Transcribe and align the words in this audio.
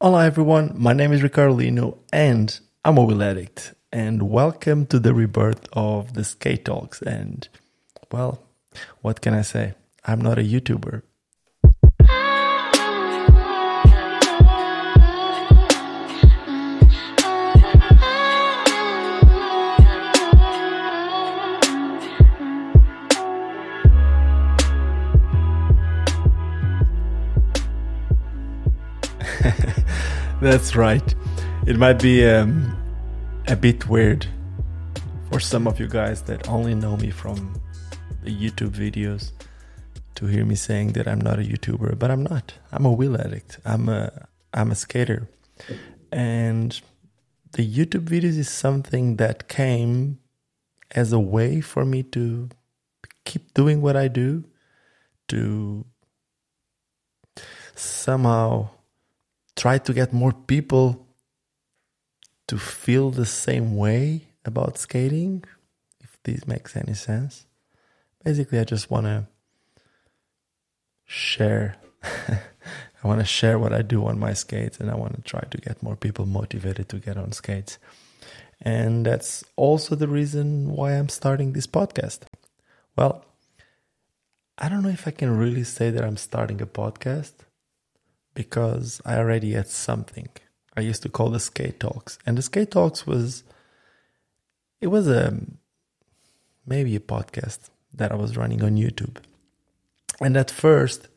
Hola 0.00 0.24
everyone, 0.26 0.74
my 0.76 0.92
name 0.92 1.12
is 1.12 1.24
Ricardo 1.24 1.54
Lino 1.54 1.98
and 2.12 2.60
I'm 2.84 2.98
a 2.98 3.02
wheel 3.02 3.20
addict. 3.20 3.74
And 3.90 4.30
welcome 4.30 4.86
to 4.86 5.00
the 5.00 5.12
rebirth 5.12 5.66
of 5.72 6.14
the 6.14 6.22
skate 6.22 6.64
talks. 6.64 7.02
And 7.02 7.48
well, 8.12 8.46
what 9.00 9.20
can 9.20 9.34
I 9.34 9.42
say? 9.42 9.74
I'm 10.04 10.20
not 10.20 10.38
a 10.38 10.42
YouTuber. 10.42 11.02
That's 30.40 30.76
right. 30.76 31.14
It 31.66 31.78
might 31.78 32.00
be 32.00 32.24
um, 32.24 32.76
a 33.48 33.56
bit 33.56 33.88
weird 33.88 34.24
for 35.30 35.40
some 35.40 35.66
of 35.66 35.80
you 35.80 35.88
guys 35.88 36.22
that 36.22 36.48
only 36.48 36.76
know 36.76 36.96
me 36.96 37.10
from 37.10 37.60
the 38.22 38.30
YouTube 38.30 38.70
videos 38.70 39.32
to 40.14 40.26
hear 40.26 40.44
me 40.44 40.54
saying 40.54 40.92
that 40.92 41.08
I'm 41.08 41.20
not 41.20 41.40
a 41.40 41.42
YouTuber, 41.42 41.98
but 41.98 42.12
I'm 42.12 42.22
not. 42.22 42.54
I'm 42.70 42.84
a 42.84 42.92
wheel 42.92 43.16
addict. 43.20 43.58
I'm 43.64 43.88
a 43.88 44.28
I'm 44.54 44.70
a 44.70 44.76
skater. 44.76 45.28
And 46.12 46.80
the 47.52 47.66
YouTube 47.68 48.04
videos 48.04 48.38
is 48.38 48.48
something 48.48 49.16
that 49.16 49.48
came 49.48 50.20
as 50.92 51.12
a 51.12 51.18
way 51.18 51.60
for 51.60 51.84
me 51.84 52.04
to 52.04 52.48
keep 53.24 53.54
doing 53.54 53.82
what 53.82 53.96
I 53.96 54.06
do, 54.06 54.44
to 55.28 55.84
somehow 57.74 58.70
try 59.58 59.76
to 59.76 59.92
get 59.92 60.12
more 60.12 60.32
people 60.32 61.06
to 62.46 62.56
feel 62.56 63.10
the 63.10 63.26
same 63.26 63.76
way 63.76 64.28
about 64.44 64.78
skating, 64.78 65.44
if 66.00 66.16
this 66.22 66.46
makes 66.46 66.76
any 66.76 66.94
sense. 66.94 67.44
Basically, 68.24 68.58
I 68.60 68.64
just 68.64 68.90
want 68.90 69.06
to 69.06 69.26
share. 71.04 71.76
I 72.02 73.06
want 73.06 73.20
to 73.20 73.26
share 73.26 73.58
what 73.58 73.72
I 73.72 73.82
do 73.82 74.06
on 74.06 74.18
my 74.18 74.32
skates 74.32 74.78
and 74.78 74.90
I 74.90 74.96
want 74.96 75.14
to 75.16 75.22
try 75.22 75.40
to 75.40 75.58
get 75.58 75.82
more 75.82 75.96
people 75.96 76.26
motivated 76.26 76.88
to 76.88 76.98
get 76.98 77.16
on 77.16 77.32
skates. 77.32 77.78
And 78.60 79.06
that's 79.06 79.44
also 79.54 79.94
the 79.94 80.08
reason 80.08 80.70
why 80.70 80.92
I'm 80.92 81.08
starting 81.08 81.52
this 81.52 81.68
podcast. 81.68 82.20
Well, 82.96 83.24
I 84.56 84.68
don't 84.68 84.82
know 84.82 84.88
if 84.88 85.06
I 85.06 85.12
can 85.12 85.36
really 85.36 85.62
say 85.62 85.90
that 85.90 86.04
I'm 86.04 86.16
starting 86.16 86.60
a 86.60 86.66
podcast 86.66 87.34
because 88.38 89.02
I 89.04 89.16
already 89.16 89.54
had 89.54 89.66
something. 89.66 90.28
I 90.76 90.82
used 90.82 91.02
to 91.02 91.08
call 91.08 91.28
the 91.30 91.40
skate 91.40 91.80
talks, 91.80 92.20
and 92.24 92.38
the 92.38 92.42
skate 92.42 92.70
talks 92.70 93.04
was 93.04 93.42
it 94.80 94.86
was 94.86 95.08
a 95.08 95.36
maybe 96.64 96.94
a 96.94 97.00
podcast 97.00 97.58
that 97.92 98.12
I 98.12 98.14
was 98.14 98.36
running 98.36 98.62
on 98.62 98.76
YouTube. 98.76 99.16
And 100.20 100.36
at 100.36 100.52
first, 100.52 101.08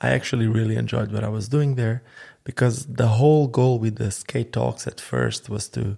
I 0.00 0.08
actually 0.10 0.48
really 0.48 0.74
enjoyed 0.74 1.12
what 1.12 1.22
I 1.22 1.28
was 1.28 1.48
doing 1.48 1.76
there 1.76 2.02
because 2.42 2.86
the 2.86 3.12
whole 3.18 3.46
goal 3.46 3.78
with 3.78 3.94
the 3.98 4.10
skate 4.10 4.52
talks 4.52 4.88
at 4.88 5.00
first 5.00 5.48
was 5.48 5.68
to 5.68 5.96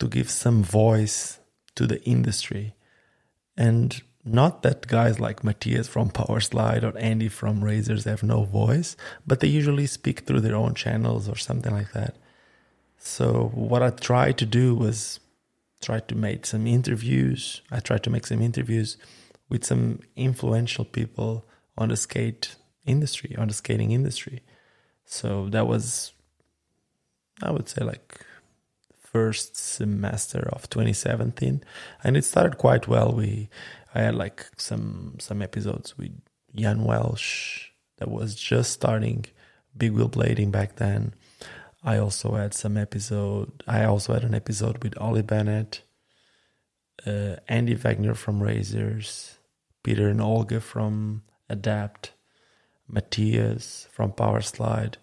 to 0.00 0.08
give 0.08 0.30
some 0.30 0.64
voice 0.64 1.38
to 1.76 1.86
the 1.86 2.02
industry. 2.02 2.74
And 3.56 4.02
not 4.24 4.62
that 4.62 4.86
guys 4.86 5.18
like 5.18 5.42
Matthias 5.42 5.88
from 5.88 6.10
Powerslide 6.10 6.82
or 6.82 6.96
Andy 6.98 7.28
from 7.28 7.64
Razors 7.64 8.04
have 8.04 8.22
no 8.22 8.44
voice, 8.44 8.96
but 9.26 9.40
they 9.40 9.48
usually 9.48 9.86
speak 9.86 10.20
through 10.20 10.40
their 10.40 10.56
own 10.56 10.74
channels 10.74 11.28
or 11.28 11.36
something 11.36 11.72
like 11.72 11.92
that. 11.92 12.16
So 12.98 13.50
what 13.54 13.82
I 13.82 13.90
tried 13.90 14.36
to 14.38 14.46
do 14.46 14.74
was 14.74 15.20
try 15.80 16.00
to 16.00 16.14
make 16.14 16.44
some 16.44 16.66
interviews. 16.66 17.62
I 17.70 17.80
tried 17.80 18.02
to 18.04 18.10
make 18.10 18.26
some 18.26 18.42
interviews 18.42 18.98
with 19.48 19.64
some 19.64 20.00
influential 20.16 20.84
people 20.84 21.46
on 21.78 21.88
the 21.88 21.96
skate 21.96 22.56
industry, 22.86 23.34
on 23.38 23.48
the 23.48 23.54
skating 23.54 23.90
industry. 23.90 24.42
So 25.06 25.48
that 25.48 25.66
was 25.66 26.12
I 27.42 27.50
would 27.50 27.68
say 27.68 27.82
like 27.84 28.20
first 28.98 29.56
semester 29.56 30.48
of 30.52 30.68
2017 30.70 31.64
and 32.04 32.16
it 32.16 32.24
started 32.24 32.58
quite 32.58 32.86
well. 32.86 33.12
We 33.12 33.48
I 33.94 34.02
had 34.02 34.14
like 34.14 34.46
some 34.56 35.16
some 35.18 35.42
episodes 35.42 35.96
with 35.98 36.12
Jan 36.54 36.84
Welsh 36.84 37.70
that 37.98 38.10
was 38.10 38.34
just 38.34 38.72
starting 38.72 39.26
big 39.76 39.92
wheel 39.92 40.08
blading 40.08 40.50
back 40.50 40.76
then. 40.76 41.14
I 41.82 41.98
also 41.98 42.34
had 42.34 42.54
some 42.54 42.76
episode. 42.76 43.62
I 43.66 43.84
also 43.84 44.12
had 44.14 44.24
an 44.24 44.34
episode 44.34 44.82
with 44.82 44.98
Ollie 44.98 45.22
Bennett, 45.22 45.82
uh, 47.06 47.36
Andy 47.48 47.74
Wagner 47.74 48.14
from 48.14 48.42
Razors, 48.42 49.38
Peter 49.82 50.08
and 50.08 50.20
Olga 50.20 50.60
from 50.60 51.22
Adapt, 51.48 52.12
Matthias 52.86 53.88
from 53.90 54.12
Powerslide. 54.12 54.96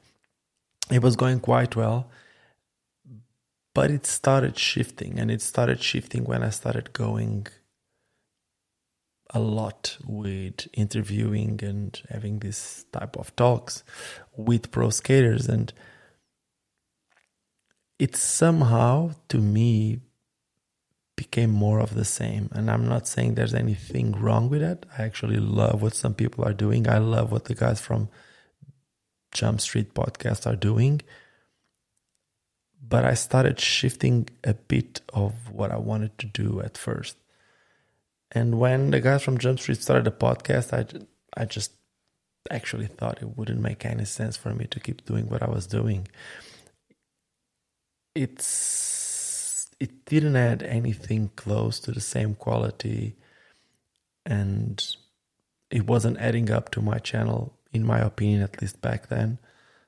It 0.92 1.02
was 1.02 1.16
going 1.16 1.40
quite 1.40 1.76
well, 1.76 2.10
but 3.74 3.92
it 3.92 4.06
started 4.06 4.58
shifting, 4.58 5.20
and 5.20 5.32
it 5.32 5.42
started 5.42 5.82
shifting 5.82 6.24
when 6.24 6.44
I 6.44 6.52
started 6.52 6.94
going 6.94 7.48
a 9.32 9.40
lot 9.40 9.98
with 10.06 10.68
interviewing 10.74 11.60
and 11.64 12.02
having 12.10 12.40
this 12.40 12.86
type 12.92 13.18
of 13.18 13.36
talks 13.36 13.84
with 14.36 14.72
pro 14.72 14.90
skaters. 14.90 15.48
And 15.48 15.74
it 18.00 18.16
somehow 18.16 19.12
to 19.30 19.40
me 19.40 20.00
became 21.16 21.50
more 21.50 21.80
of 21.80 21.96
the 21.96 22.06
same. 22.06 22.50
And 22.54 22.70
i'm 22.70 22.88
not 22.88 23.08
saying 23.08 23.36
there's 23.36 23.54
anything 23.54 24.12
wrong 24.14 24.50
with 24.50 24.62
that. 24.62 24.86
I 24.98 25.04
actually 25.04 25.38
love 25.40 25.82
what 25.82 25.96
some 25.96 26.14
people 26.14 26.46
are 26.46 26.54
doing. 26.54 26.88
I 26.88 27.00
love 27.00 27.32
what 27.32 27.46
the 27.46 27.56
guys 27.56 27.82
from 27.82 28.10
jump 29.34 29.60
street 29.62 29.94
podcast 29.94 30.46
are 30.48 30.56
doing. 30.56 31.02
But 32.82 33.04
i 33.04 33.16
started 33.16 33.60
shifting 33.60 34.30
a 34.46 34.54
bit 34.54 35.02
of 35.14 35.52
what 35.52 35.72
i 35.72 35.78
wanted 35.78 36.18
to 36.20 36.26
do 36.28 36.62
at 36.62 36.78
first 36.78 37.18
and 38.32 38.60
when 38.60 38.92
the 38.92 39.00
guys 39.00 39.24
from 39.24 39.38
Jump 39.38 39.60
Street 39.60 39.82
started 39.82 40.06
the 40.06 40.12
podcast, 40.12 40.74
I, 40.74 40.86
I 41.40 41.46
just 41.46 41.72
actually 42.52 42.88
thought 42.88 43.22
it 43.22 43.38
wouldn't 43.38 43.62
make 43.62 43.86
any 43.86 44.06
sense 44.06 44.38
for 44.38 44.54
me 44.54 44.66
to 44.68 44.80
keep 44.80 45.06
doing 45.06 45.30
what 45.30 45.42
I 45.42 45.50
was 45.50 45.68
doing. 45.68 46.08
It's 48.16 49.68
it 49.80 50.06
didn't 50.06 50.36
add 50.36 50.64
anything 50.64 51.30
close 51.36 51.80
to 51.82 51.92
the 51.92 52.02
same 52.02 52.36
quality, 52.36 53.16
and 54.26 54.84
it 55.70 55.86
wasn't 55.86 56.18
adding 56.18 56.50
up 56.50 56.72
to 56.72 56.82
my 56.82 56.98
channel, 56.98 57.54
in 57.72 57.86
my 57.86 58.00
opinion, 58.00 58.42
at 58.42 58.62
least 58.62 58.82
back 58.82 59.08
then. 59.08 59.38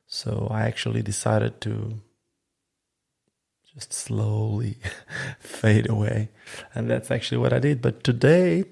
So 0.05 0.47
I 0.51 0.63
actually 0.63 1.01
decided 1.01 1.61
to 1.61 2.01
just 3.73 3.93
slowly 3.93 4.77
fade 5.39 5.89
away. 5.89 6.29
And 6.73 6.89
that's 6.89 7.11
actually 7.11 7.37
what 7.37 7.53
I 7.53 7.59
did. 7.59 7.81
But 7.81 8.03
today, 8.03 8.65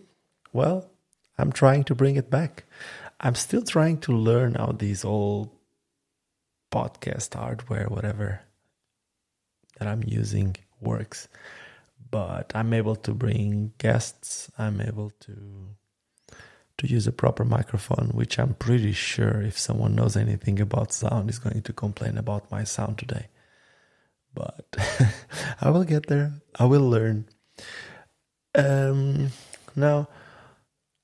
well, 0.53 0.89
I'm 1.37 1.51
trying 1.51 1.83
to 1.85 1.95
bring 1.95 2.15
it 2.15 2.29
back. 2.29 2.65
I'm 3.19 3.35
still 3.35 3.61
trying 3.61 3.99
to 4.01 4.11
learn 4.11 4.55
how 4.55 4.71
these 4.71 5.05
old 5.05 5.49
podcast 6.71 7.33
hardware, 7.33 7.87
whatever 7.87 8.41
that 9.79 9.87
I'm 9.87 10.03
using 10.05 10.55
works. 10.81 11.27
But 12.09 12.51
I'm 12.55 12.73
able 12.73 12.95
to 12.95 13.13
bring 13.13 13.73
guests. 13.77 14.51
I'm 14.57 14.81
able 14.81 15.11
to 15.21 15.75
to 16.77 16.87
use 16.87 17.07
a 17.07 17.11
proper 17.11 17.43
microphone, 17.43 18.09
which 18.13 18.37
I'm 18.37 18.53
pretty 18.53 18.91
sure 18.91 19.41
if 19.41 19.57
someone 19.57 19.95
knows 19.95 20.15
anything 20.15 20.59
about 20.59 20.93
sound 20.93 21.27
is 21.27 21.39
going 21.39 21.63
to 21.63 21.73
complain 21.73 22.19
about 22.19 22.51
my 22.51 22.63
sound 22.63 22.99
today 22.99 23.29
but 24.37 24.75
I 25.61 25.71
will 25.71 25.83
get 25.83 26.07
there. 26.07 26.33
I 26.59 26.65
will 26.65 26.87
learn. 26.87 27.27
Um, 28.53 29.31
now, 29.75 30.07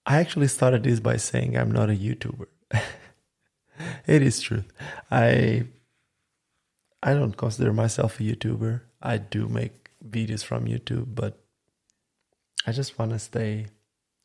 I 0.05 0.17
actually 0.19 0.47
started 0.47 0.83
this 0.83 0.99
by 0.99 1.17
saying 1.17 1.57
I'm 1.57 1.71
not 1.71 1.89
a 1.89 1.93
YouTuber. 1.93 2.45
it 4.05 4.21
is 4.21 4.39
truth. 4.39 4.71
I 5.09 5.65
I 7.01 7.13
don't 7.13 7.35
consider 7.35 7.73
myself 7.73 8.19
a 8.19 8.23
YouTuber. 8.23 8.81
I 9.01 9.17
do 9.17 9.47
make 9.47 9.89
videos 10.07 10.43
from 10.43 10.65
YouTube, 10.65 11.15
but 11.15 11.39
I 12.67 12.71
just 12.71 12.99
want 12.99 13.11
to 13.11 13.19
stay 13.19 13.67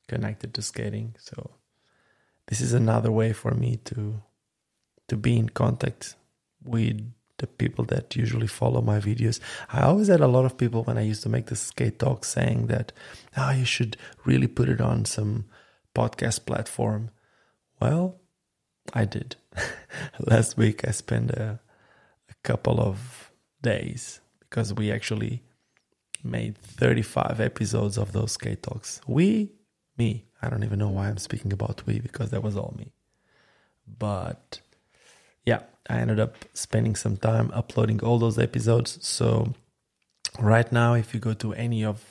connected 0.07 0.53
to 0.55 0.63
skating. 0.63 1.15
So 1.19 1.51
this 2.47 2.61
is 2.61 2.73
another 2.73 3.11
way 3.11 3.33
for 3.33 3.53
me 3.53 3.77
to 3.87 4.23
to 5.09 5.17
be 5.17 5.39
in 5.39 5.49
contact 5.49 6.17
with 6.63 7.01
the 7.39 7.47
people 7.47 7.85
that 7.87 8.17
usually 8.17 8.47
follow 8.47 8.81
my 8.81 8.99
videos. 8.99 9.41
I 9.73 9.83
always 9.83 10.09
had 10.09 10.21
a 10.21 10.29
lot 10.29 10.45
of 10.45 10.59
people 10.59 10.85
when 10.85 10.99
I 10.99 11.03
used 11.03 11.23
to 11.23 11.29
make 11.29 11.47
the 11.47 11.57
skate 11.57 11.99
talk 11.99 12.25
saying 12.25 12.67
that, 12.67 12.93
oh, 13.37 13.51
you 13.51 13.65
should 13.65 13.97
really 14.25 14.47
put 14.47 14.69
it 14.69 14.81
on 14.81 15.05
some 15.05 15.47
podcast 15.95 16.47
platform. 16.47 17.11
Well, 17.81 18.21
I 18.93 19.05
did. 19.05 19.37
Last 20.21 20.57
week 20.57 20.87
I 20.87 20.91
spent 20.91 21.31
a, 21.31 21.61
a 22.29 22.35
couple 22.43 22.81
of 22.81 23.33
days 23.63 24.21
because 24.41 24.75
we 24.75 24.91
actually 24.91 25.43
made 26.25 26.59
35 26.59 27.41
episodes 27.41 27.97
of 27.97 28.13
those 28.13 28.33
skate 28.33 28.63
talks. 28.63 29.01
We, 29.07 29.53
me, 29.97 30.27
I 30.43 30.49
don't 30.49 30.65
even 30.65 30.79
know 30.79 30.89
why 30.89 31.09
I'm 31.09 31.19
speaking 31.19 31.53
about 31.53 31.87
we 31.87 32.01
because 32.01 32.31
that 32.31 32.43
was 32.43 32.57
all 32.57 32.75
me. 32.77 32.93
But 33.87 34.61
yeah, 35.45 35.63
I 35.89 35.99
ended 35.99 36.21
up 36.21 36.37
spending 36.55 36.97
some 36.97 37.17
time 37.17 37.51
uploading 37.55 38.03
all 38.03 38.19
those 38.19 38.39
episodes. 38.39 38.99
So 39.07 39.55
right 40.39 40.71
now, 40.71 40.95
if 40.95 41.15
you 41.15 41.21
go 41.21 41.35
to 41.35 41.55
any 41.55 41.85
of 41.85 42.05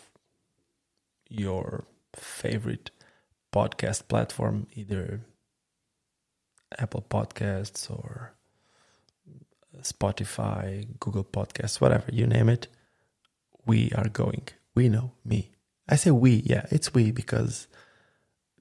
your 1.29 1.85
favorite 2.15 2.91
podcast 3.53 4.07
platform, 4.07 4.68
either 4.75 5.21
Apple 6.77 7.06
Podcasts 7.09 7.89
or 7.89 8.33
Spotify, 9.81 10.88
Google 11.00 11.24
Podcasts, 11.24 11.79
whatever, 11.79 12.06
you 12.12 12.25
name 12.25 12.50
it, 12.50 12.68
we 13.65 13.91
are 13.95 14.09
going. 14.09 14.47
We 14.75 14.89
know, 14.89 15.12
me. 15.24 15.51
I 15.89 15.95
say 15.95 16.12
we, 16.12 16.44
yeah, 16.45 16.65
it's 16.71 16.94
we 16.94 17.12
because 17.12 17.68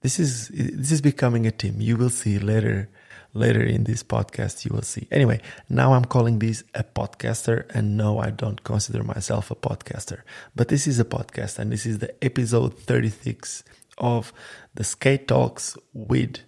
this 0.03 0.19
is 0.21 0.49
this 0.49 0.93
is 0.93 1.01
becoming 1.01 1.47
a 1.47 1.51
team. 1.51 1.81
You 1.81 1.97
will 1.97 2.11
see 2.11 2.39
later 2.39 2.89
later 3.37 3.63
in 3.63 3.85
this 3.85 4.03
podcast 4.03 4.65
you 4.65 4.75
will 4.75 4.83
see. 4.83 5.07
Anyway, 5.11 5.41
now 5.69 5.93
I'm 5.93 6.05
calling 6.05 6.39
this 6.39 6.65
a 6.75 6.83
podcaster 6.83 7.67
and 7.75 7.97
no 7.97 8.19
I 8.19 8.31
don't 8.31 8.63
consider 8.65 9.03
myself 9.03 9.51
a 9.51 9.55
podcaster. 9.55 10.23
But 10.55 10.69
this 10.69 10.87
is 10.87 10.99
a 10.99 11.05
podcast 11.05 11.59
and 11.59 11.71
this 11.71 11.87
is 11.87 11.99
the 11.99 12.13
episode 12.25 12.79
36 12.79 13.63
of 13.99 14.33
the 14.75 14.85
Skate 14.85 15.29
Talks 15.29 15.77
with 15.93 16.41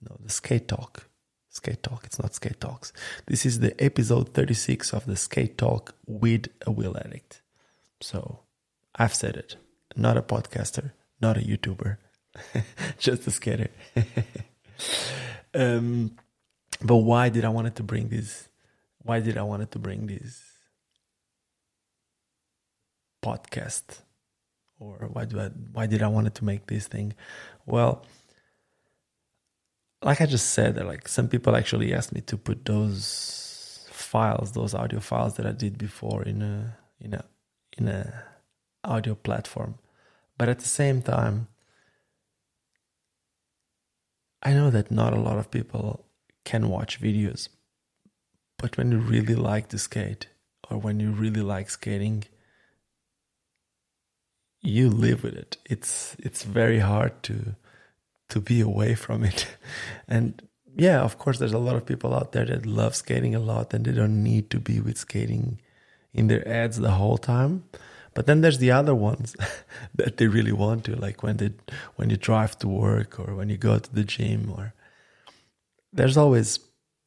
no, 0.00 0.16
the 0.22 0.30
Skate 0.30 0.68
Talk. 0.68 1.08
Skate 1.50 1.82
Talk. 1.82 2.04
It's 2.04 2.20
not 2.20 2.34
Skate 2.34 2.60
Talks. 2.60 2.92
This 3.26 3.46
is 3.46 3.60
the 3.60 3.74
episode 3.82 4.34
36 4.34 4.92
of 4.92 5.06
the 5.06 5.16
Skate 5.16 5.56
Talk 5.58 5.94
with 6.06 6.48
a 6.66 6.70
wheel 6.70 6.96
addict. 6.96 7.42
So 8.00 8.40
I've 8.94 9.14
said 9.14 9.36
it. 9.36 9.56
Not 9.96 10.16
a 10.16 10.22
podcaster, 10.22 10.92
not 11.20 11.38
a 11.38 11.40
YouTuber, 11.40 11.96
just 12.98 13.26
a 13.26 13.30
skater. 13.30 13.70
um, 15.54 16.16
but 16.82 16.96
why 16.96 17.28
did 17.28 17.44
I 17.44 17.48
wanted 17.48 17.76
to 17.76 17.82
bring 17.82 18.08
this? 18.08 18.48
Why 19.02 19.20
did 19.20 19.38
I 19.38 19.42
wanted 19.42 19.70
to 19.72 19.78
bring 19.78 20.06
this 20.06 20.42
podcast? 23.24 24.00
Or 24.78 25.08
why 25.12 25.24
do 25.24 25.40
I? 25.40 25.48
Why 25.72 25.86
did 25.86 26.02
I 26.02 26.08
wanted 26.08 26.34
to 26.36 26.44
make 26.44 26.66
this 26.66 26.86
thing? 26.86 27.14
Well, 27.64 28.04
like 30.02 30.20
I 30.20 30.26
just 30.26 30.50
said, 30.50 30.76
like 30.84 31.08
some 31.08 31.28
people 31.28 31.56
actually 31.56 31.94
asked 31.94 32.14
me 32.14 32.20
to 32.22 32.36
put 32.36 32.64
those 32.64 33.88
files, 33.90 34.52
those 34.52 34.74
audio 34.74 35.00
files 35.00 35.34
that 35.36 35.46
I 35.46 35.52
did 35.52 35.78
before 35.78 36.22
in 36.22 36.42
a 36.42 36.76
in 37.00 37.14
a 37.14 37.24
in 37.76 37.88
a 37.88 38.24
audio 38.84 39.14
platform. 39.14 39.78
But 40.38 40.48
at 40.48 40.58
the 40.58 40.68
same 40.68 41.02
time, 41.02 41.48
I 44.42 44.52
know 44.52 44.70
that 44.70 44.90
not 44.90 45.12
a 45.12 45.20
lot 45.20 45.38
of 45.38 45.50
people 45.50 46.05
can 46.46 46.70
watch 46.70 47.00
videos. 47.00 47.48
But 48.56 48.78
when 48.78 48.90
you 48.92 48.98
really 48.98 49.34
like 49.34 49.68
to 49.68 49.78
skate 49.78 50.28
or 50.70 50.78
when 50.78 51.00
you 51.00 51.10
really 51.10 51.42
like 51.42 51.68
skating, 51.68 52.24
you 54.62 54.88
live 54.88 55.22
with 55.22 55.34
it. 55.34 55.58
It's 55.66 56.16
it's 56.18 56.44
very 56.44 56.78
hard 56.78 57.22
to 57.24 57.56
to 58.30 58.40
be 58.40 58.60
away 58.60 58.94
from 58.94 59.24
it. 59.24 59.46
And 60.08 60.42
yeah, 60.76 61.02
of 61.02 61.18
course 61.18 61.38
there's 61.38 61.58
a 61.60 61.66
lot 61.68 61.76
of 61.76 61.86
people 61.86 62.14
out 62.14 62.32
there 62.32 62.46
that 62.46 62.64
love 62.66 62.94
skating 62.94 63.34
a 63.34 63.40
lot 63.40 63.74
and 63.74 63.84
they 63.84 63.92
don't 63.92 64.22
need 64.22 64.50
to 64.50 64.58
be 64.58 64.80
with 64.80 64.98
skating 64.98 65.60
in 66.12 66.28
their 66.28 66.46
ads 66.48 66.78
the 66.78 66.92
whole 66.92 67.18
time. 67.18 67.64
But 68.14 68.26
then 68.26 68.40
there's 68.40 68.58
the 68.58 68.70
other 68.70 68.94
ones 68.94 69.36
that 69.94 70.16
they 70.16 70.26
really 70.26 70.52
want 70.52 70.84
to, 70.84 70.96
like 70.96 71.22
when 71.22 71.36
they 71.36 71.50
when 71.96 72.10
you 72.10 72.16
drive 72.16 72.58
to 72.60 72.68
work 72.68 73.20
or 73.20 73.34
when 73.34 73.48
you 73.50 73.58
go 73.58 73.78
to 73.78 73.94
the 73.94 74.04
gym 74.04 74.52
or 74.56 74.72
there's 75.96 76.16
always 76.16 76.60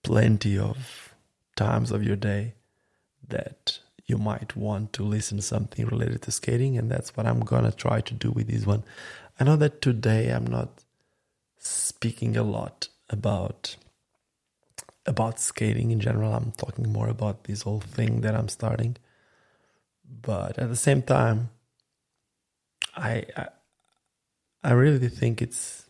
plenty 0.04 0.58
of 0.58 1.14
times 1.56 1.92
of 1.92 2.04
your 2.04 2.16
day 2.16 2.54
that 3.28 3.80
you 4.06 4.18
might 4.18 4.56
want 4.56 4.92
to 4.94 5.04
listen 5.04 5.38
to 5.38 5.44
something 5.44 5.86
related 5.86 6.22
to 6.24 6.32
skating 6.32 6.78
and 6.78 6.90
that's 6.90 7.16
what 7.16 7.28
i'm 7.28 7.42
gonna 7.42 7.72
try 7.72 8.02
to 8.02 8.14
do 8.14 8.32
with 8.32 8.48
this 8.48 8.66
one. 8.66 8.84
I 9.40 9.44
know 9.44 9.56
that 9.58 9.82
today 9.82 10.30
i'm 10.30 10.48
not 10.48 10.84
speaking 11.60 12.36
a 12.36 12.44
lot 12.44 12.90
about 13.10 13.76
about 15.06 15.40
skating 15.40 15.92
in 15.92 16.00
general. 16.00 16.34
I'm 16.34 16.52
talking 16.52 16.92
more 16.92 17.08
about 17.08 17.46
this 17.46 17.62
whole 17.64 17.82
thing 17.82 18.22
that 18.22 18.36
i'm 18.36 18.50
starting. 18.50 18.98
But 20.22 20.58
at 20.58 20.70
the 20.70 20.76
same 20.76 21.04
time 21.04 21.50
i 22.96 23.24
i, 23.38 23.48
I 24.64 24.72
really 24.72 25.10
think 25.10 25.42
it's 25.42 25.86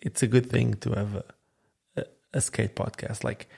it's 0.00 0.22
a 0.22 0.28
good 0.28 0.48
thing 0.48 0.74
to 0.74 0.92
have 0.92 1.16
a, 1.16 1.24
a, 2.32 2.40
skate 2.40 2.74
podcast. 2.76 3.24
Like 3.24 3.48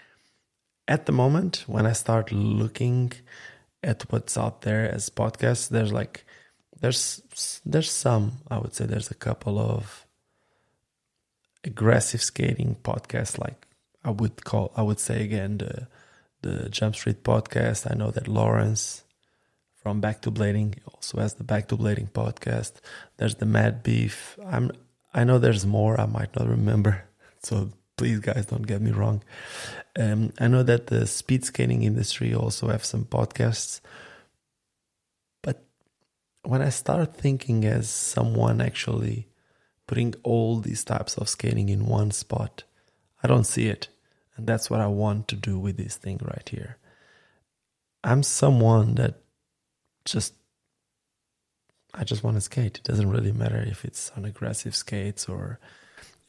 at 0.89 1.07
the 1.07 1.13
moment 1.13 1.65
when 1.67 1.87
i 1.87 1.93
start 1.93 2.33
looking 2.33 3.13
at 3.83 4.03
what's 4.11 4.37
out 4.37 4.63
there 4.63 4.93
as 4.93 5.09
podcasts 5.09 5.69
there's 5.69 5.93
like 5.93 6.25
there's 6.81 7.61
there's 7.65 7.91
some 7.91 8.33
i 8.51 8.59
would 8.59 8.75
say 8.75 8.87
there's 8.87 9.11
a 9.11 9.15
couple 9.15 9.59
of 9.59 10.05
aggressive 11.63 12.21
skating 12.21 12.75
podcasts 12.83 13.39
like 13.39 13.69
i 14.03 14.11
would 14.11 14.43
call 14.45 14.73
i 14.75 14.83
would 14.83 14.99
say 14.99 15.23
again 15.23 15.59
the 15.59 15.87
the 16.43 16.69
jump 16.69 16.95
street 16.95 17.23
podcast. 17.23 17.91
I 17.91 17.95
know 17.95 18.11
that 18.11 18.29
lawrence 18.29 19.05
from 19.77 20.01
back 20.01 20.23
to 20.23 20.31
blading 20.31 20.79
also 20.87 21.21
has 21.21 21.35
the 21.35 21.45
back 21.45 21.69
to 21.69 21.77
blading 21.77 22.11
podcast. 22.11 22.73
There's 23.17 23.37
the 23.37 23.47
mad 23.47 23.83
beef. 23.83 24.39
I'm 24.45 24.73
i 25.13 25.25
know 25.25 25.39
there's 25.39 25.67
more 25.67 26.01
i 26.01 26.07
might 26.07 26.35
not 26.37 26.49
remember. 26.49 27.05
So 27.43 27.71
please 28.01 28.19
guys 28.21 28.47
don't 28.47 28.67
get 28.67 28.81
me 28.81 28.93
wrong. 28.93 29.23
Um, 29.99 30.33
i 30.39 30.47
know 30.49 30.63
that 30.63 30.87
the 30.87 31.07
speed 31.07 31.45
skating 31.45 31.83
industry 31.83 32.33
also 32.33 32.69
have 32.69 32.83
some 32.83 33.05
podcasts 33.05 33.83
but 35.43 35.63
when 36.43 36.63
i 36.63 36.71
start 36.71 37.15
thinking 37.15 37.67
as 37.67 37.91
someone 37.91 38.63
actually 38.63 39.29
putting 39.87 40.15
all 40.23 40.61
these 40.61 40.83
types 40.83 41.19
of 41.19 41.29
skating 41.29 41.69
in 41.69 41.85
one 41.85 42.11
spot 42.11 42.65
i 43.23 43.29
don't 43.29 43.45
see 43.45 43.67
it. 43.69 43.89
And 44.35 44.47
that's 44.47 44.71
what 44.71 44.81
i 44.81 44.87
want 44.87 45.29
to 45.29 45.37
do 45.37 45.59
with 45.59 45.77
this 45.77 45.97
thing 45.97 46.21
right 46.23 46.49
here. 46.49 46.79
I'm 48.03 48.23
someone 48.23 48.95
that 48.95 49.17
just 50.07 50.33
I 51.93 52.05
just 52.05 52.25
want 52.25 52.37
to 52.39 52.41
skate. 52.41 52.79
It 52.79 52.85
doesn't 52.85 53.11
really 53.11 53.33
matter 53.33 53.63
if 53.75 53.85
it's 53.85 54.11
on 54.17 54.25
aggressive 54.25 54.75
skates 54.75 55.29
or 55.29 55.59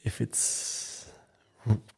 if 0.04 0.20
it's 0.20 0.91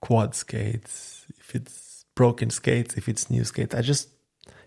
quad 0.01 0.35
skates, 0.35 1.25
if 1.39 1.55
it's 1.55 2.05
broken 2.15 2.49
skates, 2.49 2.95
if 2.95 3.07
it's 3.07 3.29
new 3.29 3.43
skates. 3.43 3.75
I 3.75 3.81
just, 3.81 4.09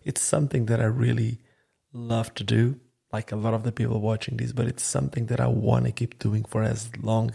it's 0.05 0.21
something 0.21 0.67
that 0.67 0.81
I 0.81 0.85
really 0.85 1.39
love 1.93 2.35
to 2.35 2.45
do. 2.45 2.81
Like 3.13 3.33
a 3.33 3.37
lot 3.37 3.55
of 3.55 3.63
the 3.63 3.73
people 3.73 4.01
watching 4.01 4.37
this, 4.37 4.53
but 4.53 4.67
it's 4.67 4.83
something 4.83 5.27
that 5.27 5.41
I 5.41 5.47
want 5.47 5.87
to 5.87 5.93
keep 5.93 6.19
doing 6.19 6.45
for 6.45 6.63
as 6.63 6.91
long 7.01 7.35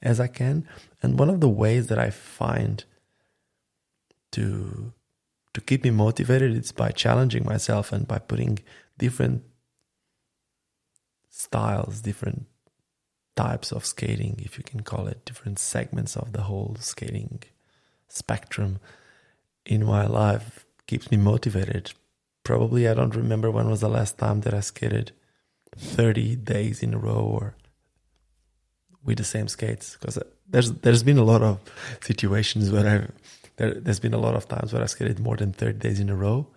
as 0.00 0.18
I 0.18 0.26
can. 0.26 0.66
And 1.02 1.18
one 1.18 1.28
of 1.28 1.40
the 1.40 1.48
ways 1.48 1.88
that 1.88 1.98
I 1.98 2.10
find 2.10 2.84
to 4.32 4.92
to 5.54 5.60
keep 5.60 5.84
me 5.84 5.90
motivated 5.90 6.56
is 6.56 6.72
by 6.72 6.90
challenging 6.90 7.44
myself 7.44 7.92
and 7.92 8.08
by 8.08 8.18
putting 8.18 8.58
different 8.96 9.42
styles, 11.28 12.00
different 12.00 12.46
types 13.36 13.72
of 13.72 13.84
skating, 13.84 14.40
if 14.44 14.58
you 14.58 14.64
can 14.64 14.80
call 14.80 15.06
it, 15.06 15.24
different 15.24 15.58
segments 15.58 16.16
of 16.16 16.32
the 16.32 16.42
whole 16.42 16.76
skating 16.80 17.42
spectrum 18.08 18.78
in 19.64 19.84
my 19.84 20.06
life 20.06 20.66
keeps 20.86 21.10
me 21.10 21.16
motivated. 21.16 21.92
Probably 22.44 22.88
I 22.88 22.94
don't 22.94 23.14
remember 23.14 23.50
when 23.50 23.70
was 23.70 23.80
the 23.80 23.88
last 23.88 24.18
time 24.18 24.40
that 24.42 24.52
I 24.52 24.60
skated 24.60 25.12
30 25.76 26.36
days 26.36 26.82
in 26.82 26.92
a 26.92 26.98
row 26.98 27.20
or 27.20 27.56
with 29.04 29.18
the 29.18 29.24
same 29.24 29.48
skates 29.48 29.96
because 29.96 30.18
uh, 30.18 30.24
there's 30.48 30.72
there's 30.72 31.02
been 31.02 31.18
a 31.18 31.24
lot 31.24 31.42
of 31.42 31.58
situations 32.00 32.70
where 32.70 32.86
I 32.86 33.06
there, 33.56 33.74
there's 33.74 34.00
been 34.00 34.14
a 34.14 34.18
lot 34.18 34.34
of 34.34 34.48
times 34.48 34.72
where 34.72 34.82
I 34.82 34.86
skated 34.86 35.18
more 35.18 35.36
than 35.36 35.52
30 35.52 35.78
days 35.78 36.00
in 36.00 36.08
a 36.08 36.16
row, 36.16 36.48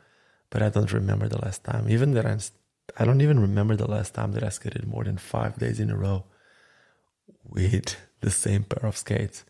but 0.50 0.62
I 0.62 0.70
don't 0.70 0.91
remember 0.91 1.27
the 1.27 1.41
last 1.41 1.63
time. 1.63 1.89
Even 1.89 2.12
that 2.13 2.25
I'm, 2.25 2.39
I 2.98 3.05
don't 3.05 3.22
even 3.22 3.39
remember 3.39 3.75
the 3.75 3.89
last 3.89 4.13
time 4.13 4.32
that 4.34 4.44
I 4.44 4.50
skated 4.50 4.88
more 4.88 5.03
than 5.03 5.17
five 5.17 5.58
days 5.58 5.79
in 5.79 5.89
a 5.89 5.98
row 5.98 6.25
with 7.44 7.96
the 8.22 8.32
same 8.32 8.63
pair 8.63 8.88
of 8.89 8.98
skates. 8.98 9.46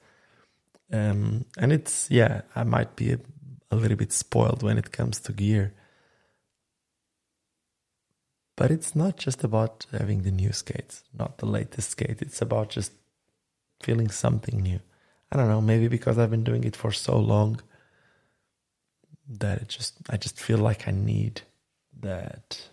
Um, 0.91 1.45
and 1.57 1.73
it's, 1.73 2.09
yeah, 2.11 2.41
I 2.55 2.63
might 2.63 2.95
be 2.95 3.13
a, 3.13 3.19
a 3.71 3.75
little 3.75 3.97
bit 3.97 4.11
spoiled 4.13 4.63
when 4.63 4.77
it 4.77 4.91
comes 4.91 5.19
to 5.21 5.33
gear. 5.33 5.73
But 8.57 8.71
it's 8.71 8.95
not 8.95 9.17
just 9.17 9.43
about 9.43 9.85
having 9.91 10.23
the 10.23 10.31
new 10.31 10.51
skates, 10.53 11.03
not 11.17 11.37
the 11.39 11.45
latest 11.45 11.91
skate. 11.91 12.21
It's 12.21 12.41
about 12.41 12.69
just 12.69 12.93
feeling 13.83 14.09
something 14.09 14.61
new. 14.61 14.79
I 15.31 15.37
don't 15.37 15.49
know, 15.49 15.61
maybe 15.61 15.87
because 15.87 16.17
I've 16.17 16.31
been 16.31 16.43
doing 16.43 16.63
it 16.63 16.75
for 16.75 16.91
so 16.91 17.17
long. 17.19 17.61
that 19.27 19.61
it 19.61 19.67
just 19.69 19.95
I 20.09 20.17
just 20.17 20.39
feel 20.39 20.57
like 20.57 20.87
I 20.87 20.91
need 20.91 21.41
that 22.01 22.69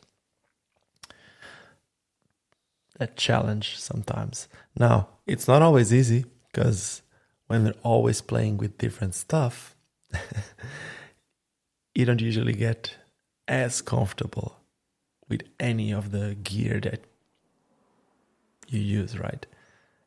that 2.99 3.17
challenge 3.17 3.79
sometimes. 3.79 4.49
Now, 4.77 5.09
it's 5.27 5.49
not 5.49 5.63
always 5.63 5.93
easy 5.93 6.27
because 6.51 7.03
when 7.47 7.65
they're 7.65 7.75
always 7.83 8.21
playing 8.21 8.59
with 8.59 8.79
different 8.79 9.15
stuff, 9.15 9.77
you 11.95 12.05
don't 12.05 12.21
usually 12.21 12.55
get 12.55 12.97
as 13.49 13.83
comfortable 13.83 14.57
with 15.29 15.43
any 15.59 15.93
of 15.93 16.11
the 16.11 16.35
gear 16.43 16.81
that 16.81 17.05
you 18.69 18.81
use, 18.81 19.19
right? 19.19 19.47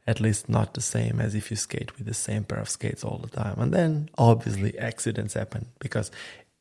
At 0.08 0.20
least 0.20 0.50
not 0.50 0.74
the 0.74 0.82
same 0.82 1.20
as 1.20 1.34
if 1.34 1.50
you 1.50 1.58
skate 1.58 1.98
with 1.98 2.06
the 2.08 2.13
same 2.13 2.44
pair 2.44 2.60
of 2.60 2.70
skates 2.70 3.04
all 3.04 3.18
the 3.18 3.30
time. 3.30 3.60
And 3.60 3.74
then 3.74 4.10
obviously 4.18 4.77
accidents 4.77 5.34
happen 5.34 5.68
because 5.80 6.12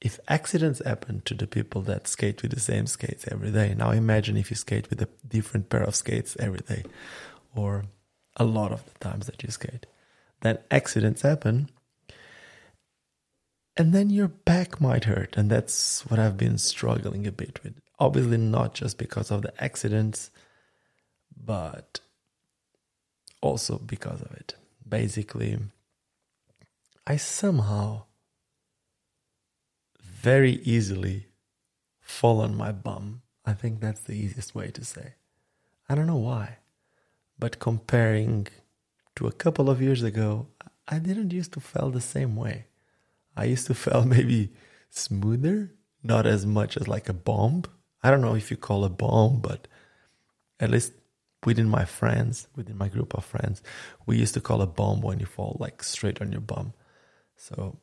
if 0.05 0.21
accidents 0.29 0.83
happen 0.85 1.23
to 1.25 1.33
the 1.33 1.47
people 1.47 1.81
that 1.83 2.07
skate 2.07 2.43
with 2.43 2.51
the 2.51 2.61
same 2.61 2.87
skates 2.87 3.25
every 3.31 3.51
day, 3.51 3.75
now 3.75 3.91
imagine 3.91 4.37
if 4.37 4.51
you 4.51 4.57
skate 4.57 4.91
with 4.91 5.01
a 5.01 5.09
different 5.27 5.71
pair 5.71 5.83
of 5.83 5.97
skates 5.97 6.37
every 6.39 6.61
day 6.61 6.85
or 7.57 7.85
a 8.37 8.45
lot 8.45 8.71
of 8.71 8.85
the 8.85 8.99
times 9.01 9.25
that 9.25 9.43
you 9.43 9.51
skate. 9.51 9.87
Then 10.43 10.59
accidents 10.71 11.23
happen 11.23 11.71
and 13.79 13.95
then 13.95 14.11
your 14.11 14.29
back 14.29 14.79
might 14.79 15.05
hurt. 15.05 15.39
And 15.39 15.51
that's 15.51 16.05
what 16.11 16.21
I've 16.21 16.37
been 16.37 16.59
struggling 16.59 17.27
a 17.27 17.33
bit 17.33 17.65
with. 17.65 17.81
Obviously, 17.99 18.37
not 18.37 18.75
just 18.75 18.99
because 18.99 19.31
of 19.31 19.41
the 19.41 19.65
accidents, 19.65 20.31
but 21.35 22.01
also 23.41 23.79
because 23.79 24.21
of 24.21 24.33
it. 24.33 24.55
Basically, 24.87 25.59
I 27.07 27.17
somehow 27.17 28.03
very 30.25 30.55
easily 30.75 31.27
fall 32.01 32.41
on 32.41 32.57
my 32.57 32.73
bum. 32.73 33.21
I 33.45 33.53
think 33.53 33.81
that's 33.81 34.01
the 34.01 34.15
easiest 34.15 34.55
way 34.55 34.69
to 34.71 34.83
say. 34.83 35.17
I 35.87 35.95
don't 35.95 36.07
know 36.07 36.25
why, 36.31 36.59
but 37.39 37.59
comparing 37.59 38.47
to 39.17 39.27
a 39.27 39.33
couple 39.33 39.69
of 39.69 39.83
years 39.83 40.03
ago, 40.03 40.47
I 40.89 40.99
didn't 40.99 41.35
used 41.35 41.53
to 41.53 41.61
feel 41.61 41.91
the 41.91 42.01
same 42.01 42.37
way. 42.37 42.69
I 43.37 43.45
used 43.45 43.67
to 43.67 43.75
feel 43.85 44.07
maybe 44.07 44.55
smoother, 44.89 45.75
not 46.03 46.25
as 46.25 46.47
much 46.47 46.79
as 46.79 46.89
like 46.89 47.11
a 47.11 47.21
bomb. 47.29 47.65
I 48.03 48.11
don't 48.11 48.23
know 48.23 48.35
if 48.35 48.51
you 48.51 48.57
call 48.57 48.87
a 48.87 48.97
bomb, 49.05 49.41
but 49.41 49.69
at 50.59 50.71
least 50.71 50.93
within 51.45 51.69
my 51.69 51.85
friends, 51.85 52.49
within 52.57 52.79
my 52.79 52.89
group 52.89 53.15
of 53.15 53.27
friends, 53.27 53.63
we 54.07 54.17
used 54.17 54.33
to 54.35 54.41
call 54.41 54.63
a 54.63 54.67
bomb 54.67 55.03
when 55.03 55.21
you 55.21 55.27
fall 55.27 55.59
like 55.61 55.83
straight 55.83 56.23
on 56.23 56.33
your 56.33 56.41
bum. 56.41 56.73
So 57.37 57.79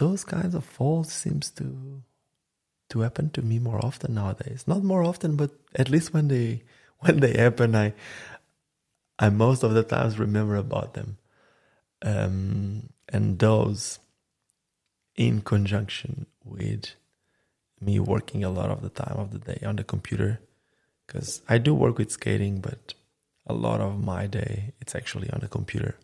those 0.00 0.24
kinds 0.24 0.54
of 0.54 0.64
falls 0.64 1.12
seems 1.12 1.50
to 1.50 2.02
to 2.88 3.00
happen 3.00 3.30
to 3.30 3.42
me 3.42 3.58
more 3.58 3.84
often 3.84 4.14
nowadays. 4.14 4.64
Not 4.66 4.82
more 4.82 5.04
often, 5.04 5.36
but 5.36 5.50
at 5.74 5.90
least 5.90 6.12
when 6.14 6.28
they 6.28 6.62
when 7.00 7.20
they 7.20 7.34
happen, 7.36 7.76
I 7.76 7.92
I 9.18 9.28
most 9.28 9.62
of 9.62 9.74
the 9.74 9.82
times 9.82 10.18
remember 10.18 10.56
about 10.56 10.94
them. 10.94 11.18
Um, 12.02 12.88
and 13.10 13.38
those 13.38 13.98
in 15.16 15.42
conjunction 15.42 16.26
with 16.44 16.94
me 17.78 18.00
working 18.00 18.42
a 18.42 18.48
lot 18.58 18.70
of 18.70 18.80
the 18.80 18.88
time 18.88 19.18
of 19.18 19.32
the 19.32 19.38
day 19.38 19.60
on 19.66 19.76
the 19.76 19.84
computer 19.84 20.40
because 21.06 21.42
I 21.46 21.58
do 21.58 21.74
work 21.74 21.98
with 21.98 22.10
skating, 22.10 22.60
but 22.60 22.94
a 23.46 23.52
lot 23.52 23.80
of 23.82 24.02
my 24.02 24.26
day 24.26 24.72
it's 24.80 24.94
actually 24.94 25.28
on 25.30 25.40
the 25.40 25.48
computer 25.48 25.96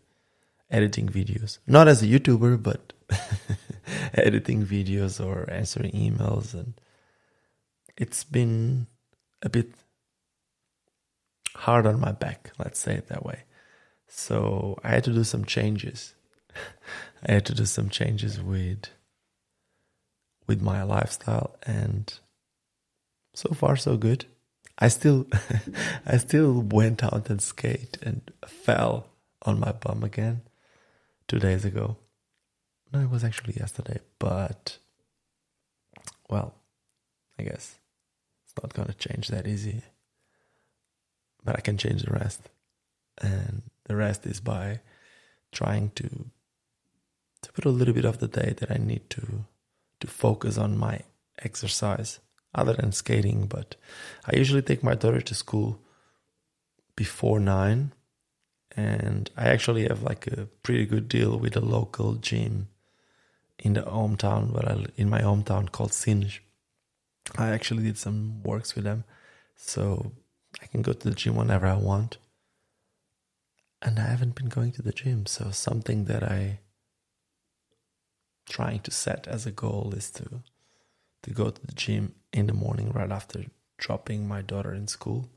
editing 0.69 1.07
videos. 1.09 1.57
Not 1.65 1.87
as 1.87 2.03
a 2.03 2.05
YouTuber, 2.05 2.61
but 2.61 2.93
editing 4.13 4.65
videos 4.65 5.23
or 5.23 5.49
answering 5.49 5.91
emails 5.91 6.53
and 6.53 6.73
it's 7.97 8.23
been 8.23 8.87
a 9.41 9.49
bit 9.49 9.73
hard 11.55 11.87
on 11.87 11.99
my 11.99 12.11
back, 12.11 12.51
let's 12.59 12.79
say 12.79 12.93
it 12.95 13.07
that 13.07 13.25
way. 13.25 13.43
So 14.07 14.77
I 14.83 14.89
had 14.89 15.03
to 15.05 15.13
do 15.13 15.23
some 15.23 15.45
changes. 15.45 16.13
I 17.27 17.33
had 17.33 17.45
to 17.47 17.55
do 17.55 17.65
some 17.65 17.89
changes 17.89 18.41
with 18.41 18.89
with 20.47 20.61
my 20.61 20.81
lifestyle 20.83 21.57
and 21.63 22.13
so 23.33 23.49
far 23.53 23.75
so 23.75 23.97
good. 23.97 24.25
I 24.79 24.87
still 24.87 25.27
I 26.05 26.17
still 26.17 26.61
went 26.61 27.03
out 27.03 27.29
and 27.29 27.41
skate 27.41 27.97
and 28.01 28.21
fell 28.45 29.09
on 29.41 29.59
my 29.59 29.71
bum 29.71 30.03
again 30.03 30.41
two 31.27 31.39
days 31.39 31.65
ago. 31.65 31.97
No, 32.93 33.01
it 33.01 33.09
was 33.09 33.23
actually 33.23 33.55
yesterday, 33.55 33.99
but 34.17 34.77
well, 36.29 36.55
I 37.37 37.43
guess 37.43 37.79
it's 38.45 38.53
not 38.61 38.73
gonna 38.73 38.93
change 38.93 39.27
that 39.27 39.47
easy. 39.47 39.81
But 41.43 41.57
I 41.57 41.61
can 41.61 41.77
change 41.77 42.03
the 42.03 42.11
rest. 42.11 42.49
And 43.19 43.63
the 43.85 43.95
rest 43.95 44.25
is 44.25 44.39
by 44.39 44.81
trying 45.51 45.91
to 45.95 46.29
to 47.41 47.51
put 47.51 47.65
a 47.65 47.69
little 47.69 47.93
bit 47.93 48.05
of 48.05 48.17
the 48.19 48.27
day 48.27 48.53
that 48.57 48.71
I 48.71 48.77
need 48.77 49.09
to 49.11 49.45
to 49.99 50.07
focus 50.07 50.57
on 50.57 50.77
my 50.77 51.01
exercise 51.43 52.19
other 52.53 52.73
than 52.73 52.91
skating. 52.91 53.47
But 53.47 53.75
I 54.25 54.35
usually 54.37 54.61
take 54.61 54.83
my 54.83 54.95
daughter 54.95 55.21
to 55.21 55.35
school 55.35 55.79
before 56.95 57.39
nine, 57.39 57.93
and 58.75 59.29
I 59.37 59.49
actually 59.49 59.87
have 59.87 60.03
like 60.03 60.27
a 60.27 60.47
pretty 60.63 60.85
good 60.85 61.07
deal 61.07 61.37
with 61.37 61.55
a 61.55 61.61
local 61.61 62.15
gym 62.15 62.69
in 63.59 63.73
the 63.73 63.81
hometown, 63.81 64.51
where 64.51 64.69
I 64.69 64.85
in 64.95 65.09
my 65.09 65.21
hometown 65.21 65.71
called 65.71 65.93
Sines. 65.93 66.39
I 67.37 67.49
actually 67.49 67.83
did 67.83 67.97
some 67.97 68.41
works 68.43 68.75
with 68.75 68.85
them, 68.85 69.03
so 69.55 70.11
I 70.61 70.67
can 70.67 70.81
go 70.81 70.93
to 70.93 71.09
the 71.09 71.15
gym 71.15 71.35
whenever 71.35 71.67
I 71.67 71.75
want. 71.75 72.17
And 73.81 73.99
I 73.99 74.07
haven't 74.07 74.35
been 74.35 74.49
going 74.49 74.71
to 74.73 74.81
the 74.81 74.91
gym, 74.91 75.25
so 75.25 75.51
something 75.51 76.05
that 76.05 76.23
I 76.23 76.59
trying 78.49 78.79
to 78.79 78.91
set 78.91 79.27
as 79.27 79.45
a 79.45 79.51
goal 79.51 79.93
is 79.95 80.09
to 80.11 80.41
to 81.23 81.31
go 81.31 81.49
to 81.49 81.65
the 81.65 81.73
gym 81.73 82.15
in 82.31 82.47
the 82.47 82.53
morning 82.53 82.91
right 82.91 83.11
after 83.11 83.45
dropping 83.77 84.27
my 84.27 84.41
daughter 84.41 84.73
in 84.73 84.87
school. 84.87 85.29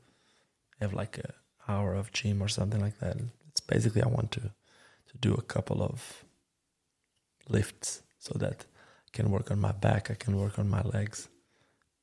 I 0.79 0.85
have 0.85 0.93
like 0.93 1.17
a 1.17 1.33
hour 1.67 1.93
of 1.93 2.13
gym 2.13 2.41
or 2.41 2.47
something 2.47 2.79
like 2.79 2.99
that. 2.99 3.17
It's 3.49 3.61
basically 3.61 4.01
I 4.01 4.07
want 4.07 4.31
to 4.33 4.41
to 4.41 5.17
do 5.19 5.33
a 5.33 5.41
couple 5.41 5.83
of 5.83 6.23
lifts 7.49 8.01
so 8.21 8.37
that 8.37 8.65
I 9.07 9.09
can 9.11 9.31
work 9.31 9.49
on 9.49 9.59
my 9.59 9.71
back, 9.71 10.11
I 10.11 10.13
can 10.13 10.37
work 10.37 10.59
on 10.59 10.69
my 10.69 10.83
legs 10.83 11.27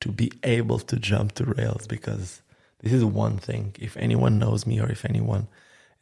to 0.01 0.09
be 0.09 0.31
able 0.43 0.79
to 0.79 0.97
jump 0.97 1.31
to 1.35 1.45
rails 1.45 1.87
because 1.87 2.41
this 2.81 2.91
is 2.91 3.05
one 3.05 3.37
thing. 3.37 3.73
If 3.79 3.95
anyone 3.95 4.37
knows 4.37 4.67
me 4.67 4.81
or 4.81 4.89
if 4.91 5.05
anyone 5.05 5.47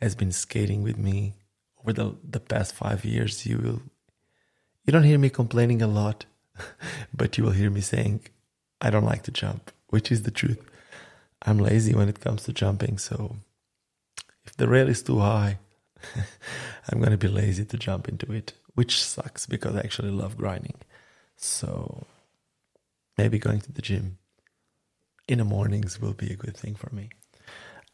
has 0.02 0.16
been 0.16 0.32
skating 0.32 0.82
with 0.82 0.98
me 0.98 1.36
over 1.80 1.94
the, 1.94 2.16
the 2.28 2.40
past 2.40 2.74
five 2.74 3.06
years, 3.06 3.46
you 3.46 3.58
will 3.60 3.82
you 4.86 4.92
don't 4.92 5.04
hear 5.04 5.20
me 5.20 5.30
complaining 5.30 5.82
a 5.82 5.88
lot, 5.88 6.26
but 7.14 7.38
you 7.38 7.44
will 7.44 7.52
hear 7.52 7.70
me 7.70 7.82
saying, 7.82 8.22
I 8.82 8.90
don't 8.90 9.04
like 9.04 9.24
to 9.24 9.32
jump, 9.32 9.72
which 9.90 10.12
is 10.12 10.24
the 10.24 10.32
truth. 10.32 10.62
I'm 11.44 11.60
lazy 11.60 11.94
when 11.94 12.10
it 12.10 12.22
comes 12.22 12.44
to 12.44 12.54
jumping, 12.54 12.98
so 12.98 13.36
if 14.46 14.56
the 14.56 14.68
rail 14.68 14.88
is 14.88 15.04
too 15.04 15.20
high, 15.20 15.60
I'm 16.90 17.04
to 17.04 17.18
be 17.18 17.28
lazy 17.28 17.66
to 17.66 17.78
jump 17.78 18.08
into 18.08 18.32
it, 18.32 18.54
which 18.78 19.04
sucks 19.04 19.48
because 19.48 19.76
I 19.76 19.80
actually 19.80 20.12
love 20.12 20.38
grinding. 20.38 20.76
So 21.36 22.06
maybe 23.18 23.40
going 23.40 23.60
to 23.62 23.72
the 23.72 23.82
gym 23.82 24.20
in 25.28 25.40
the 25.40 25.44
mornings 25.44 26.00
will 26.00 26.14
be 26.14 26.32
a 26.32 26.36
good 26.36 26.56
thing 26.56 26.76
for 26.76 26.94
me. 26.94 27.10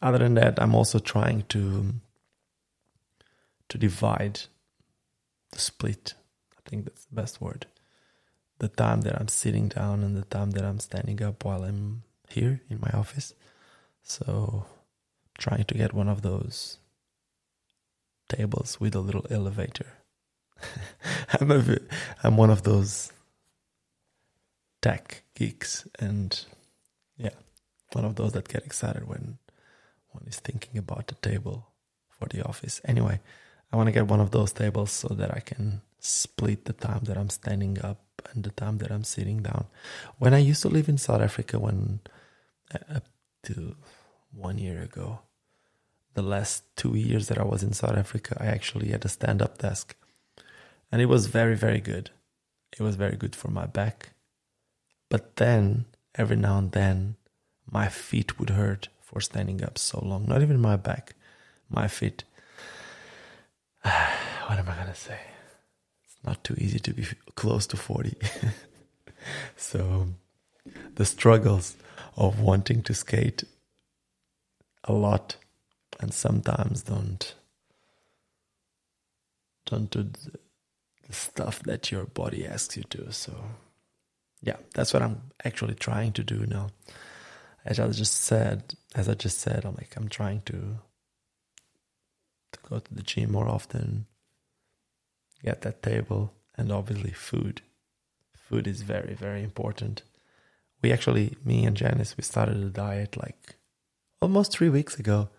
Other 0.01 0.17
than 0.17 0.33
that, 0.33 0.61
I'm 0.61 0.75
also 0.75 0.99
trying 0.99 1.43
to 1.53 1.93
to 3.69 3.77
divide 3.77 4.41
the 5.53 5.59
split 5.59 6.15
I 6.57 6.69
think 6.69 6.83
that's 6.83 7.05
the 7.05 7.15
best 7.15 7.39
word. 7.39 7.67
The 8.59 8.67
time 8.67 9.01
that 9.01 9.17
I'm 9.17 9.29
sitting 9.29 9.69
down 9.69 10.03
and 10.03 10.17
the 10.17 10.25
time 10.25 10.51
that 10.51 10.65
I'm 10.65 10.79
standing 10.79 11.23
up 11.23 11.45
while 11.45 11.63
I'm 11.63 12.03
here 12.27 12.59
in 12.69 12.81
my 12.81 12.91
office. 12.93 13.33
So, 14.01 14.65
trying 15.37 15.63
to 15.63 15.75
get 15.75 15.93
one 15.93 16.09
of 16.09 16.23
those 16.23 16.77
tables 18.27 18.81
with 18.81 18.95
a 18.95 18.99
little 18.99 19.25
elevator. 19.29 20.02
I'm 21.39 21.51
a, 21.51 21.77
I'm 22.24 22.38
one 22.38 22.50
of 22.50 22.63
those 22.63 23.12
tech 24.82 25.24
geeks, 25.36 25.88
and 26.00 26.46
yeah, 27.17 27.36
one 27.93 28.05
of 28.05 28.15
those 28.15 28.34
that 28.34 28.48
get 28.48 28.65
excited 28.65 29.08
when 29.08 29.38
one 30.12 30.25
is 30.27 30.39
thinking 30.39 30.77
about 30.77 31.08
the 31.08 31.15
table 31.15 31.67
for 32.10 32.27
the 32.27 32.46
office. 32.46 32.82
Anyway, 32.86 33.20
I 33.72 33.75
want 33.75 33.88
to 33.88 33.91
get 33.93 34.08
one 34.08 34.20
of 34.20 34.32
those 34.32 34.53
tables 34.53 34.91
so 34.91 35.10
that 35.10 35.36
I 35.36 35.39
can 35.39 35.82
split 36.00 36.65
the 36.65 36.74
time 36.74 37.01
that 37.05 37.17
I'm 37.17 37.29
standing 37.29 37.84
up 37.84 38.00
and 38.32 38.43
the 38.43 38.51
time 38.51 38.77
that 38.79 38.91
I'm 38.91 39.03
sitting 39.03 39.41
down. 39.41 39.65
When 40.20 40.34
I 40.34 40.39
used 40.39 40.62
to 40.63 40.70
live 40.70 40.89
in 40.89 40.98
South 40.98 41.22
Africa, 41.22 41.60
when 41.60 42.01
uh, 42.74 42.98
up 42.98 43.05
to 43.43 43.75
one 44.32 44.58
year 44.58 44.82
ago, 44.82 45.20
the 46.13 46.22
last 46.22 46.63
two 46.75 46.96
years 46.96 47.27
that 47.27 47.38
I 47.38 47.43
was 47.43 47.63
in 47.63 47.74
South 47.74 47.98
Africa, 47.98 48.38
I 48.39 48.46
actually 48.48 48.89
had 48.89 49.05
a 49.05 49.10
stand 49.10 49.41
up 49.41 49.58
desk. 49.58 49.96
And 50.93 51.01
it 51.01 51.07
was 51.07 51.25
very, 51.25 51.55
very 51.55 51.79
good. 51.79 52.12
it 52.71 52.79
was 52.79 52.95
very 52.95 53.15
good 53.15 53.35
for 53.35 53.50
my 53.50 53.65
back. 53.65 54.12
But 55.09 55.38
then, 55.38 55.85
every 56.13 56.35
now 56.35 56.59
and 56.59 56.71
then, 56.71 57.15
my 57.65 57.88
feet 57.88 58.38
would 58.38 58.51
hurt 58.51 58.89
for 59.01 59.19
standing 59.19 59.63
up 59.63 59.79
so 59.79 60.00
long. 60.05 60.27
Not 60.27 60.43
even 60.43 60.62
my 60.62 60.75
back, 60.75 61.15
my 61.67 61.88
feet. 61.88 62.25
what 63.81 64.59
am 64.59 64.69
I 64.69 64.75
going 64.75 64.88
to 64.88 64.93
say? 64.93 65.19
It's 66.05 66.23
not 66.23 66.43
too 66.43 66.53
easy 66.59 66.77
to 66.81 66.93
be 66.93 67.07
close 67.33 67.65
to 67.67 67.75
40. 67.75 68.15
so, 69.57 70.09
the 70.93 71.05
struggles 71.05 71.75
of 72.15 72.39
wanting 72.39 72.83
to 72.83 72.93
skate 72.93 73.43
a 74.83 74.93
lot 74.93 75.38
and 76.00 76.13
sometimes 76.13 76.83
don't 76.83 77.33
don't 79.65 79.89
do 79.89 80.12
the, 81.07 81.13
stuff 81.13 81.62
that 81.63 81.91
your 81.91 82.05
body 82.05 82.45
asks 82.45 82.77
you 82.77 82.83
to 82.83 83.12
so 83.12 83.33
yeah, 84.43 84.57
that's 84.74 84.93
what 84.93 85.01
I'm 85.01 85.22
actually 85.45 85.75
trying 85.75 86.12
to 86.13 86.24
do 86.24 86.45
now. 86.45 86.67
As 87.65 87.79
I 87.79 87.88
just 87.88 88.15
said, 88.15 88.75
as 88.93 89.07
I 89.07 89.13
just 89.13 89.39
said, 89.39 89.63
I'm 89.63 89.75
like 89.75 89.95
I'm 89.95 90.10
trying 90.10 90.41
to 90.48 90.79
to 92.51 92.60
go 92.69 92.79
to 92.79 92.93
the 92.93 93.01
gym 93.01 93.31
more 93.31 93.48
often, 93.48 94.05
get 95.43 95.62
that 95.62 95.81
table, 95.81 96.33
and 96.57 96.72
obviously 96.72 97.12
food. 97.12 97.62
Food 98.36 98.67
is 98.67 98.81
very 98.81 99.13
very 99.13 99.43
important. 99.43 100.03
We 100.81 100.91
actually, 100.91 101.38
me 101.45 101.65
and 101.65 101.77
Janice, 101.77 102.17
we 102.17 102.24
started 102.24 102.57
a 102.57 102.69
diet 102.69 103.15
like 103.15 103.55
almost 104.22 104.51
three 104.51 104.67
weeks 104.67 105.00
ago, 105.00 105.29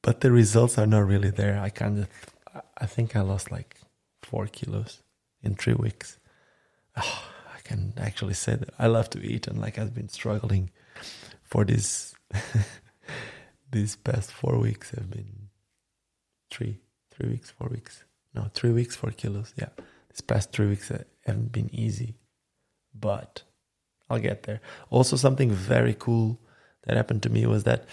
but 0.00 0.20
the 0.20 0.30
results 0.30 0.78
are 0.78 0.86
not 0.86 1.08
really 1.08 1.30
there. 1.30 1.58
I 1.58 1.70
kind 1.70 1.98
of, 1.98 2.08
I 2.78 2.86
think 2.86 3.16
I 3.16 3.22
lost 3.22 3.50
like 3.50 3.80
four 4.24 4.46
kilos 4.46 5.02
in 5.42 5.54
three 5.54 5.74
weeks. 5.74 6.18
Oh, 6.96 7.34
can 7.64 7.94
actually 7.96 8.34
say 8.34 8.54
that 8.54 8.70
I 8.78 8.86
love 8.86 9.10
to 9.10 9.20
eat 9.20 9.48
and 9.48 9.60
like 9.60 9.78
I've 9.78 9.94
been 9.94 10.08
struggling 10.08 10.70
for 11.42 11.64
this 11.64 12.14
these 13.70 13.96
past 13.96 14.30
four 14.30 14.58
weeks. 14.58 14.90
Have 14.90 15.10
been 15.10 15.48
three 16.50 16.78
three 17.10 17.30
weeks 17.30 17.50
four 17.50 17.68
weeks. 17.68 18.04
No 18.34 18.50
three 18.54 18.72
weeks 18.72 18.94
four 18.94 19.10
kilos. 19.10 19.52
Yeah 19.56 19.70
these 20.10 20.20
past 20.20 20.52
three 20.52 20.68
weeks 20.68 20.90
uh, 20.90 21.02
haven't 21.26 21.52
been 21.52 21.70
easy 21.74 22.14
but 22.94 23.42
I'll 24.08 24.20
get 24.20 24.44
there. 24.44 24.60
Also 24.90 25.16
something 25.16 25.50
very 25.50 25.94
cool 25.94 26.38
that 26.84 26.96
happened 26.96 27.22
to 27.24 27.30
me 27.30 27.46
was 27.46 27.64
that 27.64 27.86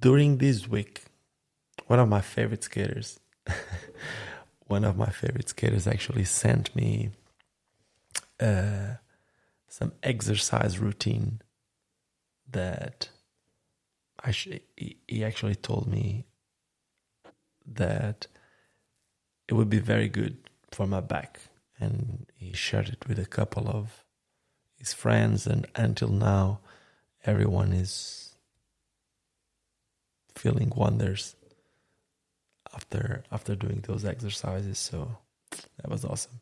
during 0.00 0.38
this 0.38 0.68
week 0.68 1.02
one 1.88 1.98
of 1.98 2.08
my 2.08 2.20
favorite 2.20 2.62
skaters 2.62 3.20
one 4.72 4.84
of 4.84 4.96
my 4.96 5.10
favorite 5.10 5.50
skaters 5.50 5.86
actually 5.86 6.24
sent 6.24 6.74
me 6.74 7.10
uh, 8.40 8.94
some 9.68 9.92
exercise 10.02 10.78
routine 10.78 11.42
that 12.50 13.10
I 14.24 14.30
sh- 14.30 14.64
he, 14.74 14.96
he 15.06 15.22
actually 15.24 15.56
told 15.56 15.86
me 15.86 16.24
that 17.66 18.28
it 19.46 19.52
would 19.52 19.68
be 19.68 19.78
very 19.94 20.08
good 20.08 20.38
for 20.70 20.86
my 20.86 21.00
back. 21.00 21.40
And 21.78 22.26
he 22.34 22.54
shared 22.54 22.88
it 22.88 23.06
with 23.06 23.18
a 23.18 23.26
couple 23.38 23.68
of 23.68 24.04
his 24.78 24.94
friends. 24.94 25.46
And 25.46 25.66
until 25.74 26.08
now 26.08 26.60
everyone 27.26 27.74
is 27.74 28.34
feeling 30.34 30.72
wonders 30.74 31.36
after 32.74 33.22
after 33.30 33.54
doing 33.54 33.82
those 33.86 34.04
exercises 34.04 34.78
so 34.78 35.16
that 35.50 35.90
was 35.90 36.04
awesome 36.04 36.40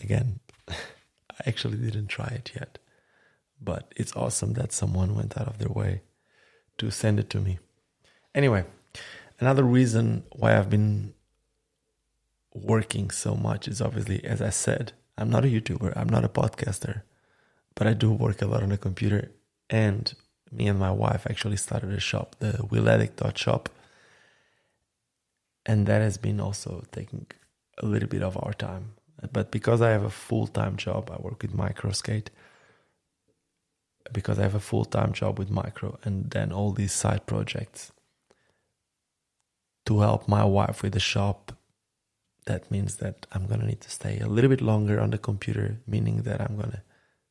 again 0.00 0.40
I 1.38 1.48
actually 1.48 1.78
didn't 1.78 2.08
try 2.08 2.26
it 2.26 2.52
yet, 2.54 2.78
but 3.60 3.92
it's 3.96 4.16
awesome 4.16 4.54
that 4.54 4.72
someone 4.72 5.14
went 5.14 5.38
out 5.38 5.48
of 5.48 5.58
their 5.58 5.68
way 5.68 6.02
to 6.78 6.90
send 6.90 7.18
it 7.18 7.30
to 7.30 7.40
me. 7.40 7.58
Anyway, 8.34 8.64
another 9.40 9.62
reason 9.62 10.24
why 10.32 10.56
I've 10.56 10.70
been 10.70 11.14
working 12.54 13.10
so 13.10 13.34
much 13.34 13.68
is 13.68 13.80
obviously, 13.80 14.24
as 14.24 14.40
I 14.40 14.50
said, 14.50 14.92
I'm 15.18 15.30
not 15.30 15.44
a 15.44 15.48
YouTuber, 15.48 15.96
I'm 15.96 16.08
not 16.08 16.24
a 16.24 16.28
podcaster, 16.28 17.02
but 17.74 17.86
I 17.86 17.94
do 17.94 18.10
work 18.12 18.40
a 18.42 18.46
lot 18.46 18.62
on 18.62 18.70
the 18.70 18.78
computer. 18.78 19.32
And 19.68 20.12
me 20.50 20.68
and 20.68 20.78
my 20.78 20.90
wife 20.90 21.26
actually 21.28 21.56
started 21.56 21.92
a 21.92 22.00
shop, 22.00 22.36
the 22.38 22.52
willaddict.shop. 22.52 23.68
And 25.66 25.86
that 25.86 26.00
has 26.00 26.16
been 26.16 26.40
also 26.40 26.84
taking 26.92 27.26
a 27.78 27.86
little 27.86 28.08
bit 28.08 28.22
of 28.22 28.36
our 28.42 28.52
time. 28.52 28.94
But 29.32 29.50
because 29.50 29.82
I 29.82 29.90
have 29.90 30.04
a 30.04 30.10
full 30.10 30.46
time 30.46 30.76
job, 30.76 31.10
I 31.10 31.20
work 31.20 31.42
with 31.42 31.56
Microskate. 31.56 32.28
Because 34.12 34.38
I 34.38 34.42
have 34.42 34.54
a 34.54 34.60
full 34.60 34.84
time 34.84 35.12
job 35.12 35.38
with 35.38 35.50
Micro 35.50 35.98
and 36.04 36.30
then 36.30 36.52
all 36.52 36.70
these 36.72 36.92
side 36.92 37.26
projects 37.26 37.92
to 39.86 40.00
help 40.00 40.28
my 40.28 40.44
wife 40.44 40.82
with 40.82 40.92
the 40.92 41.00
shop, 41.00 41.52
that 42.44 42.70
means 42.70 42.96
that 42.96 43.26
I'm 43.32 43.46
going 43.46 43.60
to 43.60 43.66
need 43.66 43.80
to 43.80 43.90
stay 43.90 44.18
a 44.18 44.28
little 44.28 44.50
bit 44.50 44.60
longer 44.60 45.00
on 45.00 45.10
the 45.10 45.18
computer, 45.18 45.80
meaning 45.86 46.22
that 46.22 46.40
I'm 46.40 46.56
going 46.56 46.72
to 46.72 46.82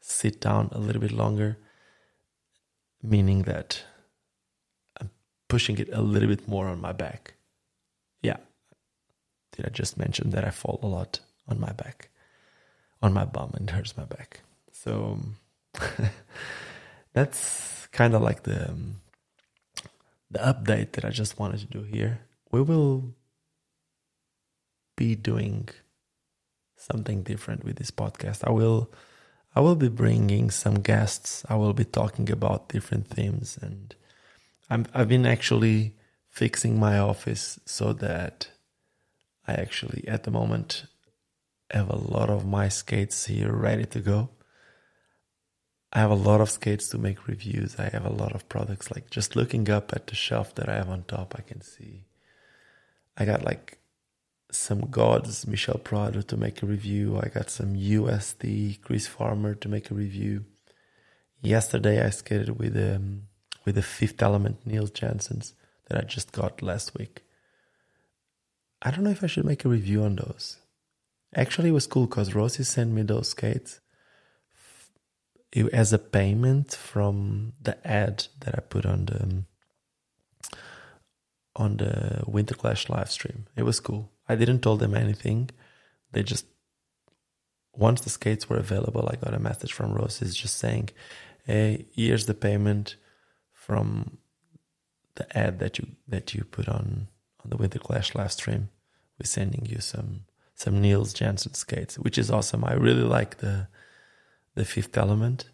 sit 0.01 0.41
down 0.41 0.69
a 0.71 0.79
little 0.79 1.01
bit 1.01 1.11
longer, 1.11 1.57
meaning 3.01 3.43
that 3.43 3.83
I'm 4.99 5.09
pushing 5.47 5.77
it 5.77 5.89
a 5.93 6.01
little 6.01 6.29
bit 6.29 6.47
more 6.47 6.67
on 6.67 6.81
my 6.81 6.91
back. 6.91 7.34
Did 9.55 9.65
I 9.65 9.69
just 9.69 9.97
mention 9.97 10.29
that 10.31 10.45
I 10.45 10.51
fall 10.51 10.79
a 10.83 10.87
lot? 10.87 11.19
on 11.47 11.59
my 11.59 11.71
back, 11.71 12.09
on 13.01 13.13
my 13.13 13.25
bum, 13.25 13.51
and 13.55 13.69
hurts 13.69 13.97
my 13.97 14.05
back. 14.05 14.41
So 14.71 15.19
that's 17.13 17.87
kind 17.91 18.13
of 18.13 18.21
like 18.21 18.43
the 18.43 18.69
um, 18.69 19.01
the 20.31 20.39
update 20.39 20.93
that 20.93 21.05
I 21.05 21.09
just 21.09 21.39
wanted 21.39 21.59
to 21.61 21.65
do 21.67 21.83
here. 21.83 22.19
We 22.51 22.61
will 22.61 23.13
be 24.95 25.15
doing 25.15 25.69
something 26.75 27.23
different 27.23 27.63
with 27.63 27.77
this 27.77 27.91
podcast. 27.91 28.43
I 28.45 28.51
will 28.51 28.91
I 29.55 29.61
will 29.61 29.75
be 29.75 29.89
bringing 29.89 30.51
some 30.51 30.75
guests. 30.75 31.45
I 31.49 31.55
will 31.55 31.73
be 31.73 31.85
talking 31.85 32.29
about 32.31 32.69
different 32.69 33.07
themes 33.07 33.57
and 33.61 33.95
I'm 34.69 34.85
I've 34.93 35.09
been 35.09 35.25
actually 35.25 35.93
fixing 36.29 36.77
my 36.77 36.97
office 36.97 37.59
so 37.65 37.93
that 37.93 38.49
I 39.47 39.53
actually 39.53 40.07
at 40.07 40.23
the 40.23 40.31
moment 40.31 40.85
have 41.71 41.89
a 41.89 41.95
lot 41.97 42.29
of 42.29 42.45
my 42.45 42.69
skates 42.69 43.25
here 43.25 43.51
ready 43.51 43.85
to 43.85 43.99
go. 43.99 44.29
I 45.93 45.99
have 45.99 46.11
a 46.11 46.15
lot 46.15 46.41
of 46.41 46.49
skates 46.49 46.89
to 46.89 46.97
make 46.97 47.27
reviews. 47.27 47.77
I 47.79 47.89
have 47.89 48.05
a 48.05 48.13
lot 48.13 48.33
of 48.33 48.49
products. 48.49 48.91
Like 48.91 49.09
just 49.09 49.35
looking 49.35 49.69
up 49.69 49.93
at 49.93 50.07
the 50.07 50.15
shelf 50.15 50.53
that 50.55 50.67
I 50.67 50.75
have 50.75 50.89
on 50.89 51.03
top, 51.03 51.35
I 51.37 51.41
can 51.41 51.61
see 51.61 52.05
I 53.17 53.25
got 53.25 53.43
like 53.43 53.77
some 54.51 54.81
Gawds, 54.89 55.47
Michel 55.47 55.77
Prado 55.77 56.21
to 56.21 56.37
make 56.37 56.61
a 56.61 56.65
review. 56.65 57.19
I 57.21 57.29
got 57.29 57.49
some 57.49 57.75
USD, 57.75 58.81
Chris 58.81 59.07
Farmer 59.07 59.55
to 59.55 59.69
make 59.69 59.89
a 59.89 59.95
review. 59.95 60.45
Yesterday 61.41 62.05
I 62.05 62.09
skated 62.09 62.59
with 62.59 62.75
um 62.75 63.23
with 63.63 63.75
the 63.75 63.81
fifth 63.81 64.21
element 64.21 64.65
Nils 64.65 64.91
Jansons 64.91 65.53
that 65.87 65.97
I 65.97 66.01
just 66.01 66.31
got 66.31 66.61
last 66.61 66.97
week. 66.97 67.23
I 68.85 68.91
don't 68.91 69.03
know 69.03 69.09
if 69.09 69.23
I 69.23 69.27
should 69.27 69.45
make 69.45 69.65
a 69.65 69.69
review 69.69 70.03
on 70.03 70.15
those. 70.15 70.57
Actually, 71.35 71.69
it 71.69 71.73
was 71.79 71.87
cool 71.87 72.05
because 72.05 72.35
Roces 72.35 72.67
sent 72.67 72.91
me 72.91 73.01
those 73.01 73.29
skates 73.29 73.79
as 75.73 75.91
a 75.91 75.97
payment 75.97 76.75
from 76.75 77.53
the 77.59 77.75
ad 77.85 78.27
that 78.41 78.53
I 78.55 78.59
put 78.59 78.85
on 78.85 79.05
the 79.05 79.43
on 81.55 81.77
the 81.77 82.23
Winter 82.27 82.53
Clash 82.53 82.87
live 82.87 83.09
stream. 83.09 83.47
It 83.55 83.63
was 83.63 83.79
cool. 83.79 84.11
I 84.29 84.35
didn't 84.35 84.59
tell 84.59 84.77
them 84.77 84.93
anything. 84.93 85.49
They 86.11 86.21
just 86.21 86.45
once 87.73 88.01
the 88.01 88.11
skates 88.11 88.47
were 88.47 88.57
available, 88.57 89.09
I 89.11 89.15
got 89.15 89.33
a 89.33 89.39
message 89.39 89.73
from 89.73 89.95
Roces 89.95 90.35
just 90.35 90.57
saying, 90.57 90.89
"Hey, 91.45 91.87
here's 91.91 92.27
the 92.27 92.35
payment 92.35 92.97
from 93.51 94.19
the 95.15 95.25
ad 95.35 95.57
that 95.57 95.79
you 95.79 95.87
that 96.07 96.35
you 96.35 96.43
put 96.43 96.69
on 96.69 97.07
on 97.43 97.49
the 97.49 97.57
Winter 97.57 97.79
Clash 97.79 98.13
live 98.13 98.31
stream. 98.31 98.69
We're 99.19 99.25
sending 99.25 99.65
you 99.65 99.79
some 99.79 100.25
some 100.55 100.81
Nils 100.81 101.13
Jansons 101.13 101.57
skates, 101.57 101.99
which 101.99 102.17
is 102.17 102.31
awesome. 102.31 102.63
I 102.63 102.73
really 102.73 103.03
like 103.03 103.37
the 103.37 103.67
the 104.55 104.65
fifth 104.65 104.97
element. 104.97 105.49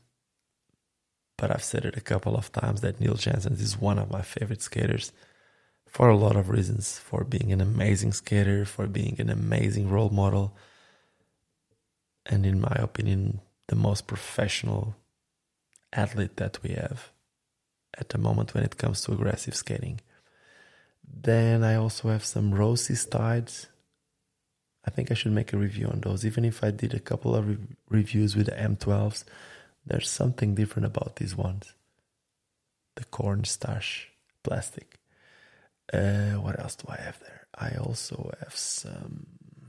But 1.38 1.52
I've 1.52 1.63
said 1.63 1.86
it 1.86 1.97
a 1.97 2.02
couple 2.02 2.36
of 2.36 2.52
times 2.52 2.82
that 2.82 3.00
Nils 3.00 3.26
Jansons 3.26 3.62
is 3.62 3.80
one 3.80 3.97
of 3.97 4.12
my 4.12 4.21
favorite 4.21 4.62
skaters 4.62 5.12
for 5.88 6.08
a 6.08 6.17
lot 6.17 6.36
of 6.36 6.50
reasons. 6.50 7.00
For 7.00 7.24
being 7.24 7.52
an 7.52 7.62
amazing 7.62 8.13
skater, 8.13 8.63
for 8.65 8.88
being 8.88 9.15
an 9.19 9.30
amazing 9.30 9.89
role 9.89 10.10
model, 10.10 10.56
and 12.28 12.45
in 12.45 12.62
my 12.62 12.76
opinion, 12.78 13.41
the 13.67 13.76
most 13.76 14.06
professional 14.06 14.95
athlete 15.93 16.38
that 16.38 16.62
we 16.63 16.71
have 16.71 17.12
at 17.97 18.10
the 18.10 18.17
moment 18.17 18.54
when 18.54 18.63
it 18.63 18.78
comes 18.78 19.02
to 19.02 19.12
aggressive 19.13 19.56
skating. 19.56 20.00
Then 21.04 21.64
I 21.64 21.76
also 21.76 22.10
have 22.10 22.26
some 22.26 22.54
Roces 22.54 23.06
tides 23.06 23.68
I 24.86 24.90
think 24.90 25.12
I 25.12 25.14
should 25.14 25.32
make 25.32 25.54
a 25.54 25.58
review 25.58 25.88
on 25.88 26.02
those. 26.02 26.26
Even 26.26 26.44
if 26.44 26.64
I 26.64 26.72
did 26.72 26.94
a 26.94 27.00
couple 27.00 27.36
of 27.36 27.48
re- 27.48 27.58
reviews 27.90 28.36
with 28.36 28.48
the 28.48 28.54
M12s, 28.54 29.24
there's 29.86 30.10
something 30.10 30.56
different 30.56 30.88
about 30.88 31.18
these 31.18 31.36
ones. 31.36 31.74
The 32.96 33.06
cornstarch 33.06 34.10
plastic. 34.44 35.00
Uh, 35.94 36.34
what 36.34 36.60
else 36.60 36.76
do 36.76 36.86
I 36.90 37.00
have 37.02 37.20
there? 37.20 37.48
I 37.56 37.76
also 37.76 38.32
have 38.40 38.56
some. 38.56 39.28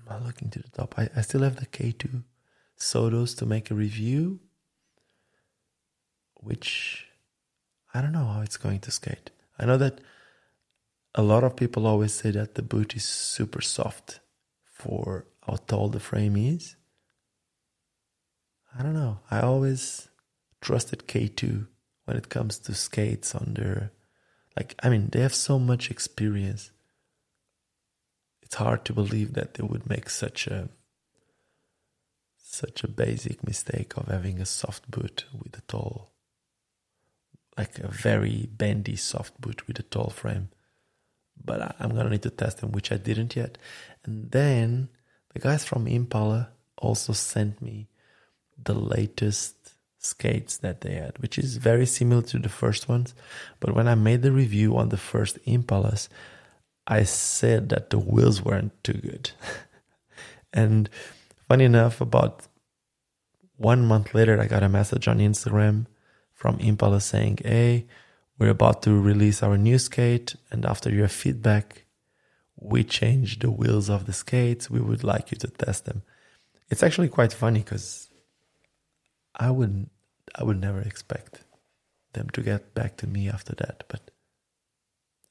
I'm 0.09 0.25
looking 0.25 0.51
to 0.51 0.61
the 0.61 0.69
top. 0.69 0.95
I, 0.97 1.09
I 1.15 1.21
still 1.21 1.43
have 1.43 1.57
the 1.57 1.67
K2 1.67 2.23
Sodos 2.79 3.37
to 3.39 3.47
make 3.47 3.71
a 3.71 3.75
review, 3.75 4.41
which 6.35 7.07
I 7.93 8.01
don't 8.01 8.13
know 8.13 8.27
how 8.27 8.41
it's 8.41 8.57
going 8.57 8.81
to 8.81 8.91
skate. 8.91 9.31
I 9.59 9.67
know 9.67 9.77
that 9.79 10.01
a 11.15 11.23
lot 11.23 11.45
of 11.45 11.57
people 11.57 11.87
always 11.87 12.15
say 12.15 12.31
that 12.31 12.55
the 12.55 12.63
boot 12.63 12.97
is 12.97 13.05
super 13.05 13.61
soft 13.61 14.21
for 14.65 15.27
how 15.47 15.57
tall 15.67 15.89
the 15.89 16.01
frame 16.01 16.37
is. 16.37 16.77
I 18.79 18.83
don't 18.83 18.95
know. 18.95 19.19
I 19.31 19.41
always 19.41 20.09
trusted 20.61 21.07
K2 21.07 21.67
when 22.05 22.17
it 22.17 22.31
comes 22.31 22.59
to 22.61 22.75
skates 22.75 23.35
on 23.35 23.55
their 23.55 23.93
like 24.57 24.75
I 24.83 24.89
mean 24.89 25.09
they 25.11 25.21
have 25.21 25.35
so 25.35 25.59
much 25.59 25.91
experience. 25.91 26.71
It's 28.43 28.55
hard 28.55 28.85
to 28.87 28.93
believe 28.93 29.35
that 29.35 29.55
they 29.55 29.63
would 29.63 29.89
make 29.89 30.09
such 30.09 30.47
a 30.47 30.71
such 32.39 32.85
a 32.85 32.89
basic 32.89 33.47
mistake 33.47 33.97
of 33.97 34.09
having 34.09 34.41
a 34.41 34.47
soft 34.47 34.91
boot 34.91 35.25
with 35.33 35.57
a 35.57 35.63
tall 35.63 36.13
like 37.57 37.79
a 37.79 37.89
very 37.89 38.49
bendy 38.53 38.97
soft 38.97 39.41
boot 39.41 39.67
with 39.67 39.79
a 39.79 39.83
tall 39.83 40.11
frame 40.11 40.49
but 41.43 41.77
I'm 41.79 41.95
gonna 41.95 42.11
need 42.11 42.23
to 42.23 42.31
test 42.31 42.59
them, 42.61 42.73
which 42.73 42.93
I 42.93 42.97
didn't 42.97 43.37
yet. 43.37 43.59
And 44.05 44.31
then 44.31 44.89
the 45.33 45.41
guys 45.41 45.65
from 45.65 45.87
Impala 45.87 46.51
also 46.79 47.13
sent 47.13 47.63
me 47.63 47.89
the 48.63 48.75
latest 48.75 49.57
skates 49.99 50.59
that 50.59 50.81
they 50.81 50.95
had, 50.95 51.19
which 51.19 51.39
is 51.39 51.57
very 51.57 51.87
similar 51.87 52.23
to 52.23 52.39
the 52.39 52.49
first 52.49 52.89
ones. 52.89 53.15
But 53.61 53.75
when 53.75 53.89
I 53.89 53.95
made 53.95 54.23
the 54.23 54.33
review 54.33 54.77
on 54.77 54.89
the 54.89 54.97
first 54.97 55.39
Impalas, 55.47 56.09
I 56.87 57.05
said 57.05 57.69
that 57.69 57.91
the 57.91 57.99
wheels 57.99 58.43
weren't 58.43 58.73
too 58.83 58.95
good. 58.95 59.31
and 60.53 60.91
funny 61.49 61.65
enough, 61.65 62.01
about 62.01 62.49
one 63.57 63.87
month 63.87 64.15
later, 64.15 64.41
I 64.41 64.47
got 64.47 64.65
a 64.65 64.69
message 64.69 65.07
on 65.07 65.19
Instagram 65.19 65.87
from 66.35 66.59
Impala 66.59 67.01
saying, 67.01 67.39
Hey, 67.45 67.87
we're 68.43 68.51
about 68.51 68.83
to 68.83 69.01
release 69.01 69.41
our 69.41 69.57
new 69.57 69.79
skate, 69.79 70.35
and 70.51 70.67
after 70.67 70.91
your 70.91 71.07
feedback, 71.07 71.85
we 72.57 72.83
changed 72.83 73.43
the 73.43 73.53
wheels 73.53 73.89
of 73.89 74.07
the 74.07 74.13
skates. 74.13 74.69
We 74.69 74.81
would 74.81 75.05
like 75.05 75.31
you 75.31 75.37
to 75.37 75.47
test 75.47 75.85
them. 75.85 76.03
It's 76.69 76.83
actually 76.83 77.09
quite 77.09 77.33
funny 77.33 77.61
because 77.61 78.09
I 79.37 79.53
would 79.53 79.89
I 80.35 80.43
would 80.43 80.61
never 80.61 80.81
expect 80.81 81.45
them 82.15 82.31
to 82.31 82.43
get 82.43 82.75
back 82.75 82.97
to 82.97 83.07
me 83.07 83.29
after 83.29 83.55
that, 83.55 83.85
but 83.87 84.11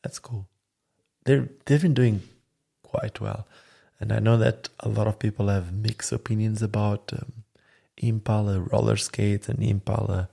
that's 0.01 0.19
cool. 0.19 0.47
They're 1.25 1.49
they've 1.65 1.81
been 1.81 1.93
doing 1.93 2.21
quite 2.81 3.19
well, 3.19 3.45
and 3.99 4.13
I 4.13 4.19
know 4.19 4.37
that 4.37 4.69
a 4.79 4.87
lot 4.87 5.07
of 5.07 5.19
people 5.19 5.49
have 5.49 5.73
mixed 5.73 6.13
opinions 6.13 6.61
about 6.61 7.11
um, 7.11 7.43
Impala 7.97 8.61
roller 8.61 8.95
skates 8.95 9.49
and 9.49 9.61
Impala 9.61 10.29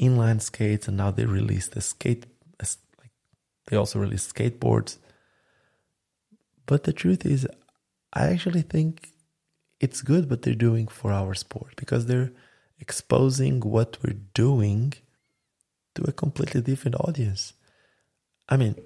inline 0.00 0.40
skates, 0.40 0.88
and 0.88 0.96
now 0.96 1.10
they 1.10 1.26
released 1.26 1.72
the 1.72 1.80
skate. 1.80 2.26
Like 2.58 3.10
they 3.66 3.76
also 3.76 3.98
released 3.98 4.34
skateboards. 4.34 4.98
But 6.66 6.84
the 6.84 6.92
truth 6.92 7.26
is, 7.26 7.46
I 8.12 8.28
actually 8.28 8.62
think 8.62 9.10
it's 9.80 10.02
good 10.02 10.28
what 10.28 10.42
they're 10.42 10.54
doing 10.54 10.86
for 10.88 11.12
our 11.12 11.34
sport 11.34 11.74
because 11.76 12.06
they're 12.06 12.32
exposing 12.78 13.60
what 13.60 13.98
we're 14.02 14.20
doing 14.34 14.94
to 15.94 16.02
a 16.08 16.12
completely 16.12 16.60
different 16.60 16.96
audience. 16.96 17.54
I 18.48 18.56
mean, 18.56 18.76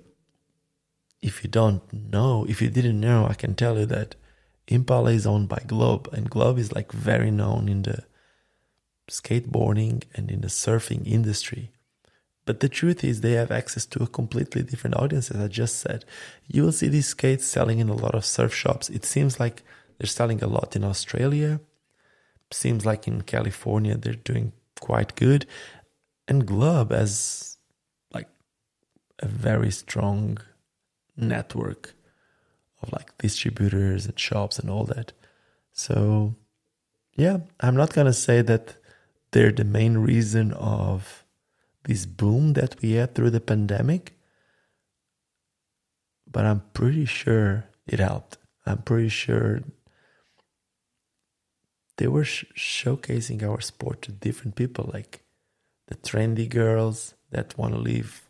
if 1.22 1.42
you 1.42 1.50
don't 1.50 1.82
know, 1.92 2.44
if 2.48 2.60
you 2.60 2.68
didn't 2.68 3.00
know, 3.00 3.26
I 3.26 3.34
can 3.34 3.54
tell 3.54 3.78
you 3.78 3.86
that 3.86 4.14
Impala 4.68 5.12
is 5.12 5.26
owned 5.26 5.48
by 5.48 5.62
Globe, 5.66 6.08
and 6.12 6.30
Globe 6.30 6.58
is 6.58 6.72
like 6.72 6.92
very 6.92 7.30
known 7.30 7.68
in 7.68 7.82
the 7.82 8.04
skateboarding 9.08 10.02
and 10.14 10.30
in 10.30 10.40
the 10.40 10.48
surfing 10.48 11.06
industry. 11.06 11.70
But 12.46 12.60
the 12.60 12.68
truth 12.68 13.02
is, 13.02 13.20
they 13.20 13.32
have 13.32 13.50
access 13.50 13.86
to 13.86 14.02
a 14.02 14.06
completely 14.06 14.62
different 14.62 14.96
audience, 14.96 15.30
as 15.30 15.40
I 15.40 15.48
just 15.48 15.76
said. 15.78 16.04
You 16.46 16.62
will 16.62 16.72
see 16.72 16.88
these 16.88 17.08
skates 17.08 17.46
selling 17.46 17.78
in 17.78 17.88
a 17.88 17.94
lot 17.94 18.14
of 18.14 18.24
surf 18.24 18.54
shops. 18.54 18.90
It 18.90 19.04
seems 19.04 19.40
like 19.40 19.62
they're 19.98 20.06
selling 20.06 20.42
a 20.42 20.46
lot 20.46 20.76
in 20.76 20.84
Australia. 20.84 21.60
Seems 22.50 22.84
like 22.84 23.08
in 23.08 23.22
California 23.22 23.96
they're 23.96 24.14
doing 24.14 24.52
quite 24.80 25.16
good. 25.16 25.46
And 26.28 26.46
Globe 26.46 26.92
has 26.92 27.56
like 28.12 28.28
a 29.20 29.26
very 29.26 29.70
strong 29.70 30.38
network 31.16 31.94
of 32.82 32.92
like 32.92 33.16
distributors 33.18 34.06
and 34.06 34.18
shops 34.18 34.58
and 34.58 34.70
all 34.70 34.84
that. 34.84 35.12
So, 35.72 36.34
yeah, 37.14 37.38
I'm 37.60 37.74
not 37.74 37.94
gonna 37.94 38.12
say 38.12 38.42
that 38.42 38.76
they're 39.34 39.50
the 39.50 39.64
main 39.64 39.98
reason 39.98 40.52
of 40.52 41.24
this 41.82 42.06
boom 42.06 42.52
that 42.52 42.80
we 42.80 42.92
had 42.92 43.16
through 43.16 43.30
the 43.30 43.40
pandemic. 43.40 44.16
But 46.30 46.46
I'm 46.46 46.62
pretty 46.72 47.04
sure 47.04 47.64
it 47.84 47.98
helped. 47.98 48.38
I'm 48.64 48.82
pretty 48.82 49.08
sure 49.08 49.62
they 51.96 52.06
were 52.06 52.24
sh- 52.24 52.44
showcasing 52.56 53.42
our 53.42 53.60
sport 53.60 54.02
to 54.02 54.12
different 54.12 54.54
people, 54.54 54.88
like 54.94 55.24
the 55.88 55.96
trendy 55.96 56.48
girls 56.48 57.14
that 57.30 57.58
want 57.58 57.74
to 57.74 57.80
live 57.80 58.28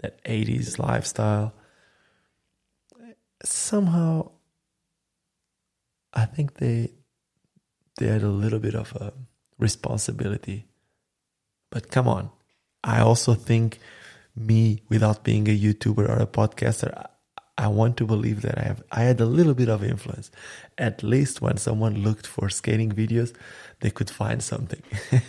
that 0.00 0.24
80s 0.24 0.78
lifestyle. 0.78 1.52
Somehow, 3.44 4.30
I 6.14 6.24
think 6.24 6.54
they 6.54 6.94
they 7.98 8.06
had 8.06 8.22
a 8.22 8.28
little 8.28 8.58
bit 8.58 8.74
of 8.74 8.92
a 8.96 9.12
responsibility. 9.58 10.66
But 11.70 11.90
come 11.90 12.08
on, 12.08 12.30
I 12.84 13.00
also 13.00 13.34
think 13.34 13.78
me, 14.36 14.82
without 14.88 15.24
being 15.24 15.48
a 15.48 15.58
YouTuber 15.58 16.08
or 16.08 16.20
a 16.20 16.26
podcaster, 16.26 17.06
I 17.58 17.68
want 17.68 17.96
to 17.96 18.06
believe 18.06 18.42
that 18.42 18.58
I 18.58 18.62
have 18.62 18.82
I 18.92 19.02
had 19.02 19.20
a 19.20 19.24
little 19.24 19.54
bit 19.54 19.68
of 19.68 19.82
influence. 19.82 20.30
At 20.76 21.02
least 21.02 21.40
when 21.40 21.56
someone 21.56 22.02
looked 22.02 22.26
for 22.26 22.50
skating 22.50 22.92
videos, 22.92 23.34
they 23.80 23.90
could 23.90 24.10
find 24.10 24.42
something. 24.42 24.82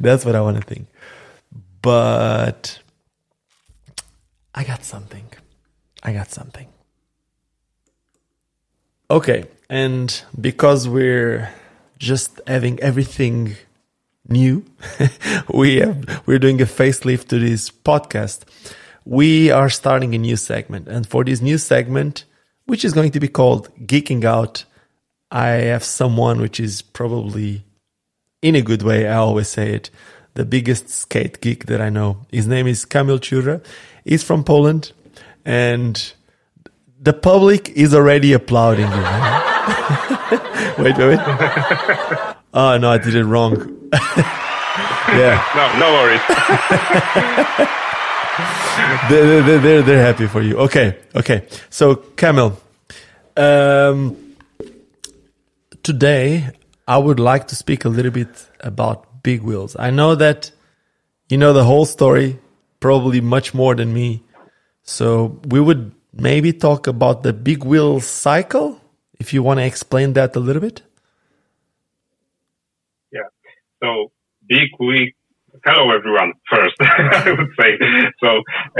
That's 0.00 0.24
what 0.24 0.34
I 0.34 0.40
want 0.40 0.56
to 0.56 0.62
think. 0.62 0.88
But 1.80 2.80
I 4.54 4.64
got 4.64 4.84
something. 4.84 5.26
I 6.02 6.12
got 6.12 6.30
something. 6.30 6.66
Okay, 9.10 9.44
and 9.68 10.22
because 10.40 10.88
we're 10.88 11.52
just 12.00 12.40
having 12.46 12.80
everything 12.80 13.56
new. 14.28 14.64
we 15.54 15.76
have, 15.76 16.22
we're 16.26 16.38
doing 16.38 16.60
a 16.60 16.64
facelift 16.64 17.28
to 17.28 17.38
this 17.38 17.70
podcast. 17.70 18.40
We 19.04 19.50
are 19.50 19.70
starting 19.70 20.14
a 20.14 20.18
new 20.18 20.36
segment, 20.36 20.88
and 20.88 21.06
for 21.06 21.24
this 21.24 21.40
new 21.40 21.58
segment, 21.58 22.24
which 22.64 22.84
is 22.84 22.92
going 22.92 23.12
to 23.12 23.20
be 23.20 23.28
called 23.28 23.68
Geeking 23.86 24.24
Out, 24.24 24.64
I 25.30 25.48
have 25.70 25.84
someone 25.84 26.40
which 26.40 26.58
is 26.58 26.82
probably, 26.82 27.64
in 28.42 28.56
a 28.56 28.62
good 28.62 28.82
way, 28.82 29.06
I 29.06 29.16
always 29.16 29.48
say 29.48 29.74
it, 29.74 29.90
the 30.34 30.44
biggest 30.44 30.88
skate 30.88 31.40
geek 31.40 31.66
that 31.66 31.80
I 31.80 31.90
know. 31.90 32.24
His 32.32 32.46
name 32.46 32.66
is 32.66 32.84
Kamil 32.84 33.18
Chura. 33.18 33.62
He's 34.04 34.24
from 34.24 34.42
Poland, 34.42 34.92
and 35.44 36.12
the 36.98 37.12
public 37.12 37.68
is 37.70 37.94
already 37.94 38.32
applauding 38.32 38.86
him. 38.86 39.46
wait, 40.78 40.96
wait, 40.96 41.08
wait. 41.08 41.18
Oh 42.52 42.76
no, 42.78 42.90
I 42.90 42.98
did 42.98 43.14
it 43.14 43.24
wrong. 43.24 43.54
yeah. 43.92 45.44
No, 45.54 45.78
no 45.78 45.92
worries. 45.92 46.20
they're, 49.08 49.42
they're, 49.42 49.58
they're, 49.58 49.82
they're 49.82 50.04
happy 50.04 50.26
for 50.26 50.42
you. 50.42 50.58
Okay, 50.58 50.98
okay. 51.14 51.46
So, 51.68 51.94
Kamil, 52.16 52.58
um, 53.36 54.16
today 55.82 56.50
I 56.88 56.98
would 56.98 57.20
like 57.20 57.46
to 57.48 57.56
speak 57.56 57.84
a 57.84 57.88
little 57.88 58.12
bit 58.12 58.48
about 58.60 59.22
big 59.22 59.42
wheels. 59.42 59.76
I 59.78 59.90
know 59.90 60.14
that 60.16 60.50
you 61.28 61.38
know 61.38 61.52
the 61.52 61.64
whole 61.64 61.86
story, 61.86 62.38
probably 62.80 63.20
much 63.20 63.54
more 63.54 63.76
than 63.76 63.92
me. 63.92 64.22
So, 64.82 65.38
we 65.46 65.60
would 65.60 65.92
maybe 66.12 66.52
talk 66.52 66.88
about 66.88 67.22
the 67.22 67.32
big 67.32 67.62
wheel 67.62 68.00
cycle 68.00 68.80
if 69.20 69.32
you 69.34 69.42
want 69.42 69.58
to 69.60 69.66
explain 69.66 70.14
that 70.14 70.34
a 70.34 70.40
little 70.40 70.62
bit. 70.62 70.82
Yeah. 73.12 73.28
So 73.82 74.10
big 74.48 74.70
wheel. 74.80 75.08
Hello 75.64 75.90
everyone. 75.92 76.32
First, 76.52 76.76
I 76.80 77.30
would 77.38 77.52
say. 77.60 77.70
So 78.22 78.30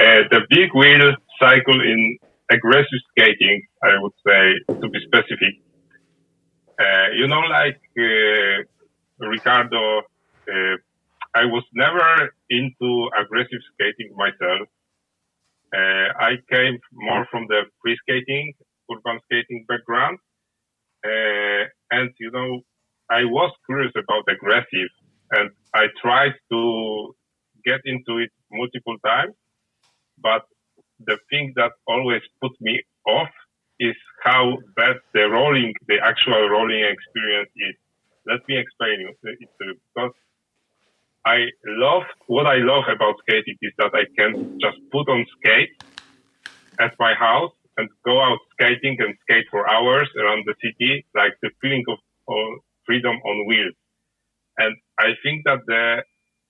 uh, 0.04 0.22
the 0.34 0.40
big 0.48 0.70
wheel 0.74 1.14
cycle 1.38 1.80
in 1.80 2.18
aggressive 2.50 3.02
skating, 3.10 3.62
I 3.82 3.92
would 4.02 4.16
say, 4.26 4.74
to 4.80 4.88
be 4.88 4.98
specific, 5.06 5.54
Uh, 6.80 7.08
you 7.20 7.26
know, 7.28 7.42
like 7.60 7.82
uh, 7.98 8.64
Ricardo, 9.34 9.82
uh, 10.54 10.76
I 11.34 11.44
was 11.44 11.64
never 11.74 12.32
into 12.48 12.88
aggressive 13.22 13.62
skating 13.72 14.10
myself. 14.16 14.64
Uh, 15.78 16.08
I 16.30 16.32
came 16.50 16.76
more 16.92 17.26
from 17.30 17.46
the 17.52 17.60
free 17.80 17.96
skating, 18.02 18.54
urban 18.90 19.20
skating 19.26 19.66
background. 19.68 20.18
Uh, 21.04 21.64
and, 21.90 22.10
you 22.18 22.30
know, 22.30 22.60
I 23.10 23.24
was 23.24 23.52
curious 23.66 23.92
about 23.96 24.24
aggressive 24.28 24.90
and 25.32 25.50
I 25.74 25.86
tried 26.02 26.34
to 26.50 27.14
get 27.64 27.80
into 27.84 28.18
it 28.18 28.30
multiple 28.52 28.96
times. 29.04 29.34
But 30.22 30.42
the 31.06 31.18
thing 31.30 31.52
that 31.56 31.72
always 31.86 32.22
put 32.40 32.52
me 32.60 32.82
off 33.06 33.30
is 33.78 33.96
how 34.22 34.58
bad 34.76 34.96
the 35.14 35.28
rolling, 35.30 35.72
the 35.88 35.96
actual 36.02 36.48
rolling 36.48 36.84
experience 36.84 37.50
is. 37.56 37.76
Let 38.26 38.40
me 38.48 38.58
explain 38.58 39.08
it 39.08 39.48
because 39.58 40.12
I 41.24 41.46
love 41.66 42.02
what 42.26 42.46
I 42.46 42.56
love 42.56 42.84
about 42.94 43.14
skating 43.20 43.56
is 43.62 43.72
that 43.78 43.92
I 43.94 44.04
can 44.16 44.58
just 44.60 44.76
put 44.92 45.08
on 45.08 45.24
skate 45.38 45.70
at 46.78 46.92
my 46.98 47.14
house 47.14 47.52
and 47.80 47.88
go 48.04 48.20
out 48.20 48.38
skating 48.52 48.96
and 49.00 49.16
skate 49.24 49.46
for 49.50 49.62
hours 49.74 50.08
around 50.20 50.44
the 50.46 50.54
city, 50.64 51.04
like 51.14 51.32
the 51.40 51.50
feeling 51.60 51.84
of, 51.88 51.98
of 52.28 52.60
freedom 52.86 53.16
on 53.24 53.46
wheels. 53.48 53.78
And 54.58 54.76
I 54.98 55.16
think 55.22 55.44
that 55.48 55.60
the 55.66 56.04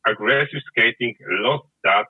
aggressive 0.06 0.62
skating 0.70 1.14
lost 1.46 1.68
that 1.84 2.06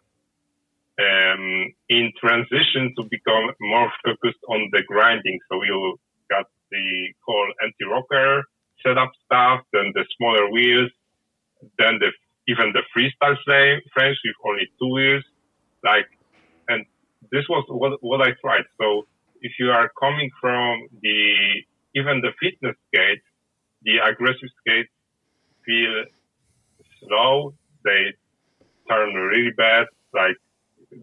um, 1.06 1.72
in 1.88 2.12
transition 2.24 2.94
to 2.96 3.02
become 3.10 3.46
more 3.60 3.92
focused 4.04 4.42
on 4.48 4.70
the 4.72 4.82
grinding. 4.86 5.38
So 5.50 5.62
you 5.62 5.98
got 6.30 6.46
the 6.70 6.86
whole 7.26 7.50
anti-rocker 7.62 8.44
setup 8.82 9.12
stuff, 9.26 9.60
then 9.72 9.92
the 9.94 10.04
smaller 10.16 10.50
wheels, 10.50 10.90
then 11.78 11.98
the 12.00 12.10
even 12.48 12.72
the 12.72 12.82
freestyle 12.92 13.36
frame, 13.44 13.80
frames 13.94 14.18
with 14.24 14.34
only 14.44 14.66
two 14.78 14.90
wheels. 14.96 15.24
Like, 15.84 16.08
and 16.68 16.84
this 17.30 17.44
was 17.48 17.64
what, 17.68 18.02
what 18.02 18.20
I 18.26 18.32
tried. 18.40 18.64
So 18.80 19.06
if 19.40 19.52
you 19.58 19.70
are 19.70 19.90
coming 19.98 20.30
from 20.40 20.88
the 21.02 21.62
even 21.94 22.20
the 22.20 22.32
fitness 22.40 22.76
skate, 22.88 23.22
the 23.82 23.98
aggressive 23.98 24.48
skates 24.60 24.92
feel 25.66 26.04
slow. 27.00 27.54
They 27.84 28.14
turn 28.88 29.14
really 29.14 29.52
bad. 29.56 29.86
Like 30.14 30.36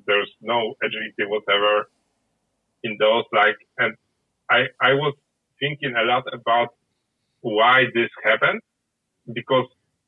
there's 0.05 0.31
no 0.41 0.75
agility 0.81 1.25
whatever 1.25 1.89
in 2.83 2.97
those. 2.99 3.23
Like, 3.33 3.57
and 3.77 3.95
I, 4.49 4.67
I 4.81 4.93
was 4.93 5.15
thinking 5.59 5.93
a 5.95 6.05
lot 6.05 6.23
about 6.33 6.69
why 7.41 7.83
this 7.93 8.09
happened 8.23 8.61
because 9.33 9.65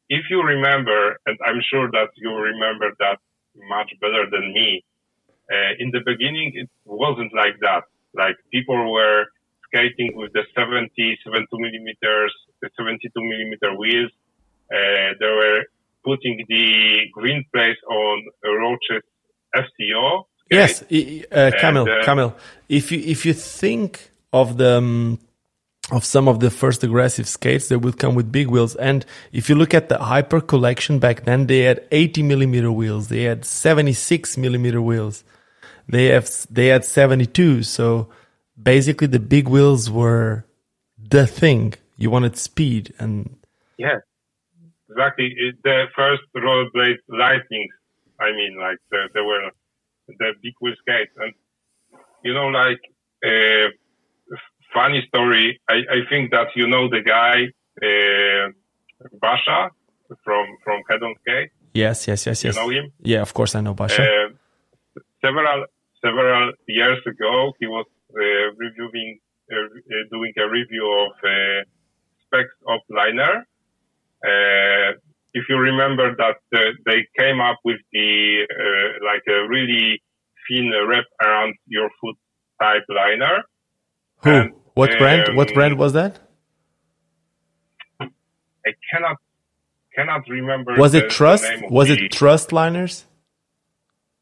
if 0.09 0.25
you 0.29 0.41
remember, 0.41 1.19
and 1.25 1.37
I'm 1.45 1.61
sure 1.71 1.89
that 1.91 2.09
you 2.15 2.31
remember 2.31 2.91
that 2.99 3.19
much 3.69 3.91
better 4.01 4.25
than 4.31 4.53
me, 4.53 4.83
uh, 5.51 5.73
in 5.79 5.91
the 5.91 5.99
beginning 6.05 6.51
it 6.55 6.69
wasn't 6.85 7.33
like 7.33 7.55
that. 7.61 7.83
Like 8.13 8.35
people 8.51 8.91
were 8.91 9.25
skating 9.67 10.11
with 10.15 10.33
the 10.33 10.43
70, 10.57 10.89
72 11.23 11.47
millimeters, 11.51 12.33
the 12.61 12.69
72 12.77 13.09
millimeter 13.15 13.75
wheels. 13.77 14.11
Uh, 14.71 15.13
they 15.19 15.25
were 15.25 15.63
putting 16.03 16.43
the 16.47 17.07
green 17.13 17.45
plates 17.53 17.79
on 17.89 18.25
Roces 18.43 19.03
FCO. 19.55 20.23
Yes, 20.51 20.81
uh, 20.81 21.51
Kamil, 21.59 21.83
and, 21.83 22.01
uh, 22.01 22.05
Kamil. 22.05 22.35
If 22.67 22.91
you 22.91 22.99
if 22.99 23.25
you 23.25 23.33
think 23.33 24.09
of 24.33 24.57
the 24.57 24.77
um, 24.77 25.19
of 25.91 26.03
some 26.03 26.27
of 26.27 26.39
the 26.39 26.49
first 26.49 26.83
aggressive 26.83 27.27
skates, 27.27 27.67
they 27.67 27.75
would 27.75 27.97
come 27.97 28.15
with 28.15 28.31
big 28.31 28.47
wheels. 28.47 28.75
And 28.75 29.05
if 29.31 29.49
you 29.49 29.55
look 29.55 29.73
at 29.73 29.89
the 29.89 29.97
Hyper 29.97 30.41
collection 30.41 30.99
back 30.99 31.25
then, 31.25 31.47
they 31.47 31.61
had 31.61 31.83
80 31.91 32.23
millimeter 32.23 32.71
wheels. 32.71 33.07
They 33.07 33.23
had 33.23 33.45
76 33.45 34.37
millimeter 34.37 34.81
wheels. 34.81 35.23
They 35.89 36.05
have 36.05 36.29
they 36.49 36.67
had 36.67 36.85
72. 36.85 37.63
So 37.63 38.09
basically, 38.61 39.07
the 39.07 39.19
big 39.19 39.47
wheels 39.47 39.89
were 39.89 40.45
the 40.97 41.25
thing. 41.25 41.73
You 41.97 42.09
wanted 42.09 42.37
speed 42.37 42.93
and 42.99 43.35
yeah, 43.77 43.97
exactly. 44.89 45.35
The 45.63 45.85
first 45.95 46.23
rollerblade 46.35 46.99
lightnings 47.09 47.73
I 48.19 48.31
mean, 48.31 48.57
like 48.59 48.77
the, 48.91 49.09
there 49.13 49.23
were 49.23 49.49
the 50.07 50.33
big 50.41 50.53
wheel 50.59 50.73
skates, 50.81 51.11
and 51.17 51.33
you 52.23 52.33
know, 52.33 52.47
like 52.47 52.81
uh, 53.25 53.69
funny 54.73 55.03
story. 55.07 55.59
I, 55.69 55.75
I 55.75 55.99
think 56.09 56.31
that 56.31 56.47
you 56.55 56.67
know 56.67 56.89
the 56.89 57.01
guy 57.01 57.47
uh, 57.81 58.51
Basha 59.21 59.71
from 60.23 60.45
from 60.63 60.81
Head 60.89 61.03
on 61.03 61.15
Skate. 61.21 61.51
Yes, 61.73 62.07
yes, 62.07 62.25
yes, 62.25 62.43
yes. 62.43 62.55
You 62.55 62.61
know 62.61 62.69
him? 62.69 62.91
Yeah, 63.01 63.21
of 63.21 63.33
course 63.33 63.55
I 63.55 63.61
know 63.61 63.73
Basha. 63.73 64.03
Uh, 64.03 64.29
several 65.23 65.65
several 66.03 66.51
years 66.67 66.99
ago, 67.05 67.53
he 67.59 67.67
was 67.67 67.85
uh, 68.13 68.21
reviewing, 68.57 69.19
uh, 69.51 69.55
uh, 69.55 70.03
doing 70.11 70.33
a 70.37 70.49
review 70.49 70.87
of 71.05 71.11
uh, 71.23 71.63
specs 72.25 72.55
of 72.67 72.79
liner. 72.89 73.45
Uh, 74.23 74.97
if 75.33 75.43
you 75.47 75.57
remember 75.57 76.15
that 76.15 76.39
uh, 76.53 76.59
they 76.85 77.07
came 77.17 77.39
up 77.39 77.57
with 77.63 77.79
the 77.93 78.45
uh, 78.49 79.05
like 79.05 79.23
a 79.27 79.47
really 79.47 80.01
thin 80.47 80.71
wrap 80.87 81.05
around 81.21 81.55
your 81.67 81.89
foot 82.01 82.15
type 82.61 82.83
liner. 82.89 83.43
Who? 84.23 84.29
And, 84.29 84.53
what 84.73 84.97
brand? 84.97 85.29
Um, 85.29 85.35
what 85.35 85.53
brand 85.53 85.77
was 85.77 85.93
that? 85.93 86.19
I 88.01 88.71
cannot 88.91 89.17
cannot 89.95 90.27
remember. 90.29 90.75
Was 90.77 90.93
it 90.93 91.09
Trust? 91.09 91.45
Was 91.69 91.89
it 91.89 92.11
Trust 92.11 92.51
liners? 92.51 93.05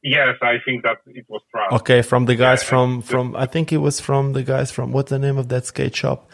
Yes, 0.03 0.35
I 0.41 0.55
think 0.63 0.83
that 0.83 0.97
it 1.07 1.25
was 1.27 1.41
Trust. 1.51 1.73
Okay, 1.81 2.01
from 2.01 2.25
the 2.25 2.35
guys 2.35 2.61
yeah, 2.63 2.69
from 2.69 3.01
from 3.01 3.35
I 3.35 3.45
think 3.45 3.73
it 3.73 3.77
was 3.77 3.99
from 3.99 4.33
the 4.33 4.43
guys 4.43 4.71
from 4.71 4.91
what's 4.91 5.09
the 5.09 5.19
name 5.19 5.37
of 5.37 5.49
that 5.49 5.65
skate 5.65 5.95
shop? 5.95 6.29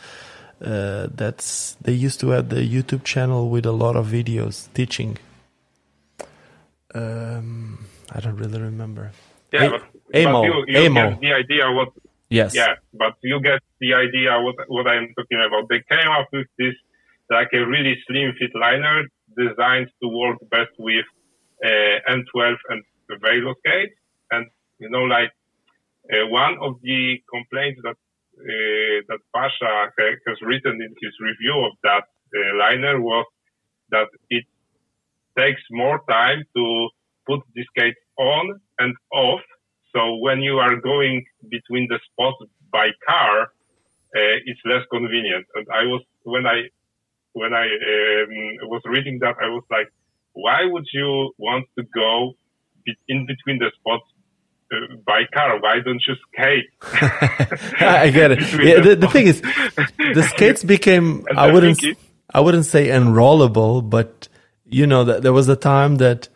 uh, 0.63 1.07
that's 1.13 1.75
they 1.81 1.91
used 1.93 2.19
to 2.21 2.29
have 2.29 2.49
the 2.49 2.61
YouTube 2.61 3.03
channel 3.03 3.49
with 3.49 3.65
a 3.65 3.71
lot 3.71 3.95
of 3.95 4.07
videos 4.07 4.71
teaching. 4.73 5.17
Um, 6.93 7.85
I 8.11 8.19
don't 8.19 8.37
really 8.37 8.61
remember. 8.61 9.11
Yeah, 9.51 9.63
a- 9.65 9.69
but, 9.71 9.81
Amo, 10.15 10.41
but 10.41 10.45
you, 10.45 10.65
you 10.67 10.85
Amo. 10.87 11.09
get 11.11 11.19
the 11.21 11.33
idea 11.33 11.71
what. 11.71 11.89
Yes. 12.29 12.55
Yeah, 12.55 12.75
but 12.93 13.13
you 13.21 13.39
get 13.41 13.61
the 13.79 13.93
idea 13.93 14.39
what 14.41 14.55
what 14.67 14.87
I'm 14.87 15.13
talking 15.15 15.41
about. 15.45 15.69
They 15.69 15.81
came 15.89 16.09
up 16.09 16.27
with 16.31 16.47
this 16.57 16.75
like 17.29 17.49
a 17.53 17.65
really 17.65 17.95
slim 18.07 18.33
fit 18.39 18.51
liner 18.55 19.03
designed 19.37 19.89
to 20.01 20.07
work 20.07 20.37
best 20.49 20.71
with 20.77 21.05
uh, 21.63 21.67
M12 22.11 22.55
and 22.69 22.83
the 23.07 23.15
Valo 23.15 23.53
skate. 23.59 23.93
And 24.31 24.47
you 24.79 24.89
know, 24.89 25.03
like 25.03 25.31
uh, 26.11 26.27
one 26.27 26.57
of 26.61 26.81
the 26.81 27.21
complaints 27.31 27.81
that 27.83 27.95
uh, 27.95 28.97
that 29.09 29.19
Pasha 29.33 29.91
has 30.27 30.37
written 30.41 30.81
in 30.81 30.91
his 31.01 31.13
review 31.21 31.65
of 31.65 31.73
that 31.83 32.05
uh, 32.35 32.57
liner 32.57 32.99
was 32.99 33.25
that 33.91 34.07
it 34.29 34.45
takes 35.37 35.61
more 35.71 36.01
time 36.09 36.43
to 36.55 36.89
put 37.27 37.41
this 37.55 37.65
skate 37.75 37.95
on 38.17 38.59
and 38.79 38.95
off. 39.13 39.41
So 39.95 40.15
when 40.15 40.41
you 40.41 40.57
are 40.57 40.75
going 40.75 41.23
between 41.49 41.87
the 41.89 41.99
spots 42.11 42.37
by 42.71 42.89
car, 43.07 43.43
uh, 43.43 44.35
it's 44.45 44.59
less 44.65 44.83
convenient. 44.91 45.45
And 45.55 45.67
I 45.71 45.83
was 45.85 46.01
when 46.23 46.45
I 46.45 46.69
when 47.33 47.53
I 47.53 47.65
um, 47.65 48.69
was 48.69 48.81
reading 48.85 49.19
that, 49.19 49.35
I 49.41 49.49
was 49.49 49.63
like, 49.69 49.91
why 50.33 50.65
would 50.65 50.85
you 50.93 51.33
want 51.37 51.65
to 51.77 51.83
go 51.93 52.33
in 53.07 53.25
between 53.25 53.59
the 53.59 53.71
spots 53.79 54.05
uh, 54.71 54.95
by 55.05 55.23
car. 55.33 55.59
Why 55.59 55.79
don't 55.79 56.01
you 56.07 56.15
skate? 56.31 56.69
I 57.81 58.09
get 58.09 58.31
it. 58.31 58.41
Yeah, 58.63 58.79
the, 58.79 58.95
the, 58.95 59.07
thing 59.07 59.27
is, 59.27 59.41
the 59.41 60.27
skates 60.33 60.63
became. 60.63 61.25
I 61.35 61.51
wouldn't. 61.51 61.83
Is, 61.83 61.95
I 62.33 62.39
wouldn't 62.39 62.65
say 62.65 62.87
enrollable, 62.87 63.87
but 63.87 64.27
you 64.65 64.87
know 64.87 65.03
that 65.03 65.21
there 65.21 65.33
was 65.33 65.49
a 65.49 65.55
time 65.55 65.97
that 65.97 66.29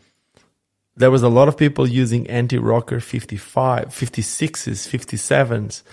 there 0.96 1.12
was 1.12 1.24
a 1.24 1.30
lot 1.30 1.48
of 1.48 1.56
people 1.56 1.88
using 1.88 2.28
anti-rocker 2.28 3.00
55, 3.00 3.90
56s, 3.90 4.88
57s. 4.88 5.84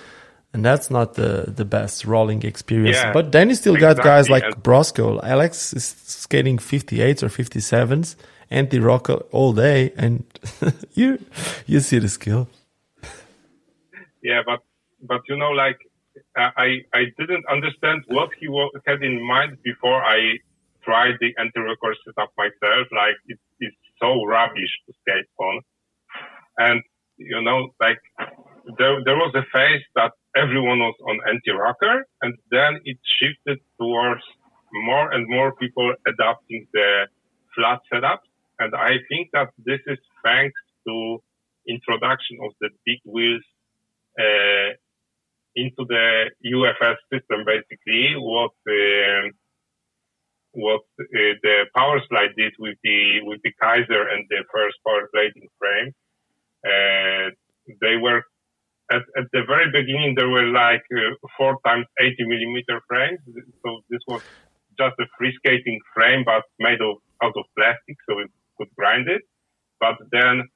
And 0.55 0.65
that's 0.65 0.89
not 0.91 1.15
the, 1.15 1.45
the 1.49 1.65
best 1.65 2.05
rolling 2.05 2.43
experience. 2.43 2.97
Yeah, 2.97 3.13
but 3.13 3.33
then 3.33 3.49
you 3.49 3.55
still 3.57 3.75
exactly. 3.75 4.03
got 4.03 4.09
guys 4.09 4.31
like 4.31 4.45
Broskow. 4.63 5.21
Alex 5.23 5.73
is 5.73 5.85
skating 5.85 6.59
58s 6.59 7.23
or 7.23 7.29
57s 7.29 8.15
anti-rock 8.51 9.11
all 9.33 9.53
day, 9.53 9.93
and 9.97 10.25
you 10.95 11.19
you 11.67 11.81
see 11.81 11.99
the 11.99 12.09
skill. 12.09 12.49
Yeah, 14.23 14.43
but 14.47 14.61
but 15.03 15.21
you 15.29 15.37
know, 15.37 15.51
like 15.51 15.79
I 16.37 16.83
I 16.93 17.05
didn't 17.19 17.45
understand 17.51 18.05
what 18.09 18.31
he 18.39 18.47
had 18.87 19.03
in 19.03 19.23
mind 19.27 19.59
before 19.63 20.03
I 20.03 20.39
tried 20.85 21.15
the 21.21 21.33
anti-rocker 21.39 21.95
setup 22.05 22.33
myself. 22.37 22.89
Like 22.93 23.17
it, 23.27 23.39
it's 23.61 23.77
so 24.01 24.25
rubbish 24.25 24.73
to 24.87 24.93
skate 25.01 25.31
on, 25.39 25.61
and 26.59 26.83
you 27.17 27.41
know, 27.43 27.71
like 27.81 28.01
there 28.79 29.03
there 29.05 29.17
was 29.17 29.35
a 29.35 29.45
phase 29.53 29.85
that 29.95 30.13
everyone 30.37 30.79
was 30.79 30.97
on 31.09 31.21
anti-rocker, 31.29 32.07
and 32.23 32.35
then 32.51 32.81
it 32.85 32.99
shifted 33.19 33.59
towards 33.79 34.23
more 34.73 35.13
and 35.13 35.29
more 35.29 35.55
people 35.55 35.95
adopting 36.07 36.67
the 36.73 37.07
flat 37.55 37.81
setup. 37.93 38.23
And 38.65 38.75
I 38.75 38.97
think 39.11 39.29
that 39.35 39.51
this 39.59 39.81
is 39.87 39.99
thanks 40.25 40.61
to 40.87 41.23
introduction 41.69 42.39
of 42.43 42.53
the 42.63 42.71
big 42.87 43.01
wheels 43.05 43.45
uh, 44.19 44.71
into 45.55 45.85
the 45.85 46.31
UFS 46.57 46.97
system. 47.13 47.45
Basically, 47.45 48.15
what 48.17 48.57
uh, 48.69 49.29
what 50.53 50.83
uh, 51.01 51.35
the 51.43 51.67
power 51.77 52.01
slide 52.09 52.33
did 52.39 52.55
with 52.59 52.79
the 52.83 53.21
with 53.25 53.41
the 53.45 53.53
Kaiser 53.61 54.09
and 54.09 54.25
the 54.31 54.45
first 54.53 54.77
power 54.87 55.11
blading 55.15 55.49
frame. 55.61 55.93
Uh, 56.65 57.31
they 57.83 57.97
were 58.01 58.23
at, 58.91 59.03
at 59.19 59.27
the 59.33 59.43
very 59.47 59.71
beginning 59.71 60.15
there 60.17 60.31
were 60.31 60.47
like 60.47 60.85
uh, 60.97 61.13
four 61.37 61.59
times 61.67 61.87
80 62.01 62.17
millimeter 62.25 62.81
frames. 62.89 63.21
So 63.63 63.81
this 63.91 64.01
was 64.09 64.23
just 64.79 64.97
a 65.01 65.07
free 65.19 65.35
skating 65.37 65.81
frame, 65.95 66.25
but 66.25 66.45
made 66.59 66.81
of 66.81 66.97
out 67.23 67.37
of 67.37 67.45
plastic, 67.57 67.97
so 68.09 68.21
could 68.57 68.69
grind 68.77 69.09
it. 69.09 69.23
But 69.81 69.97
then 70.11 70.49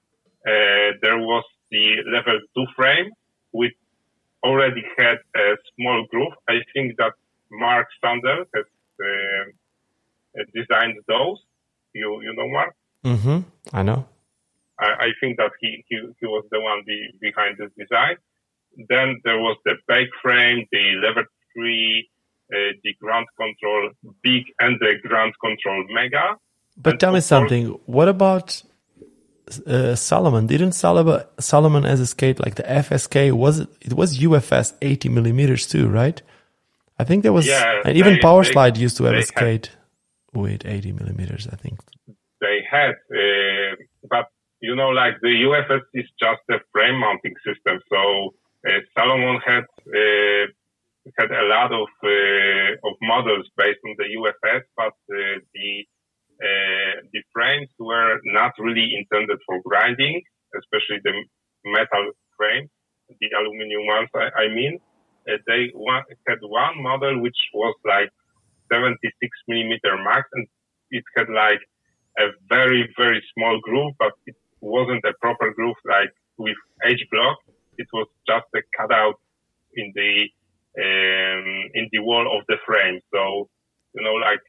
uh, 0.46 0.88
there 1.02 1.18
was 1.18 1.44
the 1.70 1.96
level 2.10 2.38
two 2.54 2.66
frame, 2.76 3.10
which 3.50 3.74
already 4.42 4.84
had 4.96 5.18
a 5.36 5.56
small 5.76 6.06
groove. 6.10 6.32
I 6.48 6.60
think 6.72 6.96
that 6.98 7.12
Mark 7.50 7.88
Sandel 8.00 8.44
has 8.54 8.64
uh, 9.00 10.44
designed 10.54 10.96
those. 11.08 11.38
You 11.92 12.20
you 12.22 12.32
know 12.34 12.48
Mark? 12.48 12.74
Mm-hmm. 13.04 13.38
I 13.72 13.82
know. 13.82 14.06
I, 14.78 14.86
I 14.86 15.08
think 15.20 15.36
that 15.38 15.52
he, 15.60 15.84
he, 15.88 15.96
he 16.20 16.26
was 16.26 16.44
the 16.50 16.60
one 16.60 16.82
be, 16.86 17.10
behind 17.20 17.58
this 17.58 17.70
design. 17.76 18.16
Then 18.88 19.20
there 19.24 19.38
was 19.38 19.56
the 19.64 19.74
bake 19.88 20.10
frame, 20.22 20.66
the 20.70 20.94
level 21.02 21.24
three, 21.52 22.08
uh, 22.52 22.72
the 22.84 22.94
ground 23.00 23.26
control 23.36 23.90
big 24.22 24.44
and 24.60 24.78
the 24.80 24.94
ground 25.06 25.34
control 25.40 25.84
mega. 25.90 26.36
But 26.80 26.92
and 26.92 27.00
tell 27.00 27.12
me 27.12 27.20
something. 27.20 27.68
Course, 27.68 27.80
what 27.86 28.08
about 28.08 28.62
uh, 29.66 29.94
Salomon? 29.94 30.46
Didn't 30.46 30.72
Solomon 30.72 31.22
Salomon 31.38 31.84
as 31.84 32.00
a 32.00 32.06
skate 32.06 32.38
like 32.38 32.54
the 32.54 32.62
FSK 32.62 33.32
was 33.32 33.60
it, 33.60 33.68
it 33.80 33.92
was 33.94 34.18
UFS 34.18 34.74
80 34.80 35.08
millimeters 35.08 35.66
too, 35.66 35.88
right? 35.88 36.20
I 36.98 37.04
think 37.04 37.22
there 37.22 37.32
was, 37.32 37.46
yeah, 37.46 37.82
and 37.84 37.96
even 37.96 38.18
Power 38.18 38.42
Slide 38.42 38.76
used 38.76 38.96
to 38.96 39.04
have 39.04 39.14
a 39.14 39.22
skate 39.22 39.66
had, 39.66 40.40
with 40.40 40.66
80 40.66 40.92
millimeters. 40.92 41.46
I 41.46 41.54
think 41.54 41.78
they 42.40 42.58
had, 42.68 42.90
uh, 42.90 43.76
but 44.10 44.26
you 44.60 44.74
know, 44.74 44.88
like 44.88 45.14
the 45.22 45.28
UFS 45.28 45.82
is 45.94 46.06
just 46.18 46.42
a 46.50 46.58
frame 46.72 46.98
mounting 46.98 47.34
system. 47.46 47.80
So 47.88 48.34
uh, 48.66 48.80
Salomon 48.96 49.40
had 49.46 49.64
uh, 49.86 50.46
had 51.18 51.30
a 51.30 51.44
lot 51.46 51.72
of 51.72 51.88
uh, 52.02 52.88
of 52.88 52.94
models 53.00 53.46
based 53.56 53.80
on 53.86 53.94
the 53.96 54.08
UFS, 54.18 54.62
but 54.76 54.94
uh, 55.14 55.38
the 55.54 55.86
the 56.40 57.22
frames 57.32 57.68
were 57.78 58.20
not 58.24 58.52
really 58.58 58.94
intended 58.94 59.38
for 59.46 59.60
grinding, 59.64 60.22
especially 60.56 61.00
the 61.04 61.12
metal 61.64 62.12
frames, 62.36 62.70
the 63.20 63.28
aluminum 63.36 63.86
ones. 63.86 64.08
I, 64.14 64.44
I 64.44 64.48
mean, 64.48 64.78
uh, 65.28 65.36
they 65.46 65.70
had 66.26 66.38
one 66.42 66.82
model 66.82 67.20
which 67.20 67.36
was 67.52 67.74
like 67.84 68.10
76 68.72 69.00
millimeter 69.48 69.96
max, 70.04 70.28
and 70.32 70.46
it 70.90 71.04
had 71.16 71.28
like 71.28 71.60
a 72.18 72.28
very 72.48 72.88
very 72.96 73.22
small 73.34 73.60
groove, 73.60 73.94
but 73.98 74.12
it 74.26 74.36
wasn't 74.60 75.04
a 75.04 75.12
proper 75.20 75.52
groove 75.54 75.76
like 75.86 76.12
with 76.38 76.56
H 76.84 77.02
block. 77.10 77.38
It 77.76 77.88
was 77.92 78.08
just 78.26 78.46
a 78.54 78.62
cutout 78.76 79.20
in 79.74 79.92
the 79.94 80.28
um, 80.78 81.70
in 81.74 81.88
the 81.92 82.00
wall 82.00 82.26
of 82.38 82.44
the 82.48 82.56
frame. 82.66 83.00
So 83.12 83.48
you 83.94 84.02
know, 84.02 84.14
like 84.14 84.40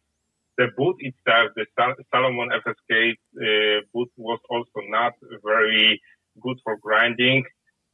the 0.60 0.68
boot 0.78 0.98
itself, 1.00 1.52
the 1.56 1.66
Salomon 2.12 2.50
FSK 2.64 2.92
uh, 3.12 3.82
boot 3.94 4.12
was 4.18 4.40
also 4.50 4.80
not 4.90 5.14
very 5.44 6.02
good 6.42 6.58
for 6.66 6.76
grinding. 6.78 7.46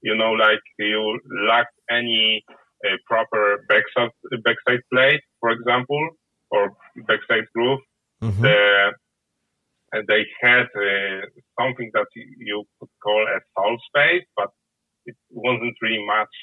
You 0.01 0.15
know, 0.17 0.31
like 0.31 0.65
you 0.79 1.19
lacked 1.47 1.77
any 1.89 2.43
uh, 2.85 2.97
proper 3.05 3.63
backside 3.69 4.13
backside 4.43 4.83
plate, 4.91 5.21
for 5.39 5.51
example, 5.51 6.03
or 6.49 6.75
backside 7.07 7.45
groove. 7.53 7.81
Mm-hmm. 8.23 8.41
The 8.41 8.93
and 9.91 10.07
they 10.07 10.23
had 10.41 10.65
uh, 10.75 11.21
something 11.59 11.91
that 11.93 12.07
you 12.15 12.63
could 12.79 12.89
call 13.01 13.21
a 13.37 13.39
soul 13.55 13.77
space, 13.89 14.25
but 14.35 14.49
it 15.05 15.15
wasn't 15.29 15.75
really 15.81 16.03
much. 16.05 16.33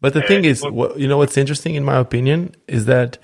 But 0.00 0.14
the 0.14 0.24
uh, 0.24 0.28
thing 0.28 0.44
is, 0.44 0.62
was, 0.62 0.96
you 0.96 1.08
know, 1.08 1.18
what's 1.18 1.36
interesting 1.36 1.74
in 1.74 1.84
my 1.84 1.98
opinion 1.98 2.54
is 2.68 2.86
that 2.86 3.18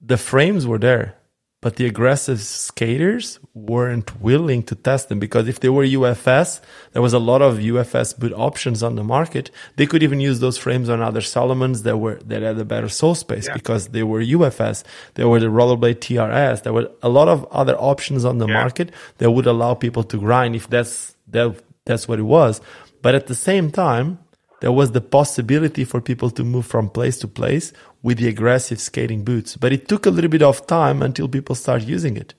the 0.00 0.16
frames 0.16 0.66
were 0.66 0.78
there 0.78 1.17
but 1.60 1.74
the 1.74 1.86
aggressive 1.86 2.40
skaters 2.40 3.40
weren't 3.52 4.20
willing 4.20 4.62
to 4.62 4.76
test 4.76 5.08
them 5.08 5.18
because 5.18 5.48
if 5.48 5.58
they 5.58 5.68
were 5.68 5.84
UFS, 5.84 6.60
there 6.92 7.02
was 7.02 7.12
a 7.12 7.18
lot 7.18 7.42
of 7.42 7.58
UFS 7.58 8.16
boot 8.16 8.32
options 8.32 8.82
on 8.82 8.94
the 8.94 9.02
market. 9.02 9.50
They 9.74 9.86
could 9.86 10.04
even 10.04 10.20
use 10.20 10.38
those 10.38 10.56
frames 10.56 10.88
on 10.88 11.02
other 11.02 11.20
Salomons 11.20 11.82
that 11.82 11.98
were 11.98 12.20
that 12.26 12.42
had 12.42 12.58
a 12.58 12.64
better 12.64 12.88
sole 12.88 13.16
space 13.16 13.48
yeah. 13.48 13.54
because 13.54 13.88
they 13.88 14.04
were 14.04 14.20
UFS. 14.20 14.84
There 15.14 15.28
were 15.28 15.40
the 15.40 15.46
rollerblade 15.46 15.96
TRS. 15.96 16.62
There 16.62 16.72
were 16.72 16.90
a 17.02 17.08
lot 17.08 17.26
of 17.26 17.44
other 17.50 17.76
options 17.76 18.24
on 18.24 18.38
the 18.38 18.46
yeah. 18.46 18.54
market 18.54 18.92
that 19.18 19.32
would 19.32 19.46
allow 19.46 19.74
people 19.74 20.04
to 20.04 20.16
grind 20.16 20.54
if 20.54 20.70
that's 20.70 21.16
that 21.28 21.60
that's 21.84 22.06
what 22.06 22.20
it 22.20 22.22
was. 22.22 22.60
But 23.02 23.16
at 23.16 23.26
the 23.26 23.34
same 23.34 23.72
time, 23.72 24.18
there 24.60 24.72
was 24.72 24.92
the 24.92 25.00
possibility 25.00 25.84
for 25.84 26.00
people 26.00 26.30
to 26.30 26.44
move 26.44 26.66
from 26.66 26.90
place 26.90 27.18
to 27.20 27.28
place 27.28 27.72
with 28.02 28.18
the 28.18 28.28
aggressive 28.28 28.80
skating 28.80 29.24
boots. 29.24 29.56
But 29.56 29.72
it 29.72 29.88
took 29.88 30.06
a 30.06 30.10
little 30.10 30.30
bit 30.30 30.42
of 30.42 30.66
time 30.66 31.02
until 31.02 31.28
people 31.28 31.54
start 31.54 31.82
using 31.82 32.16
it. 32.16 32.34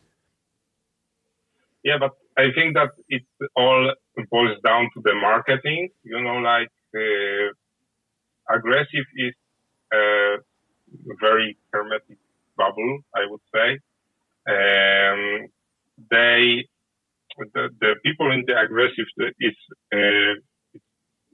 Yeah, 1.84 1.98
but 2.00 2.12
I 2.38 2.52
think 2.56 2.76
that 2.76 2.90
it 3.08 3.24
all 3.56 3.94
boils 4.30 4.58
down 4.64 4.90
to 4.94 5.02
the 5.04 5.16
marketing. 5.16 5.90
You 6.04 6.22
know, 6.22 6.38
like 6.38 6.72
uh, 6.96 7.54
aggressive 8.54 9.06
is 9.16 9.34
a 9.94 10.38
very 11.20 11.58
hermetic 11.72 12.18
bubble, 12.58 13.00
I 13.16 13.26
would 13.30 13.42
say. 13.54 13.70
Um, 14.48 15.48
they, 16.10 16.68
the, 17.54 17.70
the 17.80 17.96
people 18.04 18.32
in 18.32 18.44
the 18.48 18.60
aggressive 18.60 19.06
is, 19.40 19.56
uh, 19.94 20.34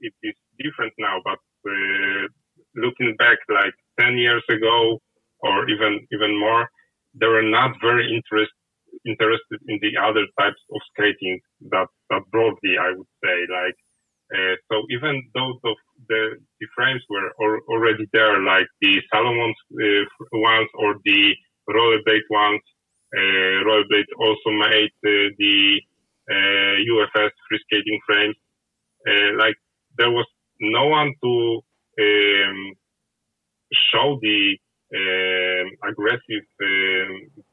it 0.00 0.14
is 0.22 0.34
different 0.58 0.92
now, 0.98 1.20
but 1.24 1.38
uh, 1.68 2.26
looking 2.74 3.14
back 3.18 3.38
like 3.48 3.74
10 4.00 4.18
years 4.18 4.42
ago 4.50 5.00
or 5.40 5.68
even, 5.68 6.06
even 6.12 6.38
more, 6.38 6.68
they 7.14 7.26
were 7.26 7.42
not 7.42 7.72
very 7.80 8.06
interest, 8.12 8.52
interested 9.06 9.60
in 9.68 9.78
the 9.80 9.96
other 10.00 10.26
types 10.38 10.60
of 10.74 10.80
skating 10.92 11.40
that, 11.70 11.88
that 12.10 12.22
broadly, 12.30 12.76
I 12.80 12.92
would 12.96 13.12
say, 13.24 13.36
like, 13.50 13.76
uh, 14.34 14.56
so 14.70 14.82
even 14.90 15.22
those 15.34 15.54
of 15.64 15.76
the, 16.08 16.34
the 16.58 16.66
frames 16.74 17.02
were 17.08 17.30
already 17.70 18.08
there, 18.12 18.42
like 18.42 18.66
the 18.80 19.00
Salomon's 19.12 19.56
uh, 19.70 20.04
ones 20.32 20.68
or 20.74 20.96
the 21.04 21.34
rollerblade 21.70 22.26
ones. 22.30 22.60
Uh, 23.16 23.62
rollerblade 23.62 24.10
also 24.18 24.50
made 24.50 24.90
uh, 25.06 25.30
the 25.38 25.80
UFS 26.28 27.26
uh, 27.26 27.30
free 27.48 27.60
skating 27.66 28.00
frames. 28.04 28.36
Like 29.38 29.54
there 29.98 30.10
was 30.10 30.26
no 30.60 30.86
one 30.88 31.12
to 31.22 31.60
um, 32.00 32.74
show 33.72 34.18
the 34.20 34.56
um, 34.94 35.90
aggressive 35.90 36.46
um, 36.62 37.44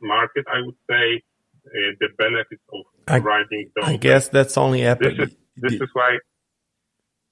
market, 0.00 0.44
I 0.52 0.60
would 0.64 0.76
say, 0.88 1.22
uh, 1.66 1.92
the 2.00 2.08
benefits 2.18 2.62
of 2.72 2.84
I, 3.08 3.18
riding 3.18 3.70
those. 3.74 3.84
I 3.84 3.96
guess 3.96 4.28
that's 4.28 4.56
only 4.56 4.80
happened. 4.82 5.18
This 5.18 5.28
is, 5.28 5.36
this 5.56 5.72
is 5.74 5.88
why. 5.92 6.18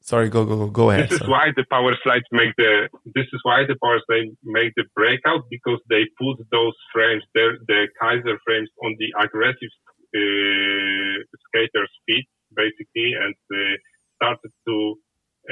Sorry, 0.03 0.29
go 0.29 0.45
go 0.45 0.57
go 0.57 0.67
go 0.69 0.91
ahead. 0.91 1.11
This 1.11 1.21
is 1.21 1.29
why 1.29 1.53
the 1.55 1.65
power 1.71 1.95
slides 2.03 2.25
make 2.33 2.57
the. 2.57 2.89
This 3.15 3.27
is 3.33 3.41
why 3.43 3.65
the 3.69 3.77
power 3.83 4.01
slides 4.07 4.35
make 4.43 4.73
the 4.75 4.85
breakout 4.95 5.45
because 5.51 5.79
they 5.89 6.05
put 6.19 6.39
those 6.51 6.75
frames, 6.93 7.23
the 7.35 7.59
the 7.69 7.89
Kaiser 8.01 8.39
frames, 8.45 8.71
on 8.83 8.97
the 8.99 9.13
aggressive 9.23 9.71
uh, 10.17 11.21
skaters' 11.47 11.93
feet, 12.07 12.27
basically, 12.57 13.13
and 13.13 13.37
uh, 13.53 13.77
started 14.21 14.53
to 14.67 14.77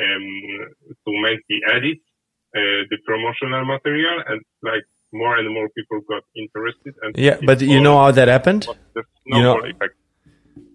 um, 0.03 0.27
to 1.05 1.11
make 1.23 1.41
the 1.49 1.61
edits, 1.75 2.05
uh, 2.55 2.85
the 2.91 2.99
promotional 3.07 3.65
material, 3.65 4.23
and 4.29 4.41
like 4.63 4.85
more 5.13 5.37
and 5.37 5.53
more 5.53 5.69
people 5.77 6.01
got 6.09 6.23
interested. 6.37 6.95
And 7.03 7.17
yeah, 7.17 7.39
but 7.45 7.61
you 7.61 7.81
know 7.81 7.97
how 7.99 8.11
that 8.11 8.29
happened? 8.29 8.67
You 9.25 9.43
know, 9.43 9.59
effect. 9.59 9.95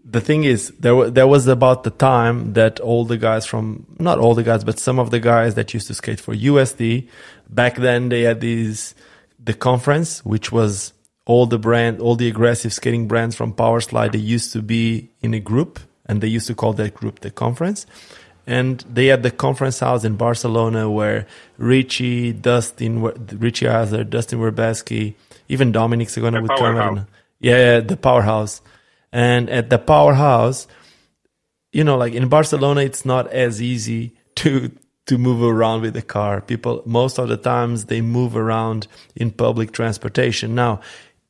the 0.05 0.21
thing 0.21 0.43
is, 0.43 0.71
there 0.79 0.95
was 0.95 1.13
there 1.13 1.27
was 1.27 1.47
about 1.47 1.83
the 1.83 1.91
time 1.91 2.53
that 2.53 2.79
all 2.79 3.05
the 3.05 3.17
guys 3.17 3.45
from 3.45 3.85
not 3.99 4.19
all 4.19 4.35
the 4.35 4.43
guys, 4.43 4.63
but 4.63 4.79
some 4.79 4.99
of 4.99 5.11
the 5.11 5.19
guys 5.19 5.55
that 5.55 5.73
used 5.73 5.87
to 5.87 5.93
skate 5.93 6.19
for 6.19 6.33
USD 6.33 7.07
back 7.49 7.75
then 7.75 8.09
they 8.09 8.21
had 8.21 8.41
these 8.41 8.95
the 9.39 9.53
conference, 9.53 10.25
which 10.25 10.51
was 10.51 10.93
all 11.25 11.45
the 11.45 11.59
brand, 11.59 11.99
all 11.99 12.15
the 12.15 12.27
aggressive 12.27 12.73
skating 12.73 13.07
brands 13.07 13.35
from 13.35 13.53
Powerslide. 13.53 14.11
They 14.11 14.19
used 14.19 14.51
to 14.53 14.61
be 14.61 15.11
in 15.21 15.33
a 15.33 15.39
group 15.39 15.79
and 16.05 16.21
they 16.21 16.27
used 16.27 16.47
to 16.47 16.55
call 16.55 16.73
that 16.73 16.93
group 16.93 17.19
the 17.19 17.31
conference. 17.31 17.85
and 18.45 18.83
they 18.91 19.07
had 19.07 19.23
the 19.23 19.31
conference 19.31 19.79
house 19.79 20.03
in 20.03 20.15
Barcelona 20.15 20.89
where 20.89 21.25
Richie, 21.57 22.33
Dustin, 22.33 23.01
Richie 23.01 23.67
Hazzard, 23.67 24.09
Dustin 24.09 24.39
Werbeski, 24.39 25.15
even 25.47 25.71
Dominic 25.71 26.09
Sagona 26.09 26.41
would 26.41 26.51
come. 26.51 27.07
Yeah, 27.39 27.79
the 27.79 27.97
powerhouse. 27.97 28.61
And 29.11 29.49
at 29.49 29.69
the 29.69 29.77
powerhouse, 29.77 30.67
you 31.71 31.83
know, 31.83 31.97
like 31.97 32.13
in 32.13 32.27
Barcelona, 32.29 32.81
it's 32.81 33.05
not 33.05 33.31
as 33.31 33.61
easy 33.61 34.13
to 34.35 34.71
to 35.05 35.17
move 35.17 35.43
around 35.43 35.81
with 35.81 35.93
the 35.93 36.01
car. 36.01 36.39
People 36.39 36.81
most 36.85 37.19
of 37.19 37.27
the 37.27 37.35
times 37.37 37.85
they 37.85 37.99
move 38.01 38.37
around 38.37 38.87
in 39.15 39.31
public 39.31 39.71
transportation. 39.73 40.55
Now, 40.55 40.79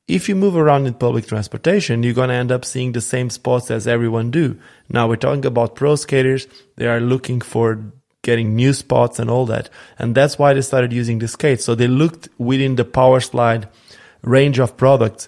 if 0.08 0.28
you 0.28 0.36
move 0.36 0.56
around 0.56 0.86
in 0.86 0.94
public 0.94 1.28
transportation, 1.28 2.04
you're 2.04 2.14
going 2.14 2.30
to 2.30 2.36
end 2.36 2.52
up 2.52 2.66
seeing 2.66 2.92
the 2.92 3.02
same 3.02 3.30
spots 3.30 3.72
as 3.72 3.88
everyone 3.88 4.32
do. 4.32 4.60
Now 4.90 5.08
we're 5.08 5.16
talking 5.16 5.46
about 5.46 5.76
pro 5.76 5.96
skaters. 5.96 6.48
They 6.76 6.88
are 6.88 7.00
looking 7.00 7.40
for 7.40 7.80
getting 8.22 8.56
new 8.56 8.74
spots 8.74 9.20
and 9.20 9.30
all 9.30 9.46
that. 9.46 9.70
And 9.98 10.16
that's 10.16 10.38
why 10.38 10.54
they 10.54 10.62
started 10.62 10.92
using 10.92 11.20
the 11.20 11.28
skates. 11.28 11.64
So 11.64 11.76
they 11.76 11.88
looked 11.88 12.30
within 12.38 12.76
the 12.76 12.86
power 12.86 13.20
slide 13.20 13.70
range 14.22 14.60
of 14.60 14.76
products. 14.76 15.28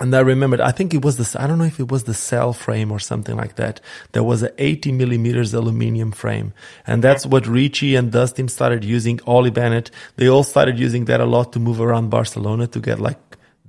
And 0.00 0.14
I 0.14 0.20
remembered, 0.20 0.60
I 0.60 0.72
think 0.72 0.92
it 0.92 1.04
was 1.04 1.18
this, 1.18 1.36
I 1.36 1.46
don't 1.46 1.58
know 1.58 1.64
if 1.64 1.78
it 1.78 1.88
was 1.88 2.02
the 2.02 2.14
cell 2.14 2.52
frame 2.52 2.90
or 2.90 2.98
something 2.98 3.36
like 3.36 3.54
that. 3.56 3.80
There 4.10 4.24
was 4.24 4.42
an 4.42 4.50
80 4.58 4.90
millimeters 4.90 5.54
aluminum 5.54 6.10
frame. 6.10 6.52
And 6.84 7.02
that's 7.02 7.24
what 7.24 7.46
Richie 7.46 7.94
and 7.94 8.10
Dustin 8.10 8.48
started 8.48 8.84
using, 8.84 9.20
Ollie 9.24 9.50
Bennett. 9.50 9.92
They 10.16 10.28
all 10.28 10.42
started 10.42 10.80
using 10.80 11.04
that 11.04 11.20
a 11.20 11.26
lot 11.26 11.52
to 11.52 11.60
move 11.60 11.80
around 11.80 12.10
Barcelona 12.10 12.66
to 12.68 12.80
get 12.80 12.98
like 12.98 13.18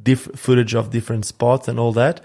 diff- 0.05 0.31
footage 0.45 0.73
of 0.73 0.91
different 0.97 1.25
spots 1.25 1.67
and 1.67 1.77
all 1.83 1.93
that. 2.03 2.21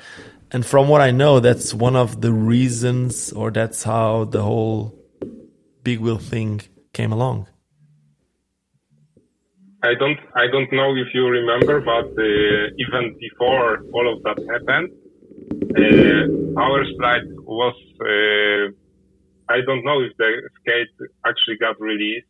And 0.53 0.65
from 0.73 0.89
what 0.89 1.01
I 1.01 1.11
know, 1.11 1.41
that's 1.41 1.73
one 1.73 1.97
of 1.97 2.21
the 2.21 2.33
reasons, 2.33 3.33
or 3.33 3.51
that's 3.51 3.83
how 3.85 4.25
the 4.25 4.43
whole 4.43 4.95
big 5.83 5.99
wheel 6.01 6.19
thing 6.19 6.61
came 6.93 7.13
along. 7.13 7.47
I 9.83 9.95
don't, 10.03 10.21
I 10.35 10.47
don't 10.55 10.71
know 10.73 10.91
if 11.03 11.09
you 11.15 11.25
remember, 11.41 11.81
but 11.81 12.09
uh, 12.19 12.85
even 12.85 13.17
before 13.19 13.69
all 13.95 14.07
of 14.13 14.19
that 14.27 14.39
happened, 14.55 14.89
uh, 15.81 16.61
our 16.65 16.85
slide 16.97 17.29
was. 17.59 17.77
Uh, 18.13 18.75
I 19.57 19.59
don't 19.67 19.85
know 19.85 19.99
if 20.07 20.13
the 20.17 20.31
skate 20.61 20.95
actually 21.27 21.57
got 21.57 21.81
released, 21.81 22.27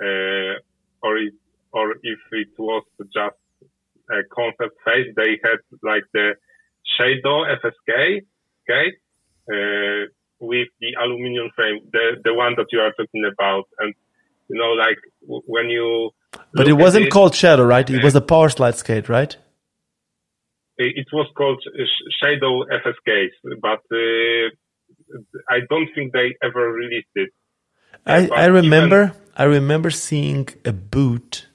uh, 0.00 0.54
or 1.02 1.16
it, 1.26 1.34
or 1.72 1.92
if 2.02 2.20
it 2.42 2.52
was 2.58 2.84
just 3.18 3.38
uh, 4.10 4.22
concept 4.32 4.76
phase, 4.84 5.12
they 5.16 5.38
had 5.42 5.58
like 5.82 6.04
the 6.12 6.34
Shadow 6.96 7.44
FSK 7.44 8.22
skate 8.62 8.94
uh, 9.50 10.08
with 10.40 10.68
the 10.80 10.94
aluminum 11.02 11.50
frame, 11.54 11.80
the 11.92 12.16
the 12.24 12.34
one 12.34 12.54
that 12.56 12.66
you 12.72 12.80
are 12.80 12.92
talking 12.92 13.24
about, 13.30 13.64
and 13.78 13.94
you 14.48 14.58
know, 14.58 14.72
like 14.72 14.98
when 15.22 15.68
you. 15.68 16.10
But 16.52 16.68
it 16.68 16.74
wasn't 16.74 17.06
it, 17.06 17.10
called 17.10 17.34
Shadow, 17.34 17.64
right? 17.64 17.88
It 17.88 18.00
uh, 18.00 18.04
was 18.04 18.14
a 18.14 18.20
power 18.20 18.48
slide 18.48 18.76
skate, 18.76 19.08
right? 19.08 19.36
It 20.78 21.06
was 21.10 21.26
called 21.34 21.62
Shadow 22.22 22.64
FSK, 22.64 23.28
but 23.62 23.80
uh, 23.90 24.50
I 25.48 25.60
don't 25.70 25.88
think 25.94 26.12
they 26.12 26.36
ever 26.42 26.70
released 26.70 27.08
it. 27.14 27.30
I, 28.04 28.28
I 28.28 28.46
remember 28.46 29.04
even, 29.04 29.22
I 29.36 29.44
remember 29.44 29.90
seeing 29.90 30.48
a 30.64 30.72
boot 30.72 31.46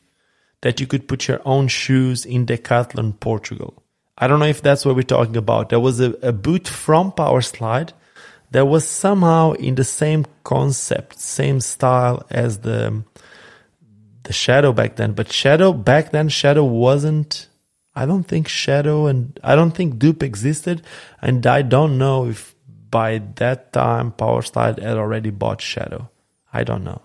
that 0.62 0.80
you 0.80 0.88
could 0.88 1.08
put 1.08 1.28
your 1.28 1.42
own 1.46 1.68
shoes 1.68 2.26
in 2.26 2.46
Decathlon 2.46 3.20
Portugal. 3.20 3.84
I 4.18 4.28
don't 4.28 4.40
know 4.40 4.46
if 4.46 4.62
that's 4.62 4.86
what 4.86 4.96
we're 4.96 5.02
talking 5.04 5.38
about. 5.38 5.70
There 5.70 5.80
was 5.80 6.00
a, 6.00 6.12
a 6.22 6.32
boot 6.32 6.68
from 6.68 7.12
Powerslide 7.12 7.92
that 8.52 8.66
was 8.66 8.88
somehow 8.88 9.54
in 9.54 9.76
the 9.76 9.84
same 9.84 10.26
concept, 10.44 11.20
same 11.20 11.60
style 11.60 12.26
as 12.30 12.60
the 12.60 13.04
the 14.24 14.34
Shadow 14.34 14.72
back 14.72 14.98
then. 14.98 15.14
But 15.14 15.32
Shadow 15.32 15.74
back 15.74 16.12
then, 16.12 16.30
Shadow 16.30 16.64
wasn't. 16.64 17.48
I 17.96 18.06
don't 18.06 18.24
think 18.24 18.48
Shadow 18.48 19.08
and 19.08 19.38
I 19.44 19.56
don't 19.56 19.72
think 19.72 19.98
Dupe 20.00 20.24
existed, 20.24 20.84
and 21.22 21.46
I 21.48 21.62
don't 21.62 21.98
know 21.98 22.28
if 22.28 22.56
by 22.92 23.20
that 23.36 23.74
time 23.74 24.12
Powerslide 24.12 24.80
had 24.80 24.98
already 24.98 25.32
bought 25.32 25.62
Shadow. 25.62 26.10
I 26.54 26.64
don't 26.64 26.84
know. 26.84 27.02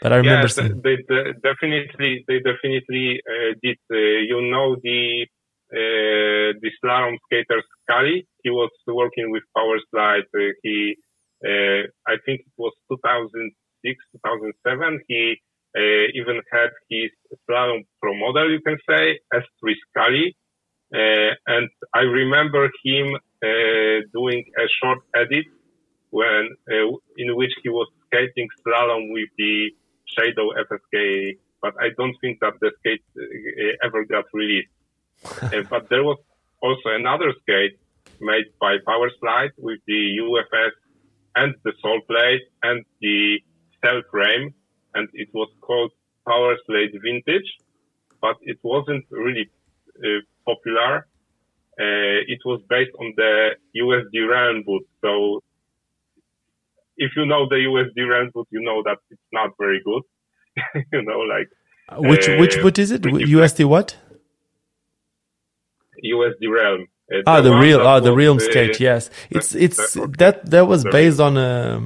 But 0.00 0.12
I 0.12 0.16
remember 0.16 0.46
yeah, 0.46 0.52
seeing... 0.52 0.80
they, 0.82 0.96
they, 1.08 1.32
definitely 1.42 2.24
they 2.28 2.38
definitely 2.38 3.20
uh, 3.26 3.54
did. 3.62 3.78
Uh, 3.90 3.96
you 4.30 4.40
know 4.50 4.76
the 4.82 5.26
uh, 5.72 6.54
the 6.62 6.70
slalom 6.82 7.16
skater 7.26 7.62
Scully. 7.82 8.26
He 8.42 8.50
was 8.50 8.70
working 8.86 9.30
with 9.30 9.42
Power 9.56 9.78
Slide. 9.90 10.24
Uh, 10.34 10.52
he 10.62 10.96
uh, 11.44 11.82
I 12.06 12.16
think 12.24 12.40
it 12.40 12.56
was 12.56 12.72
2006 12.90 13.98
2007. 14.12 15.00
He 15.08 15.36
uh, 15.76 15.80
even 16.14 16.40
had 16.52 16.70
his 16.88 17.10
slalom 17.48 17.84
pro 18.00 18.14
model, 18.14 18.50
you 18.50 18.60
can 18.60 18.78
say, 18.88 19.20
S3 19.34 19.74
Scully. 19.90 20.36
and 20.92 21.68
I 21.94 22.00
remember 22.00 22.70
him 22.84 23.16
doing 24.12 24.44
a 24.58 24.66
short 24.80 25.00
edit 25.14 25.46
when 26.10 26.48
in 27.18 27.36
which 27.36 27.52
he 27.62 27.68
was 27.68 27.88
skating 28.06 28.48
slalom 28.64 29.12
with 29.12 29.28
the 29.36 29.70
Shadow 30.16 30.50
FSK, 30.66 31.38
but 31.60 31.74
I 31.80 31.88
don't 31.96 32.16
think 32.20 32.40
that 32.40 32.54
the 32.60 32.70
skate 32.80 33.04
uh, 33.16 33.86
ever 33.86 34.04
got 34.04 34.24
released. 34.32 34.68
but 35.70 35.88
there 35.88 36.04
was 36.04 36.18
also 36.62 36.90
another 36.90 37.32
skate 37.42 37.78
made 38.20 38.46
by 38.60 38.78
Powerslide 38.86 39.52
with 39.58 39.80
the 39.86 40.18
UFS 40.22 40.72
and 41.36 41.54
the 41.64 41.72
sole 41.82 42.00
plate 42.08 42.42
and 42.62 42.84
the 43.00 43.38
cell 43.82 44.02
frame, 44.10 44.54
and 44.94 45.08
it 45.12 45.28
was 45.32 45.48
called 45.60 45.92
Powerslide 46.26 46.94
Vintage, 47.02 47.50
but 48.20 48.36
it 48.42 48.58
wasn't 48.62 49.04
really 49.10 49.50
uh, 50.04 50.20
popular. 50.46 51.06
Uh, 51.80 52.18
it 52.26 52.40
was 52.44 52.60
based 52.68 52.90
on 52.98 53.12
the 53.16 53.50
USD 53.76 54.28
Realm 54.28 54.62
boot, 54.64 54.86
so 55.00 55.42
if 56.98 57.12
you 57.16 57.24
know 57.24 57.48
the 57.48 57.56
USD 57.56 58.08
Realm 58.08 58.30
boot, 58.34 58.48
you 58.50 58.60
know 58.60 58.82
that 58.84 58.98
it's 59.10 59.20
not 59.32 59.50
very 59.58 59.80
good. 59.84 60.02
you 60.92 61.02
know, 61.02 61.20
like 61.20 61.48
which 61.96 62.28
uh, 62.28 62.36
which 62.36 62.60
boot 62.60 62.78
is 62.78 62.90
it? 62.90 63.02
USD 63.02 63.64
what? 63.64 63.96
USD 66.04 66.52
Realm. 66.52 66.86
Uh, 67.10 67.22
ah, 67.26 67.40
the, 67.40 67.50
the 67.50 67.56
real, 67.56 67.80
ah, 67.80 68.00
the 68.00 68.12
Realm 68.12 68.38
skate. 68.38 68.78
Yes, 68.80 69.10
it's 69.30 69.54
it's 69.54 69.94
that 70.18 70.44
that 70.50 70.66
was 70.66 70.84
based 70.84 71.20
on 71.20 71.36
a 71.38 71.82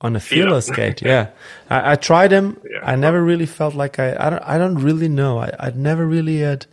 on 0.00 0.16
a 0.16 0.20
Fila 0.20 0.60
skate. 0.60 1.00
Yeah, 1.02 1.30
I, 1.70 1.92
I 1.92 1.96
tried 1.96 2.28
them. 2.28 2.60
Yeah. 2.70 2.80
I 2.82 2.96
never 2.96 3.22
really 3.22 3.46
felt 3.46 3.74
like 3.74 3.98
I 3.98 4.14
I 4.18 4.28
don't 4.28 4.42
I 4.42 4.58
don't 4.58 4.78
really 4.78 5.08
know. 5.08 5.38
I 5.38 5.50
I 5.58 5.70
never 5.70 6.04
really 6.04 6.40
had 6.40 6.66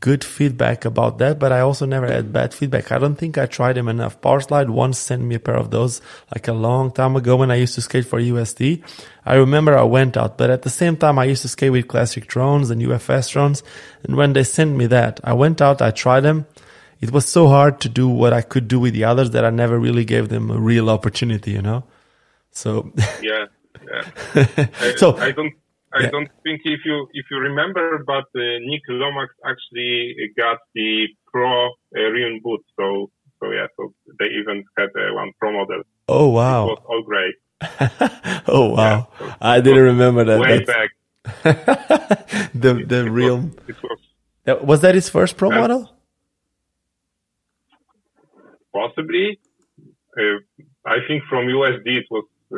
good 0.00 0.22
feedback 0.22 0.84
about 0.84 1.18
that, 1.18 1.38
but 1.38 1.52
I 1.52 1.60
also 1.60 1.84
never 1.86 2.06
had 2.06 2.32
bad 2.32 2.54
feedback. 2.54 2.92
I 2.92 2.98
don't 2.98 3.16
think 3.16 3.36
I 3.36 3.46
tried 3.46 3.74
them 3.74 3.88
enough. 3.88 4.20
Powerslide 4.20 4.70
once 4.70 4.98
sent 4.98 5.22
me 5.22 5.34
a 5.34 5.40
pair 5.40 5.56
of 5.56 5.70
those 5.70 6.00
like 6.34 6.46
a 6.46 6.52
long 6.52 6.92
time 6.92 7.16
ago 7.16 7.36
when 7.36 7.50
I 7.50 7.56
used 7.56 7.74
to 7.74 7.80
skate 7.80 8.06
for 8.06 8.20
USD. 8.20 8.82
I 9.24 9.34
remember 9.34 9.76
I 9.76 9.82
went 9.82 10.16
out, 10.16 10.38
but 10.38 10.50
at 10.50 10.62
the 10.62 10.70
same 10.70 10.96
time 10.96 11.18
I 11.18 11.24
used 11.24 11.42
to 11.42 11.48
skate 11.48 11.72
with 11.72 11.88
classic 11.88 12.30
Thrones 12.30 12.70
and 12.70 12.80
UFS 12.80 13.30
Thrones. 13.30 13.62
And 14.04 14.16
when 14.16 14.32
they 14.32 14.44
sent 14.44 14.76
me 14.76 14.86
that, 14.86 15.20
I 15.24 15.32
went 15.32 15.60
out, 15.60 15.82
I 15.82 15.90
tried 15.90 16.20
them. 16.20 16.46
It 17.00 17.12
was 17.12 17.28
so 17.28 17.48
hard 17.48 17.80
to 17.82 17.88
do 17.88 18.08
what 18.08 18.32
I 18.32 18.42
could 18.42 18.68
do 18.68 18.80
with 18.80 18.94
the 18.94 19.04
others 19.04 19.30
that 19.30 19.44
I 19.44 19.50
never 19.50 19.78
really 19.78 20.04
gave 20.04 20.28
them 20.28 20.50
a 20.50 20.58
real 20.58 20.90
opportunity, 20.90 21.52
you 21.52 21.62
know? 21.62 21.84
So. 22.50 22.92
yeah. 23.22 23.46
Yeah. 24.34 24.66
so 24.96 25.16
I 25.16 25.30
don't 25.30 25.54
I 25.94 26.02
yeah. 26.02 26.10
don't 26.10 26.28
think 26.42 26.60
if 26.64 26.80
you 26.84 27.08
if 27.14 27.26
you 27.30 27.38
remember, 27.38 28.04
but 28.06 28.24
uh, 28.36 28.58
Nick 28.60 28.82
Lomax 28.88 29.32
actually 29.44 30.14
got 30.36 30.58
the 30.74 31.08
Pro 31.32 31.68
uh, 31.68 32.10
Realm 32.12 32.40
boot. 32.42 32.60
So 32.78 33.10
so 33.40 33.50
yeah, 33.50 33.66
so 33.76 33.94
they 34.18 34.26
even 34.26 34.64
had 34.76 34.90
uh, 34.94 35.14
one 35.14 35.32
Pro 35.38 35.52
model. 35.52 35.82
Oh 36.08 36.28
wow! 36.28 36.64
It 36.64 36.68
was 36.68 36.82
all 36.88 37.02
great. 37.02 37.34
oh 38.48 38.68
wow! 38.68 39.08
Yeah, 39.20 39.28
so 39.28 39.36
I 39.40 39.60
didn't 39.60 39.84
remember 39.84 40.24
that. 40.24 40.40
Way 40.40 40.64
That's... 40.64 40.66
back. 40.66 40.90
the 42.54 42.84
the 42.84 43.06
it, 43.06 43.10
Realm. 43.10 43.56
Was, 43.66 43.76
was, 43.82 44.62
was, 44.62 44.80
that 44.82 44.94
his 44.94 45.08
first 45.08 45.36
Pro 45.36 45.50
model? 45.50 45.90
Possibly. 48.72 49.40
Uh, 50.18 50.38
I 50.84 50.98
think 51.06 51.22
from 51.28 51.46
USD 51.46 51.86
it 51.86 52.06
was 52.10 52.24
uh, 52.52 52.56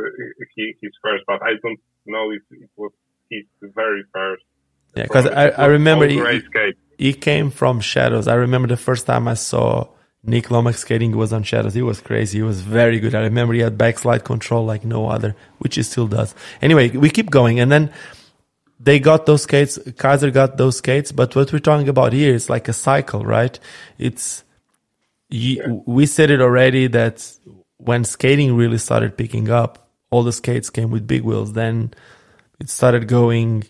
his 0.56 0.92
first, 1.02 1.24
but 1.26 1.42
I 1.42 1.54
don't 1.62 1.80
know 2.06 2.30
if 2.30 2.42
it 2.50 2.70
was 2.76 2.92
his 3.30 3.44
very 3.62 4.04
first. 4.12 4.42
Yeah, 4.94 5.04
because 5.04 5.26
I, 5.26 5.48
I 5.50 5.66
remember 5.66 6.06
he, 6.08 6.20
he 6.98 7.12
came 7.12 7.50
from 7.50 7.80
Shadows. 7.80 8.26
I 8.26 8.34
remember 8.34 8.68
the 8.68 8.76
first 8.76 9.06
time 9.06 9.28
I 9.28 9.34
saw 9.34 9.88
Nick 10.22 10.50
Lomax 10.50 10.80
skating 10.80 11.16
was 11.16 11.32
on 11.32 11.42
Shadows. 11.42 11.74
He 11.74 11.82
was 11.82 12.00
crazy. 12.00 12.38
He 12.38 12.42
was 12.42 12.60
very 12.60 13.00
good. 13.00 13.14
I 13.14 13.20
remember 13.20 13.54
he 13.54 13.60
had 13.60 13.78
backslide 13.78 14.24
control 14.24 14.66
like 14.66 14.84
no 14.84 15.08
other, 15.08 15.34
which 15.58 15.76
he 15.76 15.82
still 15.82 16.06
does. 16.06 16.34
Anyway, 16.60 16.90
we 16.90 17.08
keep 17.08 17.30
going. 17.30 17.58
And 17.60 17.72
then 17.72 17.92
they 18.78 18.98
got 18.98 19.26
those 19.26 19.44
skates. 19.44 19.78
Kaiser 19.96 20.30
got 20.30 20.58
those 20.58 20.78
skates. 20.78 21.12
But 21.12 21.34
what 21.34 21.52
we're 21.52 21.58
talking 21.58 21.88
about 21.88 22.12
here 22.12 22.34
is 22.34 22.50
like 22.50 22.68
a 22.68 22.72
cycle, 22.72 23.24
right? 23.24 23.58
It's, 23.96 24.44
you, 25.30 25.56
yeah. 25.56 25.68
we 25.86 26.04
said 26.04 26.30
it 26.30 26.40
already 26.42 26.86
that 26.88 27.32
when 27.78 28.04
skating 28.04 28.56
really 28.56 28.78
started 28.78 29.16
picking 29.16 29.50
up, 29.50 29.88
all 30.10 30.22
the 30.22 30.32
skates 30.32 30.68
came 30.68 30.90
with 30.90 31.06
big 31.06 31.22
wheels. 31.22 31.54
Then 31.54 31.94
it 32.60 32.68
started 32.68 33.08
going 33.08 33.64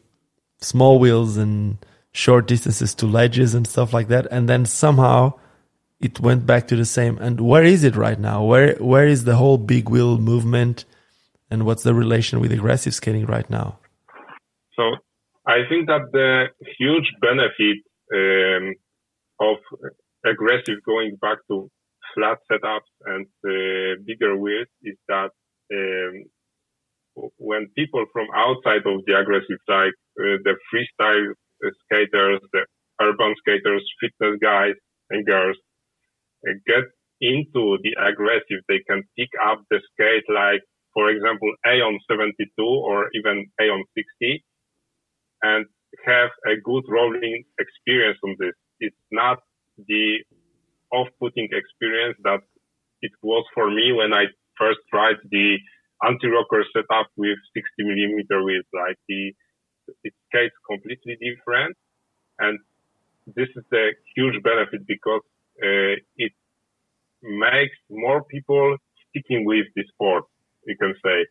small 0.61 0.99
wheels 0.99 1.37
and 1.37 1.79
short 2.13 2.47
distances 2.47 2.95
to 2.97 3.07
ledges 3.07 3.55
and 3.55 3.67
stuff 3.67 3.93
like 3.93 4.09
that. 4.09 4.27
And 4.31 4.49
then 4.49 4.67
somehow 4.67 5.35
it 6.01 6.19
went 6.21 6.45
back 6.45 6.67
to 6.69 6.77
the 6.77 6.85
same. 6.85 7.17
And 7.19 7.41
where 7.41 7.63
is 7.63 7.85
it 7.85 7.95
right 7.97 8.19
now? 8.19 8.45
Where 8.45 8.75
where 8.77 9.07
is 9.07 9.25
the 9.25 9.37
whole 9.37 9.59
big 9.59 9.89
wheel 9.89 10.19
movement? 10.19 10.85
And 11.51 11.67
what's 11.67 11.83
the 11.83 11.95
relation 11.95 12.41
with 12.41 12.53
aggressive 12.53 12.95
skating 12.95 13.27
right 13.27 13.49
now? 13.51 13.79
So 14.77 14.85
I 15.47 15.59
think 15.69 15.89
that 15.89 16.11
the 16.13 16.47
huge 16.79 17.09
benefit 17.21 17.79
um, 18.15 18.75
of 19.41 19.57
aggressive 20.25 20.79
going 20.85 21.17
back 21.21 21.39
to 21.49 21.71
flat 22.15 22.39
setups 22.51 22.91
and 23.07 23.27
uh, 23.45 24.01
bigger 24.05 24.37
wheels 24.37 24.69
is 24.83 24.97
that 25.09 25.31
um, 25.73 26.25
when 27.15 27.69
people 27.77 28.05
from 28.13 28.27
outside 28.35 28.87
of 28.87 29.05
the 29.07 29.19
aggressive 29.19 29.61
side, 29.69 29.95
uh, 30.19 30.39
the 30.45 30.55
freestyle 30.69 31.35
skaters, 31.85 32.41
the 32.53 32.65
urban 33.01 33.35
skaters, 33.41 33.85
fitness 34.01 34.39
guys 34.41 34.75
and 35.11 35.27
girls, 35.27 35.57
uh, 36.49 36.53
get 36.67 36.85
into 37.21 37.77
the 37.83 37.93
aggressive, 38.01 38.65
they 38.69 38.81
can 38.89 39.03
pick 39.19 39.29
up 39.45 39.61
the 39.71 39.81
skate 39.93 40.25
like, 40.33 40.63
for 40.95 41.11
example, 41.11 41.53
Aeon 41.67 41.99
72 42.09 42.49
or 42.59 43.09
even 43.15 43.47
Aeon 43.61 43.85
60 43.95 44.45
and 45.43 45.67
have 46.07 46.31
a 46.47 46.61
good 46.63 46.85
rolling 46.89 47.45
experience 47.59 48.19
on 48.25 48.37
this. 48.39 48.55
It's 48.81 49.05
not 49.11 49.39
the 49.77 50.25
off-putting 50.93 51.49
experience 51.53 52.17
that 52.25 52.41
it 53.03 53.13
was 53.23 53.45
for 53.55 53.71
me 53.71 53.93
when 53.93 54.13
I 54.13 54.25
first 54.59 54.81
tried 54.91 55.17
the 55.31 55.57
anti-rocker 56.05 56.65
setup 56.73 57.09
with 57.17 57.39
60 57.55 57.85
millimeter 57.85 58.43
wheels. 58.43 58.67
Like 58.73 58.97
the, 59.09 59.35
it 60.05 60.15
skates 60.29 60.55
completely 60.69 61.17
different. 61.21 61.77
And 62.39 62.59
this 63.27 63.49
is 63.57 63.65
the 63.71 63.93
huge 64.15 64.43
benefit 64.43 64.87
because 64.87 65.23
uh, 65.63 65.97
it 66.17 66.33
makes 67.23 67.77
more 67.91 68.25
people 68.25 68.77
sticking 69.11 69.45
with 69.45 69.67
the 69.77 69.85
sport, 69.93 70.25
you 70.67 70.77
can 70.77 70.95
say. 71.05 71.27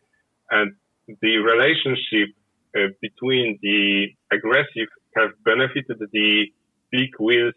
And 0.50 0.72
the 1.20 1.38
relationship 1.38 2.34
uh, 2.76 2.92
between 3.00 3.58
the 3.62 4.08
aggressive 4.32 4.88
have 5.16 5.30
benefited 5.44 5.98
the 6.12 6.46
big 6.92 7.10
wheels. 7.18 7.54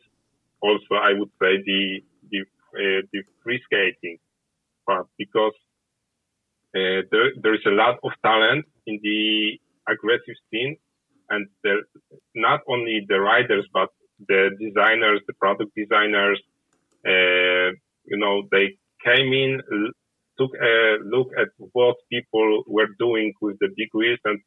Also, 0.61 0.95
I 0.95 1.13
would 1.13 1.29
say 1.41 1.61
the 1.65 2.03
the 2.31 2.39
uh, 2.41 3.01
the 3.11 3.21
free 3.43 3.61
skating 3.65 4.17
part 4.87 5.07
because 5.17 5.53
uh, 6.75 7.01
there 7.11 7.29
there 7.41 7.53
is 7.53 7.65
a 7.65 7.71
lot 7.71 7.97
of 8.03 8.11
talent 8.23 8.65
in 8.87 8.99
the 9.01 9.59
aggressive 9.87 10.37
scene, 10.49 10.75
and 11.29 11.47
not 12.35 12.61
only 12.67 13.05
the 13.07 13.19
riders 13.19 13.67
but 13.73 13.89
the 14.27 14.51
designers, 14.59 15.21
the 15.27 15.33
product 15.33 15.71
designers. 15.75 16.39
Uh, 17.05 17.75
you 18.05 18.17
know, 18.17 18.43
they 18.51 18.77
came 19.05 19.33
in, 19.33 19.61
took 20.37 20.51
a 20.61 20.97
look 21.03 21.29
at 21.39 21.49
what 21.73 21.95
people 22.11 22.63
were 22.67 22.87
doing 22.97 23.33
with 23.41 23.57
the 23.59 23.69
big 23.75 23.89
wheels 23.93 24.19
and 24.25 24.39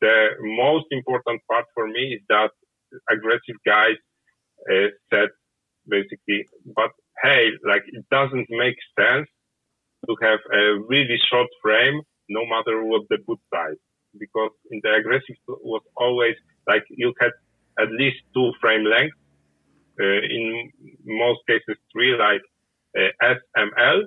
the 0.00 0.28
most 0.40 0.86
important 0.90 1.40
part 1.50 1.64
for 1.74 1.86
me 1.86 2.14
is 2.14 2.22
that 2.28 2.50
aggressive 3.10 3.56
guys 3.66 3.96
uh, 4.70 4.88
said 5.12 5.28
basically, 5.88 6.46
but 6.74 6.90
hey, 7.22 7.48
like 7.66 7.82
it 7.86 8.04
doesn't 8.10 8.46
make 8.50 8.76
sense 8.98 9.28
to 10.06 10.16
have 10.22 10.40
a 10.52 10.80
really 10.88 11.18
short 11.30 11.48
frame 11.62 12.02
no 12.28 12.42
matter 12.46 12.84
what 12.84 13.02
the 13.10 13.18
boot 13.26 13.40
size 13.52 13.80
because 14.18 14.50
in 14.70 14.80
the 14.82 14.92
aggressive 14.92 15.36
was 15.46 15.82
always 15.96 16.34
like 16.66 16.84
you 16.90 17.12
had 17.20 17.32
at 17.78 17.90
least 17.92 18.18
two 18.34 18.52
frame 18.60 18.84
lengths 18.84 19.16
uh, 20.00 20.20
in 20.36 20.70
most 21.04 21.40
cases 21.46 21.76
three 21.92 22.16
like 22.16 22.42
uh, 22.98 23.10
SML 23.56 24.02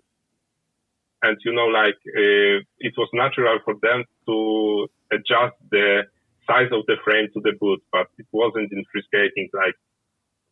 and 1.24 1.38
you 1.46 1.54
know 1.54 1.68
like 1.68 2.00
uh, 2.08 2.58
it 2.80 2.94
was 2.98 3.10
natural 3.14 3.60
for 3.64 3.76
them 3.82 4.04
to 4.28 4.88
adjust 5.12 5.56
the 5.72 6.04
size 6.48 6.70
of 6.72 6.86
the 6.88 6.98
frame 7.04 7.28
to 7.34 7.40
the 7.42 7.54
boot, 7.60 7.82
but 7.92 8.08
it 8.18 8.28
wasn't 8.32 8.72
in 8.72 8.84
free 8.92 9.04
skating. 9.08 9.50
Like 9.54 9.76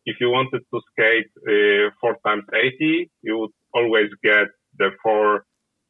if 0.06 0.16
you 0.20 0.30
wanted 0.30 0.62
to 0.72 0.80
skate 0.92 1.30
uh, 1.46 1.90
four 2.00 2.16
times 2.24 2.44
80, 2.52 3.10
you 3.22 3.38
would 3.38 3.54
always 3.74 4.10
get 4.22 4.48
the 4.78 4.90
four, 5.02 5.44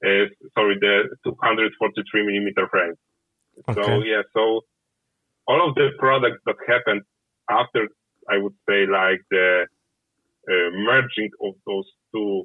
uh, 0.05 0.27
sorry, 0.55 0.77
the 0.81 1.09
243 1.25 2.27
millimeter 2.27 2.69
frame. 2.69 2.95
Okay. 3.69 3.83
So 3.83 4.03
yeah, 4.03 4.23
so 4.33 4.63
all 5.47 5.69
of 5.69 5.75
the 5.75 5.91
products 5.99 6.41
that 6.47 6.57
happened 6.67 7.03
after, 7.51 7.89
I 8.29 8.39
would 8.39 8.55
say 8.69 8.87
like 8.87 9.21
the 9.31 9.67
uh, 10.49 10.71
merging 10.73 11.31
of 11.43 11.55
those 11.67 11.87
two 12.15 12.45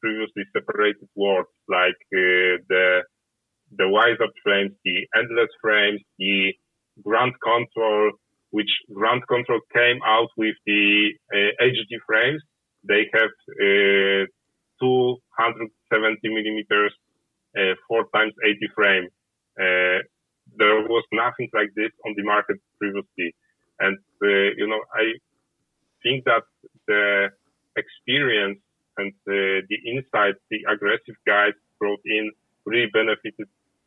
previously 0.00 0.44
separated 0.52 1.08
worlds, 1.14 1.48
like 1.68 1.98
uh, 2.14 2.62
the 2.68 3.02
the 3.72 3.88
Wise-Up 3.88 4.30
frames, 4.44 4.72
the 4.84 5.08
endless 5.16 5.50
frames, 5.60 6.00
the 6.18 6.54
ground 7.02 7.34
control, 7.42 8.12
which 8.50 8.70
ground 8.94 9.22
control 9.28 9.60
came 9.74 9.98
out 10.06 10.28
with 10.36 10.54
the 10.66 11.10
uh, 11.34 11.64
HD 11.64 11.98
frames. 12.06 12.42
They 12.86 13.10
have 13.12 13.30
uh, 13.50 14.26
270 14.80 16.28
millimeters, 16.28 16.92
uh, 17.56 17.74
four 17.88 18.06
times 18.14 18.32
80 18.44 18.58
frame. 18.74 19.08
Uh, 19.58 20.02
there 20.56 20.80
was 20.86 21.04
nothing 21.12 21.48
like 21.52 21.70
this 21.74 21.90
on 22.06 22.14
the 22.16 22.22
market 22.22 22.56
previously. 22.78 23.34
And, 23.80 23.98
uh, 24.22 24.54
you 24.56 24.66
know, 24.66 24.80
I 24.94 25.18
think 26.02 26.24
that 26.24 26.42
the 26.86 27.30
experience 27.76 28.60
and 28.96 29.12
uh, 29.28 29.60
the 29.68 29.78
insights 29.86 30.38
the 30.50 30.58
aggressive 30.72 31.16
guys 31.26 31.52
brought 31.78 32.00
in 32.04 32.30
really 32.64 32.88
benefited 32.92 33.46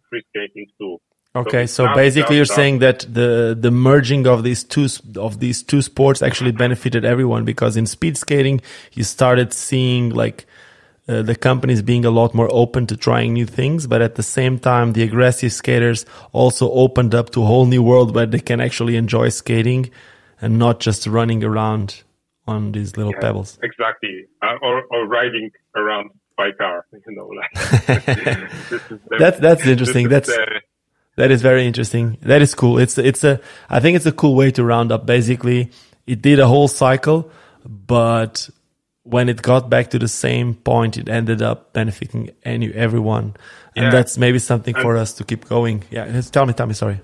free 0.10 0.24
skating 0.30 0.68
too. 0.80 0.98
Okay, 1.36 1.68
so, 1.68 1.86
so 1.86 1.94
basically 1.94 2.38
you're 2.38 2.46
saying 2.46 2.80
that 2.80 3.02
the 3.02 3.56
the 3.60 3.70
merging 3.70 4.26
of 4.26 4.44
these 4.44 4.64
two 4.64 4.88
of 5.16 5.40
these 5.40 5.62
two 5.62 5.82
sports 5.82 6.22
actually 6.24 6.52
benefited 6.52 7.06
everyone 7.06 7.46
because 7.46 7.78
in 7.78 7.86
speed 7.86 8.18
skating 8.18 8.62
you 8.94 9.04
started 9.04 9.54
seeing 9.54 10.10
like 10.10 10.48
uh, 11.10 11.24
the 11.24 11.36
companies 11.36 11.82
being 11.82 12.06
a 12.06 12.12
lot 12.12 12.36
more 12.36 12.48
open 12.52 12.86
to 12.86 12.96
trying 12.96 13.34
new 13.34 13.46
things, 13.48 13.88
but 13.88 14.00
at 14.00 14.14
the 14.14 14.22
same 14.22 14.60
time 14.60 14.94
the 14.94 15.02
aggressive 15.02 15.52
skaters 15.52 16.06
also 16.34 16.72
opened 16.72 17.16
up 17.16 17.32
to 17.32 17.42
a 17.42 17.46
whole 17.46 17.66
new 17.66 17.82
world 17.82 18.14
where 18.14 18.28
they 18.28 18.40
can 18.40 18.62
actually 18.62 18.96
enjoy 18.96 19.28
skating 19.30 19.90
and 20.40 20.60
not 20.60 20.80
just 20.80 21.08
running 21.08 21.44
around 21.44 22.04
on 22.48 22.74
these 22.74 22.96
little 22.96 23.14
yeah, 23.14 23.22
pebbles. 23.22 23.58
Exactly, 23.64 24.26
uh, 24.44 24.56
or 24.62 24.84
or 24.92 25.08
riding 25.08 25.50
around 25.76 26.12
by 26.38 26.52
car. 26.52 26.86
You 26.94 27.16
know, 27.16 27.28
like 27.28 27.52
the, 27.54 29.00
that's 29.18 29.40
that's 29.40 29.66
interesting. 29.66 30.10
That's 30.10 30.28
the, 30.28 30.62
that 31.16 31.32
is 31.32 31.42
very 31.42 31.66
interesting. 31.66 32.18
That 32.22 32.44
is 32.44 32.54
cool. 32.54 32.78
It's 32.78 33.00
it's 33.00 33.24
a 33.24 33.42
I 33.70 33.80
think 33.80 33.96
it's 33.96 34.06
a 34.06 34.12
cool 34.12 34.36
way 34.36 34.52
to 34.52 34.64
round 34.64 34.92
up. 34.92 35.08
Basically, 35.08 35.72
it 36.06 36.22
did 36.22 36.40
a 36.40 36.48
whole 36.48 36.68
cycle, 36.68 37.32
but 37.66 38.50
when 39.10 39.30
it 39.30 39.42
got 39.42 39.70
back 39.70 39.90
to 39.90 40.00
the 40.00 40.08
same 40.08 40.54
point, 40.54 40.98
it 40.98 41.10
ended 41.10 41.42
up 41.42 41.74
benefiting 41.74 42.32
any 42.44 42.74
everyone, 42.74 43.36
and 43.76 43.86
yeah. 43.86 43.90
that's 43.90 44.18
maybe 44.18 44.40
something 44.40 44.76
for 44.76 44.98
us 44.98 45.14
to 45.14 45.24
keep 45.24 45.48
going. 45.50 45.84
Yeah, 45.90 46.22
tell 46.22 46.46
me, 46.46 46.54
tell 46.54 46.68
me. 46.68 46.74
Sorry. 46.74 47.02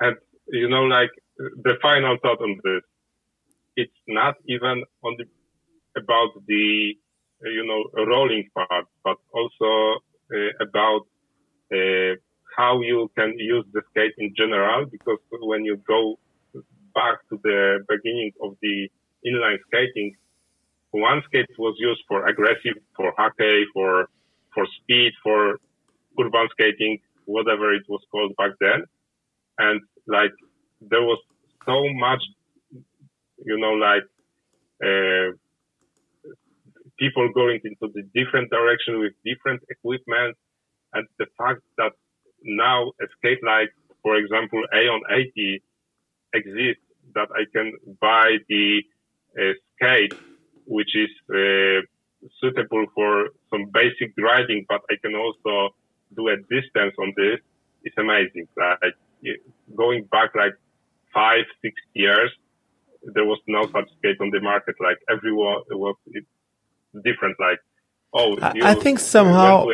And 0.00 0.16
you 0.48 0.68
know, 0.68 0.84
like 0.84 1.10
the 1.38 1.74
final 1.82 2.16
thought 2.22 2.40
on 2.40 2.58
this, 2.64 2.82
it's 3.76 4.00
not 4.08 4.34
even 4.46 4.84
on 5.04 5.16
the 5.18 5.26
about 6.00 6.30
the 6.46 6.94
you 7.42 7.64
know 7.66 8.04
rolling 8.04 8.48
part, 8.54 8.86
but 9.04 9.18
also 9.32 10.00
uh, 10.32 10.64
about 10.66 11.02
uh, 11.72 12.16
how 12.56 12.80
you 12.80 13.10
can 13.16 13.34
use 13.38 13.64
the 13.72 13.82
skate 13.90 14.14
in 14.18 14.32
general, 14.36 14.86
because 14.86 15.18
when 15.40 15.64
you 15.64 15.76
go 15.86 16.18
back 16.94 17.18
to 17.28 17.38
the 17.42 17.84
beginning 17.88 18.32
of 18.42 18.56
the 18.62 18.88
inline 19.26 19.58
skating, 19.66 20.16
skate 21.26 21.50
was 21.58 21.74
used 21.78 22.02
for 22.08 22.26
aggressive, 22.26 22.78
for 22.96 23.12
hockey, 23.16 23.64
for, 23.72 24.08
for 24.54 24.66
speed, 24.80 25.12
for 25.22 25.58
urban 26.20 26.48
skating, 26.52 26.98
whatever 27.26 27.74
it 27.74 27.84
was 27.88 28.00
called 28.10 28.34
back 28.36 28.52
then. 28.60 28.84
And 29.58 29.80
like, 30.06 30.32
there 30.80 31.02
was 31.02 31.18
so 31.64 31.88
much, 31.94 32.22
you 33.44 33.58
know, 33.58 33.72
like, 33.72 34.04
uh, 34.84 35.36
people 36.98 37.28
going 37.34 37.60
into 37.64 37.92
the 37.94 38.02
different 38.14 38.50
direction 38.50 39.00
with 39.00 39.12
different 39.24 39.62
equipment. 39.68 40.36
And 40.94 41.06
the 41.18 41.26
fact 41.38 41.60
that 41.78 41.92
now 42.42 42.92
a 43.00 43.06
skate 43.18 43.42
like, 43.44 43.70
for 44.02 44.16
example, 44.16 44.62
Aeon 44.74 45.02
80 45.10 45.62
exists 46.34 46.82
that 47.14 47.28
I 47.34 47.44
can 47.52 47.72
buy 48.00 48.36
the 48.48 48.82
uh, 49.38 49.52
skate, 49.74 50.14
which 50.66 50.94
is 50.94 51.10
uh, 51.30 51.80
suitable 52.40 52.86
for 52.94 53.30
some 53.50 53.70
basic 53.72 54.14
driving, 54.16 54.66
but 54.68 54.82
I 54.90 54.94
can 55.02 55.14
also 55.14 55.74
do 56.14 56.28
a 56.28 56.36
distance 56.36 56.94
on 56.98 57.12
this. 57.16 57.40
It's 57.84 57.96
amazing. 57.98 58.48
Like 58.56 58.94
going 59.76 60.04
back 60.04 60.34
like 60.34 60.54
five, 61.14 61.44
six 61.62 61.74
years, 61.94 62.30
there 63.02 63.24
was 63.24 63.38
no 63.46 63.62
such 63.66 63.88
skate 63.98 64.20
on 64.20 64.30
the 64.30 64.40
market. 64.40 64.76
Like 64.80 64.98
everyone 65.08 65.62
was 65.70 65.96
different. 67.04 67.36
Like, 67.38 67.60
oh, 68.12 68.38
I 68.42 68.74
think 68.74 68.98
somehow 68.98 69.66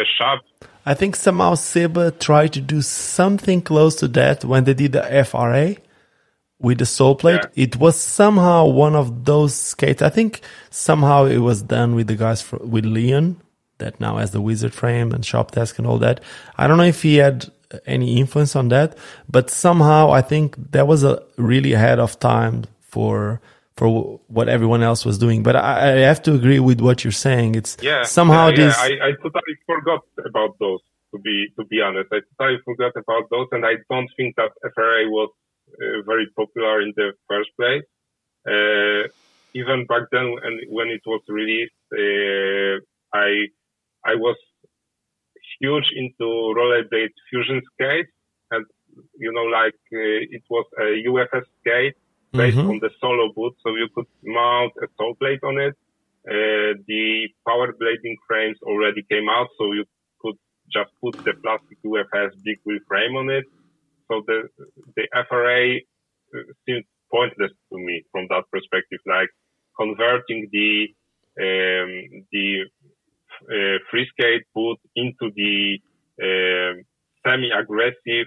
I 0.85 0.95
think 0.95 1.17
somehow 1.17 1.55
Seba 1.55 2.11
tried 2.11 2.53
to 2.55 2.61
do 2.61 2.83
something 2.83 3.63
close 3.63 3.95
to 3.97 4.09
that 4.09 4.45
when 4.45 4.65
they 4.65 4.75
did 4.75 4.93
the 4.93 5.25
FRA 5.25 5.77
with 6.63 6.79
the 6.79 6.87
sole 6.87 7.15
plate. 7.15 7.41
Yeah. 7.55 7.65
It 7.65 7.77
was 7.77 8.01
somehow 8.01 8.67
one 8.67 8.95
of 8.95 9.25
those 9.25 9.55
skates. 9.55 10.01
I 10.01 10.09
think 10.09 10.41
somehow 10.71 11.25
it 11.25 11.39
was 11.39 11.63
done 11.63 11.95
with 11.95 12.07
the 12.07 12.17
guys 12.17 12.41
for, 12.41 12.57
with 12.59 12.87
Leon 12.87 13.41
that 13.79 14.01
now 14.01 14.17
has 14.17 14.31
the 14.31 14.41
wizard 14.41 14.73
frame 14.73 15.13
and 15.13 15.27
shop 15.27 15.51
desk 15.51 15.79
and 15.79 15.87
all 15.87 15.99
that. 15.99 16.21
I 16.57 16.67
don't 16.67 16.79
know 16.79 16.85
if 16.85 17.03
he 17.03 17.17
had 17.17 17.51
any 17.87 18.19
influence 18.19 18.55
on 18.55 18.69
that, 18.69 18.97
but 19.29 19.51
somehow 19.51 20.13
I 20.13 20.23
think 20.23 20.57
that 20.73 20.87
was 20.87 21.05
a 21.05 21.23
really 21.37 21.73
ahead 21.73 21.99
of 21.99 22.19
time 22.19 22.65
for 22.81 23.41
for 23.77 24.21
what 24.29 24.49
everyone 24.49 24.83
else 24.83 25.05
was 25.05 25.19
doing. 25.19 25.43
But 25.43 25.57
I, 25.57 25.95
I 25.95 25.99
have 26.01 26.23
to 26.25 26.35
agree 26.35 26.61
with 26.61 26.81
what 26.81 27.03
you're 27.03 27.11
saying. 27.11 27.55
It's 27.55 27.77
yeah, 27.83 28.05
somehow 28.05 28.49
yeah, 28.49 28.57
this. 28.57 28.79
I, 28.79 28.89
I 28.89 29.11
totally 29.23 29.57
forgot 29.67 30.05
about 30.25 30.59
those. 30.59 30.81
To 31.13 31.19
be 31.19 31.49
to 31.59 31.65
be 31.67 31.81
honest, 31.83 32.09
I 32.13 32.21
totally 32.39 32.61
forgot 32.65 32.93
about 32.97 33.29
those, 33.31 33.49
and 33.53 33.67
I 33.67 33.75
don't 33.91 34.09
think 34.17 34.37
that 34.37 34.51
FRA 34.75 35.11
was 35.11 35.31
very 36.07 36.27
popular 36.37 36.81
in 36.83 36.93
the 36.97 37.13
first 37.29 37.51
place. 37.59 37.85
Uh, 38.47 39.09
even 39.55 39.87
back 39.87 40.03
then, 40.11 40.35
and 40.43 40.61
when 40.69 40.89
it 40.89 41.03
was 41.07 41.21
released, 41.29 41.73
uh, 41.93 42.81
I 43.15 43.49
I 44.05 44.15
was 44.17 44.37
huge 45.61 45.89
into 45.95 46.25
rollerblade 46.59 47.15
fusion 47.31 47.63
skates, 47.73 48.11
and 48.51 48.65
you 49.19 49.33
know, 49.33 49.45
like 49.45 49.81
uh, 49.93 50.37
it 50.37 50.43
was 50.49 50.67
a 50.79 50.89
UFS 51.09 51.45
skate 51.61 51.97
based 52.33 52.57
mm-hmm. 52.57 52.71
on 52.71 52.79
the 52.81 52.91
solo 53.01 53.33
boot, 53.35 53.55
so 53.63 53.71
you 53.75 53.89
could 53.95 54.07
mount 54.25 54.73
a 54.83 54.87
sole 54.97 55.15
plate 55.15 55.43
on 55.45 55.59
it. 55.59 55.75
Uh, 56.27 56.79
the 56.87 57.29
power 57.47 57.73
blading 57.73 58.17
frames 58.27 58.59
already 58.63 59.03
came 59.11 59.29
out, 59.29 59.49
so 59.59 59.73
you 59.73 59.85
could 60.21 60.39
just 60.73 60.91
put 61.03 61.13
the 61.25 61.35
plastic 61.43 61.79
UFS 61.85 62.31
big 62.45 62.59
wheel 62.65 62.79
frame 62.89 63.17
on 63.17 63.29
it. 63.29 63.45
So 64.13 64.23
the 64.27 64.49
the 64.97 65.05
FRA 65.29 65.77
uh, 65.77 66.53
seems 66.67 66.85
pointless 67.11 67.53
to 67.71 67.79
me 67.79 68.05
from 68.13 68.27
that 68.29 68.45
perspective, 68.53 69.01
like 69.07 69.31
converting 69.79 70.49
the 70.53 70.89
um, 71.41 71.91
the 72.31 72.47
uh, 73.49 73.79
free 73.91 74.07
skate 74.13 74.45
boot 74.55 74.79
into 74.95 75.31
the 75.35 75.79
uh, 76.21 76.73
semi-aggressive. 77.25 78.27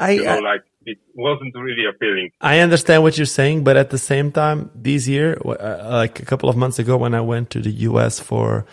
I, 0.00 0.10
you 0.10 0.24
know, 0.24 0.40
like 0.40 0.64
it 0.84 0.98
wasn't 1.14 1.54
really 1.54 1.86
appealing. 1.88 2.30
I 2.40 2.58
understand 2.58 3.02
what 3.02 3.16
you're 3.16 3.34
saying, 3.40 3.64
but 3.64 3.76
at 3.78 3.88
the 3.90 3.98
same 3.98 4.30
time, 4.30 4.70
this 4.74 5.08
year, 5.08 5.38
uh, 5.46 5.88
like 5.90 6.20
a 6.20 6.26
couple 6.26 6.50
of 6.50 6.56
months 6.56 6.78
ago, 6.78 6.98
when 6.98 7.14
I 7.14 7.22
went 7.22 7.48
to 7.50 7.60
the 7.60 7.70
US 7.88 8.20
for 8.20 8.66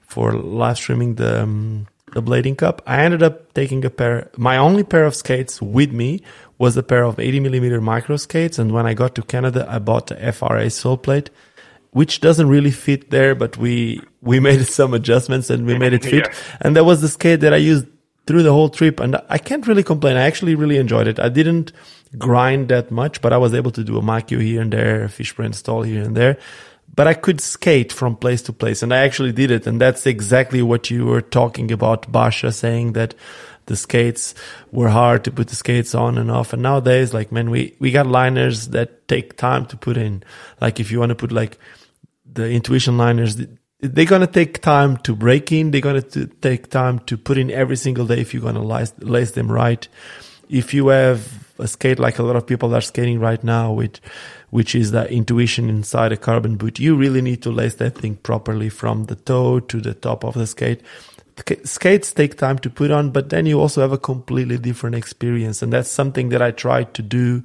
for 0.00 0.32
live 0.32 0.78
streaming 0.78 1.16
the 1.16 1.42
um, 1.42 1.86
the 2.14 2.22
Blading 2.22 2.56
Cup, 2.56 2.82
I 2.86 3.02
ended 3.02 3.22
up 3.22 3.52
taking 3.54 3.84
a 3.84 3.90
pair. 3.90 4.30
My 4.36 4.56
only 4.56 4.84
pair 4.84 5.04
of 5.04 5.14
skates 5.14 5.60
with 5.60 5.92
me 5.92 6.22
was 6.58 6.76
a 6.76 6.82
pair 6.82 7.04
of 7.04 7.18
80 7.18 7.40
millimeter 7.40 7.80
micro 7.80 8.16
skates, 8.16 8.58
and 8.58 8.72
when 8.72 8.86
I 8.86 8.94
got 8.94 9.14
to 9.16 9.22
Canada, 9.22 9.66
I 9.68 9.78
bought 9.78 10.08
the 10.08 10.32
FRA 10.32 10.70
sole 10.70 10.96
plate, 10.96 11.30
which 11.90 12.20
doesn't 12.20 12.48
really 12.48 12.70
fit 12.70 13.10
there, 13.10 13.34
but 13.34 13.56
we 13.56 14.00
we 14.22 14.40
made 14.48 14.66
some 14.66 14.94
adjustments 14.94 15.50
and 15.50 15.66
we 15.66 15.78
made 15.78 15.92
it 15.92 16.04
fit. 16.12 16.26
Yeah. 16.26 16.34
And 16.60 16.76
that 16.76 16.84
was 16.84 17.00
the 17.00 17.08
skate 17.08 17.40
that 17.40 17.54
I 17.54 17.58
used 17.58 17.86
through 18.26 18.42
the 18.42 18.52
whole 18.52 18.68
trip 18.68 19.00
and 19.00 19.16
I 19.30 19.38
can't 19.38 19.66
really 19.66 19.82
complain. 19.82 20.16
I 20.16 20.26
actually 20.26 20.54
really 20.54 20.76
enjoyed 20.76 21.06
it. 21.06 21.18
I 21.18 21.30
didn't 21.30 21.72
grind 22.18 22.68
that 22.68 22.90
much, 22.90 23.22
but 23.22 23.32
I 23.32 23.38
was 23.38 23.54
able 23.54 23.70
to 23.70 23.82
do 23.82 23.96
a 23.96 24.02
Makio 24.02 24.40
here 24.40 24.60
and 24.60 24.70
there, 24.70 25.04
a 25.04 25.08
print 25.08 25.54
stall 25.54 25.82
here 25.82 26.02
and 26.02 26.14
there. 26.14 26.36
But 26.98 27.06
I 27.06 27.14
could 27.14 27.40
skate 27.40 27.92
from 27.92 28.16
place 28.16 28.42
to 28.42 28.52
place 28.52 28.82
and 28.82 28.92
I 28.92 29.04
actually 29.04 29.30
did 29.30 29.52
it. 29.52 29.68
And 29.68 29.80
that's 29.80 30.04
exactly 30.04 30.62
what 30.62 30.90
you 30.90 31.06
were 31.06 31.20
talking 31.20 31.70
about, 31.70 32.10
Basha, 32.10 32.50
saying 32.50 32.94
that 32.94 33.14
the 33.66 33.76
skates 33.76 34.34
were 34.72 34.88
hard 34.88 35.22
to 35.22 35.30
put 35.30 35.46
the 35.46 35.54
skates 35.54 35.94
on 35.94 36.18
and 36.18 36.28
off. 36.28 36.52
And 36.52 36.60
nowadays, 36.60 37.14
like, 37.14 37.30
man, 37.30 37.50
we, 37.50 37.76
we 37.78 37.92
got 37.92 38.08
liners 38.08 38.70
that 38.70 39.06
take 39.06 39.36
time 39.36 39.64
to 39.66 39.76
put 39.76 39.96
in. 39.96 40.24
Like, 40.60 40.80
if 40.80 40.90
you 40.90 40.98
want 40.98 41.10
to 41.10 41.14
put 41.14 41.30
like 41.30 41.56
the 42.26 42.50
intuition 42.50 42.98
liners, 42.98 43.36
they're 43.78 44.04
going 44.04 44.22
to 44.22 44.26
take 44.26 44.60
time 44.60 44.96
to 44.96 45.14
break 45.14 45.52
in. 45.52 45.70
They're 45.70 45.80
going 45.80 46.02
to 46.02 46.26
take 46.26 46.68
time 46.68 46.98
to 47.06 47.16
put 47.16 47.38
in 47.38 47.52
every 47.52 47.76
single 47.76 48.06
day 48.06 48.22
if 48.22 48.34
you're 48.34 48.42
going 48.42 48.56
to 48.56 48.60
lace, 48.60 48.92
lace 48.98 49.30
them 49.30 49.52
right. 49.52 49.86
If 50.48 50.74
you 50.74 50.88
have 50.88 51.54
a 51.60 51.68
skate 51.68 52.00
like 52.00 52.18
a 52.18 52.24
lot 52.24 52.34
of 52.34 52.44
people 52.44 52.74
are 52.74 52.80
skating 52.80 53.20
right 53.20 53.44
now 53.44 53.72
with, 53.72 54.00
which 54.50 54.74
is 54.74 54.90
the 54.90 55.10
intuition 55.10 55.68
inside 55.68 56.12
a 56.12 56.16
carbon 56.16 56.56
boot, 56.56 56.78
you 56.78 56.96
really 56.96 57.20
need 57.20 57.42
to 57.42 57.50
lace 57.50 57.74
that 57.76 57.98
thing 57.98 58.16
properly 58.16 58.68
from 58.68 59.04
the 59.04 59.14
toe 59.14 59.60
to 59.60 59.80
the 59.80 59.94
top 59.94 60.24
of 60.24 60.34
the 60.34 60.46
skate. 60.46 60.80
Skates 61.64 62.12
take 62.12 62.36
time 62.36 62.58
to 62.58 62.70
put 62.70 62.90
on, 62.90 63.10
but 63.10 63.30
then 63.30 63.46
you 63.46 63.60
also 63.60 63.80
have 63.80 63.92
a 63.92 63.98
completely 63.98 64.58
different 64.58 64.96
experience. 64.96 65.62
And 65.62 65.72
that's 65.72 65.90
something 65.90 66.30
that 66.30 66.42
I 66.42 66.50
tried 66.50 66.94
to 66.94 67.02
do 67.02 67.44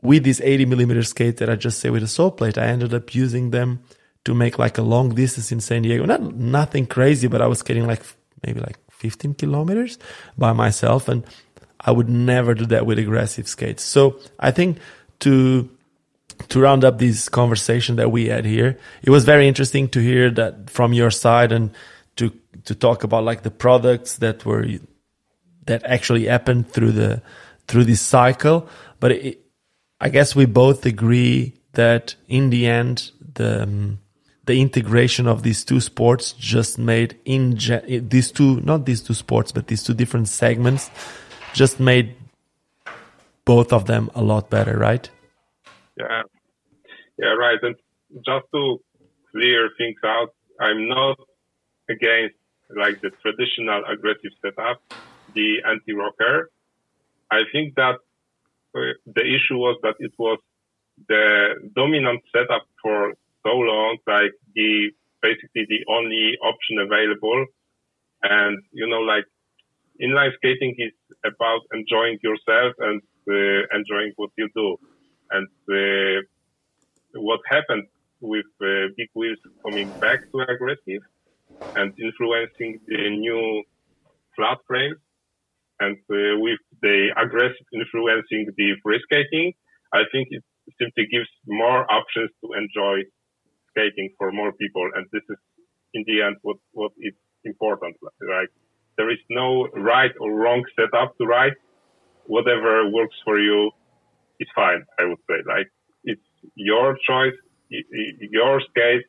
with 0.00 0.24
these 0.24 0.40
80 0.40 0.64
millimeter 0.66 1.02
skates 1.02 1.38
that 1.38 1.48
I 1.48 1.54
just 1.54 1.78
say 1.78 1.90
with 1.90 2.02
a 2.02 2.08
sole 2.08 2.32
plate. 2.32 2.58
I 2.58 2.66
ended 2.66 2.92
up 2.92 3.14
using 3.14 3.50
them 3.50 3.80
to 4.24 4.34
make 4.34 4.58
like 4.58 4.78
a 4.78 4.82
long 4.82 5.14
distance 5.14 5.52
in 5.52 5.60
San 5.60 5.82
Diego. 5.82 6.04
Not 6.04 6.34
nothing 6.34 6.86
crazy, 6.86 7.28
but 7.28 7.42
I 7.42 7.46
was 7.46 7.60
skating 7.60 7.86
like 7.86 8.02
maybe 8.44 8.60
like 8.60 8.78
15 8.90 9.34
kilometers 9.34 9.98
by 10.36 10.52
myself, 10.52 11.08
and 11.08 11.24
I 11.80 11.90
would 11.92 12.08
never 12.08 12.54
do 12.54 12.66
that 12.66 12.86
with 12.86 12.98
aggressive 12.98 13.48
skates. 13.48 13.82
So 13.82 14.18
I 14.38 14.50
think 14.50 14.78
to 15.20 15.70
to 16.48 16.60
round 16.60 16.84
up 16.84 16.98
this 16.98 17.28
conversation 17.28 17.96
that 17.96 18.10
we 18.10 18.26
had 18.26 18.44
here, 18.44 18.78
it 19.02 19.10
was 19.10 19.24
very 19.24 19.48
interesting 19.48 19.88
to 19.90 20.00
hear 20.00 20.30
that 20.30 20.70
from 20.70 20.92
your 20.92 21.10
side 21.10 21.52
and 21.52 21.70
to 22.16 22.32
to 22.64 22.74
talk 22.74 23.04
about 23.04 23.24
like 23.24 23.42
the 23.42 23.50
products 23.50 24.18
that 24.18 24.44
were 24.44 24.66
that 25.66 25.82
actually 25.84 26.26
happened 26.26 26.70
through 26.70 26.92
the 26.92 27.22
through 27.66 27.84
this 27.84 28.00
cycle. 28.00 28.68
But 29.00 29.12
it, 29.12 29.40
I 30.00 30.08
guess 30.08 30.34
we 30.34 30.46
both 30.46 30.84
agree 30.86 31.54
that 31.72 32.14
in 32.28 32.50
the 32.50 32.66
end 32.66 33.10
the 33.34 33.62
um, 33.62 33.98
the 34.44 34.60
integration 34.60 35.26
of 35.28 35.42
these 35.42 35.64
two 35.64 35.80
sports 35.80 36.32
just 36.32 36.78
made 36.78 37.18
in 37.24 37.56
these 38.08 38.32
two 38.32 38.60
not 38.60 38.84
these 38.86 39.02
two 39.02 39.14
sports 39.14 39.52
but 39.52 39.68
these 39.68 39.82
two 39.82 39.94
different 39.94 40.28
segments 40.28 40.90
just 41.54 41.78
made 41.78 42.16
both 43.44 43.72
of 43.72 43.86
them 43.86 44.10
a 44.14 44.22
lot 44.22 44.50
better 44.50 44.76
right 44.76 45.10
yeah 45.96 46.22
yeah 47.18 47.34
right 47.44 47.58
and 47.62 47.76
just 48.24 48.46
to 48.54 48.78
clear 49.30 49.70
things 49.78 49.96
out 50.04 50.30
i'm 50.60 50.88
not 50.88 51.16
against 51.88 52.36
like 52.76 53.00
the 53.02 53.10
traditional 53.22 53.82
aggressive 53.92 54.32
setup 54.44 54.80
the 55.34 55.58
anti-rocker 55.66 56.50
i 57.30 57.42
think 57.52 57.74
that 57.74 57.96
uh, 58.74 58.96
the 59.06 59.22
issue 59.22 59.56
was 59.56 59.78
that 59.82 59.94
it 59.98 60.12
was 60.18 60.38
the 61.08 61.54
dominant 61.74 62.20
setup 62.34 62.66
for 62.82 63.14
so 63.44 63.54
long, 63.54 63.98
like 64.06 64.32
the 64.54 64.90
basically 65.20 65.66
the 65.68 65.84
only 65.88 66.36
option 66.42 66.78
available. 66.78 67.46
And 68.22 68.62
you 68.72 68.86
know, 68.88 69.00
like 69.00 69.24
inline 70.00 70.34
skating 70.36 70.74
is 70.78 70.92
about 71.24 71.60
enjoying 71.72 72.18
yourself 72.22 72.74
and 72.78 73.02
uh, 73.28 73.76
enjoying 73.76 74.12
what 74.16 74.30
you 74.36 74.48
do. 74.54 74.78
And 75.32 75.48
uh, 75.70 76.22
what 77.14 77.40
happened 77.50 77.86
with 78.20 78.46
uh, 78.62 78.88
big 78.96 79.08
wheels 79.14 79.38
coming 79.66 79.94
back 80.00 80.20
to 80.32 80.40
aggressive 80.42 81.02
and 81.74 81.92
influencing 81.98 82.80
the 82.86 83.10
new 83.10 83.64
flat 84.36 84.58
frames 84.66 84.98
and 85.80 85.96
uh, 86.10 86.38
with 86.38 86.60
the 86.82 87.10
aggressive 87.16 87.66
influencing 87.74 88.46
the 88.56 88.68
free 88.82 89.00
skating, 89.04 89.52
I 89.92 90.02
think 90.12 90.28
it 90.30 90.44
simply 90.80 91.06
gives 91.10 91.28
more 91.46 91.90
options 91.90 92.30
to 92.44 92.52
enjoy 92.54 93.02
skating 93.70 94.10
for 94.18 94.32
more 94.32 94.52
people. 94.52 94.88
And 94.94 95.06
this 95.12 95.22
is 95.28 95.38
in 95.94 96.04
the 96.06 96.22
end 96.22 96.36
what, 96.42 96.58
what 96.72 96.92
is 96.98 97.14
important. 97.44 97.96
Like 98.02 98.50
there 98.96 99.10
is 99.10 99.18
no 99.30 99.68
right 99.74 100.12
or 100.20 100.32
wrong 100.34 100.64
setup 100.78 101.16
to 101.18 101.26
ride. 101.26 101.54
Whatever 102.26 102.88
works 102.90 103.16
for 103.24 103.38
you 103.40 103.70
is 104.42 104.50
fine. 104.54 104.82
I 105.00 105.04
would 105.08 105.22
say 105.28 105.38
like 105.54 105.68
it's 106.04 106.28
your 106.54 106.88
choice, 107.08 107.38
your 107.70 108.60
skate 108.68 109.06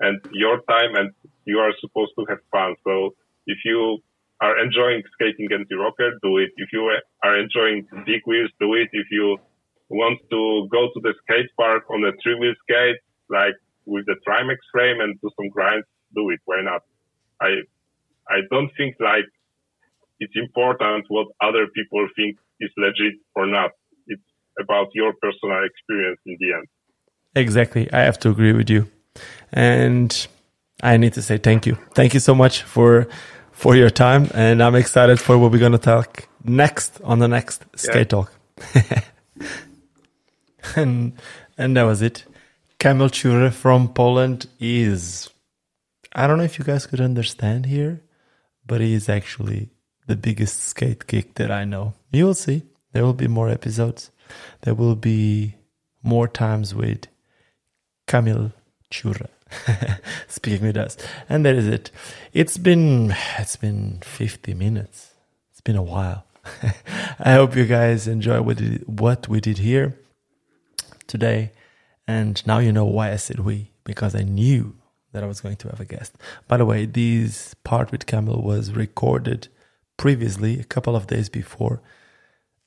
and 0.00 0.20
your 0.32 0.56
time 0.74 0.94
and 0.94 1.08
you 1.44 1.58
are 1.58 1.72
supposed 1.80 2.12
to 2.18 2.24
have 2.30 2.40
fun. 2.50 2.74
So 2.84 3.14
if 3.46 3.58
you 3.64 3.98
are 4.40 4.54
enjoying 4.64 5.02
skating 5.14 5.48
anti-rocker, 5.52 6.10
do 6.22 6.38
it. 6.38 6.50
If 6.56 6.68
you 6.72 6.82
are 7.24 7.36
enjoying 7.38 7.86
big 8.04 8.22
wheels, 8.26 8.50
do 8.60 8.74
it. 8.74 8.88
If 8.92 9.08
you 9.10 9.38
want 9.88 10.18
to 10.30 10.68
go 10.70 10.82
to 10.92 11.00
the 11.06 11.14
skate 11.22 11.50
park 11.56 11.84
on 11.90 12.04
a 12.04 12.12
three 12.22 12.36
wheel 12.40 12.54
skate, 12.64 12.98
like 13.30 13.56
with 13.86 14.04
the 14.06 14.16
Trimax 14.26 14.58
frame 14.72 15.00
and 15.00 15.18
do 15.20 15.30
some 15.36 15.48
grinds, 15.48 15.86
do 16.14 16.30
it. 16.30 16.40
Why 16.44 16.60
not? 16.62 16.82
I 17.40 17.50
I 18.28 18.38
don't 18.50 18.70
think 18.76 18.96
like 19.00 19.28
it's 20.18 20.36
important 20.36 21.04
what 21.08 21.28
other 21.40 21.66
people 21.74 22.06
think 22.16 22.36
is 22.60 22.70
legit 22.76 23.14
or 23.34 23.46
not. 23.46 23.70
About 24.60 24.88
your 24.94 25.12
personal 25.20 25.64
experience 25.64 26.20
in 26.26 26.36
the 26.40 26.52
end. 26.54 26.66
Exactly. 27.34 27.92
I 27.92 28.00
have 28.00 28.18
to 28.20 28.30
agree 28.30 28.52
with 28.52 28.70
you. 28.70 28.88
And 29.52 30.26
I 30.82 30.96
need 30.96 31.14
to 31.14 31.22
say 31.22 31.38
thank 31.38 31.66
you. 31.66 31.76
Thank 31.94 32.14
you 32.14 32.20
so 32.20 32.34
much 32.34 32.62
for 32.62 33.08
for 33.52 33.74
your 33.74 33.88
time 33.88 34.28
and 34.34 34.62
I'm 34.62 34.74
excited 34.74 35.18
for 35.18 35.38
what 35.38 35.50
we're 35.50 35.58
going 35.58 35.72
to 35.72 35.78
talk 35.78 36.28
next 36.44 37.00
on 37.02 37.20
the 37.20 37.28
next 37.28 37.64
skate 37.74 38.10
talk. 38.10 38.30
and 40.76 41.12
and 41.56 41.76
that 41.76 41.84
was 41.84 42.02
it. 42.02 42.24
Kamil 42.78 43.08
Chure 43.08 43.50
from 43.50 43.88
Poland 43.92 44.46
is 44.60 45.30
I 46.14 46.26
don't 46.26 46.38
know 46.38 46.44
if 46.44 46.58
you 46.58 46.64
guys 46.64 46.86
could 46.86 47.00
understand 47.00 47.66
here, 47.66 48.02
but 48.66 48.80
he 48.80 48.94
is 48.94 49.08
actually 49.08 49.70
the 50.06 50.16
biggest 50.16 50.62
skate 50.62 51.06
geek 51.06 51.34
that 51.34 51.50
I 51.50 51.64
know. 51.64 51.94
You 52.12 52.26
will 52.26 52.34
see. 52.34 52.62
There 52.92 53.04
will 53.04 53.14
be 53.14 53.28
more 53.28 53.48
episodes. 53.48 54.10
There 54.62 54.74
will 54.74 54.96
be 54.96 55.56
more 56.02 56.28
times 56.28 56.74
with 56.74 57.06
Kamil 58.06 58.52
Chura 58.90 59.28
speaking 60.28 60.66
with 60.66 60.76
us. 60.76 60.96
And 61.28 61.44
that 61.44 61.54
is 61.54 61.66
it. 61.66 61.90
It's 62.32 62.58
been 62.58 63.14
it's 63.38 63.56
been 63.56 64.00
50 64.02 64.54
minutes. 64.54 65.14
It's 65.50 65.60
been 65.60 65.76
a 65.76 65.82
while. 65.82 66.24
I 67.18 67.32
hope 67.32 67.56
you 67.56 67.66
guys 67.66 68.06
enjoy 68.06 68.40
what, 68.40 68.60
what 68.86 69.28
we 69.28 69.40
did 69.40 69.58
here 69.58 69.98
today. 71.06 71.52
And 72.06 72.44
now 72.46 72.58
you 72.58 72.72
know 72.72 72.84
why 72.84 73.10
I 73.10 73.16
said 73.16 73.40
we, 73.40 73.72
because 73.84 74.14
I 74.14 74.22
knew 74.22 74.76
that 75.12 75.24
I 75.24 75.26
was 75.26 75.40
going 75.40 75.56
to 75.56 75.68
have 75.68 75.80
a 75.80 75.84
guest. 75.84 76.14
By 76.46 76.58
the 76.58 76.64
way, 76.64 76.86
this 76.86 77.54
part 77.64 77.90
with 77.90 78.06
Kamil 78.06 78.42
was 78.42 78.72
recorded 78.72 79.48
previously, 79.96 80.60
a 80.60 80.64
couple 80.64 80.94
of 80.94 81.06
days 81.06 81.28
before. 81.28 81.80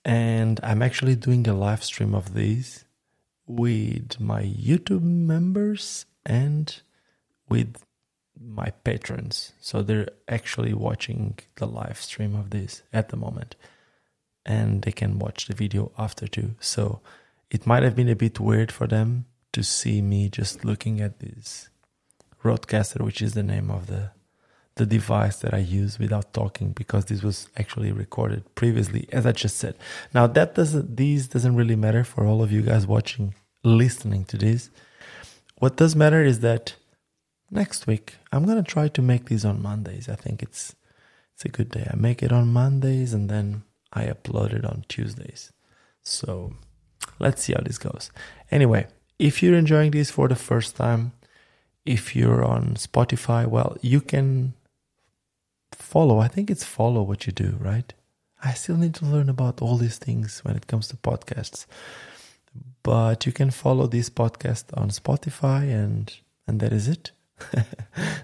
And 0.05 0.59
I'm 0.63 0.81
actually 0.81 1.15
doing 1.15 1.47
a 1.47 1.53
live 1.53 1.83
stream 1.83 2.15
of 2.15 2.33
these 2.33 2.85
with 3.45 4.19
my 4.19 4.43
YouTube 4.43 5.03
members 5.03 6.05
and 6.25 6.81
with 7.49 7.83
my 8.39 8.69
patrons. 8.83 9.53
So 9.59 9.81
they're 9.81 10.09
actually 10.27 10.73
watching 10.73 11.39
the 11.55 11.65
live 11.65 11.99
stream 11.99 12.35
of 12.35 12.51
this 12.51 12.83
at 12.93 13.09
the 13.09 13.17
moment. 13.17 13.55
And 14.45 14.83
they 14.83 14.91
can 14.91 15.19
watch 15.19 15.47
the 15.47 15.55
video 15.55 15.91
after 15.97 16.27
too. 16.27 16.55
So 16.59 17.01
it 17.51 17.67
might 17.67 17.83
have 17.83 17.95
been 17.95 18.09
a 18.09 18.15
bit 18.15 18.39
weird 18.39 18.71
for 18.71 18.87
them 18.87 19.25
to 19.53 19.63
see 19.63 20.01
me 20.01 20.29
just 20.29 20.63
looking 20.63 21.01
at 21.01 21.19
this 21.19 21.69
Rodecaster, 22.43 23.01
which 23.01 23.21
is 23.21 23.33
the 23.33 23.43
name 23.43 23.69
of 23.69 23.87
the 23.87 24.11
the 24.79 24.85
device 24.85 25.37
that 25.41 25.53
I 25.53 25.57
use 25.57 25.99
without 25.99 26.33
talking 26.33 26.71
because 26.71 27.05
this 27.05 27.21
was 27.21 27.49
actually 27.57 27.91
recorded 27.91 28.43
previously, 28.55 29.07
as 29.11 29.25
I 29.25 29.33
just 29.33 29.57
said. 29.57 29.75
Now 30.13 30.25
that 30.25 30.55
doesn't 30.55 30.95
these 30.95 31.27
doesn't 31.27 31.55
really 31.55 31.75
matter 31.75 32.03
for 32.03 32.25
all 32.25 32.41
of 32.41 32.51
you 32.51 32.61
guys 32.61 32.87
watching, 32.87 33.35
listening 33.63 34.23
to 34.25 34.37
this. 34.37 34.69
What 35.57 35.75
does 35.75 35.95
matter 35.95 36.23
is 36.23 36.39
that 36.39 36.75
next 37.51 37.87
week 37.87 38.15
I'm 38.31 38.45
gonna 38.45 38.63
try 38.63 38.87
to 38.87 39.01
make 39.01 39.25
these 39.25 39.43
on 39.43 39.61
Mondays. 39.61 40.07
I 40.07 40.15
think 40.15 40.41
it's 40.41 40.75
it's 41.33 41.43
a 41.45 41.49
good 41.49 41.69
day. 41.69 41.85
I 41.91 41.95
make 41.95 42.23
it 42.23 42.31
on 42.31 42.53
Mondays 42.53 43.13
and 43.13 43.29
then 43.29 43.63
I 43.91 44.05
upload 44.05 44.53
it 44.53 44.65
on 44.65 44.85
Tuesdays. 44.87 45.51
So 46.03 46.53
let's 47.19 47.43
see 47.43 47.53
how 47.53 47.61
this 47.61 47.77
goes. 47.77 48.11
Anyway, 48.49 48.87
if 49.19 49.43
you're 49.43 49.57
enjoying 49.57 49.91
this 49.91 50.09
for 50.09 50.29
the 50.29 50.35
first 50.35 50.77
time, 50.77 51.11
if 51.85 52.15
you're 52.15 52.45
on 52.45 52.75
Spotify, 52.75 53.45
well, 53.45 53.75
you 53.81 53.99
can 53.99 54.53
follow. 55.81 56.19
I 56.19 56.27
think 56.27 56.49
it's 56.49 56.63
follow 56.63 57.01
what 57.03 57.25
you 57.25 57.33
do, 57.33 57.57
right? 57.59 57.93
I 58.43 58.53
still 58.53 58.77
need 58.77 58.95
to 58.95 59.05
learn 59.05 59.29
about 59.29 59.61
all 59.61 59.77
these 59.77 59.97
things 59.97 60.39
when 60.43 60.55
it 60.55 60.67
comes 60.67 60.87
to 60.89 60.97
podcasts. 60.97 61.65
But 62.83 63.25
you 63.25 63.31
can 63.31 63.51
follow 63.51 63.87
this 63.87 64.09
podcast 64.09 64.65
on 64.75 64.89
Spotify 64.89 65.63
and 65.71 66.13
and 66.47 66.59
that 66.61 66.73
is 66.73 66.87
it. 66.87 67.11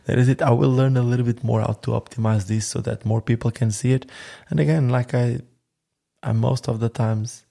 that 0.05 0.17
is 0.17 0.27
it. 0.27 0.41
I 0.41 0.51
will 0.51 0.71
learn 0.71 0.97
a 0.97 1.03
little 1.03 1.25
bit 1.25 1.43
more 1.43 1.61
how 1.61 1.73
to 1.83 1.91
optimize 1.91 2.47
this 2.47 2.67
so 2.67 2.79
that 2.81 3.05
more 3.05 3.21
people 3.21 3.51
can 3.51 3.71
see 3.71 3.91
it. 3.91 4.09
And 4.49 4.59
again, 4.59 4.89
like 4.89 5.13
I 5.13 5.41
I 6.23 6.31
most 6.31 6.67
of 6.67 6.79
the 6.79 6.89
times 6.89 7.45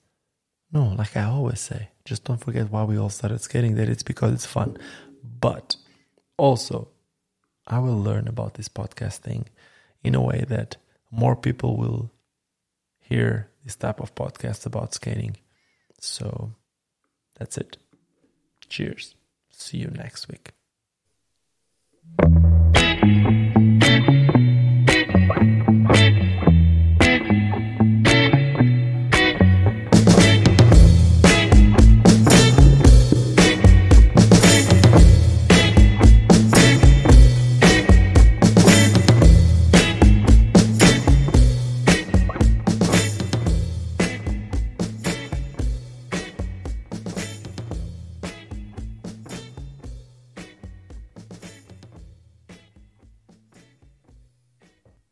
no, 0.71 0.87
like 0.97 1.15
I 1.15 1.23
always 1.23 1.61
say, 1.61 1.89
just 2.03 2.25
don't 2.25 2.43
forget 2.43 2.71
why 2.71 2.83
we 2.83 2.97
all 2.97 3.09
started 3.09 3.39
skating 3.41 3.75
that 3.75 3.87
it's 3.87 4.03
because 4.03 4.33
it's 4.33 4.45
fun. 4.45 4.77
But 5.39 5.77
also 6.37 6.89
I 7.67 7.79
will 7.79 8.01
learn 8.01 8.27
about 8.27 8.55
this 8.55 8.67
podcast 8.67 9.17
thing 9.17 9.45
in 10.05 10.15
a 10.15 10.21
way 10.21 10.45
that 10.47 10.77
more 11.11 11.35
people 11.35 11.77
will 11.77 12.11
hear 12.99 13.49
this 13.63 13.75
type 13.75 13.99
of 13.99 14.13
podcast 14.15 14.65
about 14.65 14.93
skating. 14.93 15.37
So 15.99 16.53
that's 17.37 17.57
it. 17.57 17.77
Cheers. 18.69 19.15
See 19.51 19.77
you 19.77 19.87
next 19.87 20.27
week. 20.27 20.51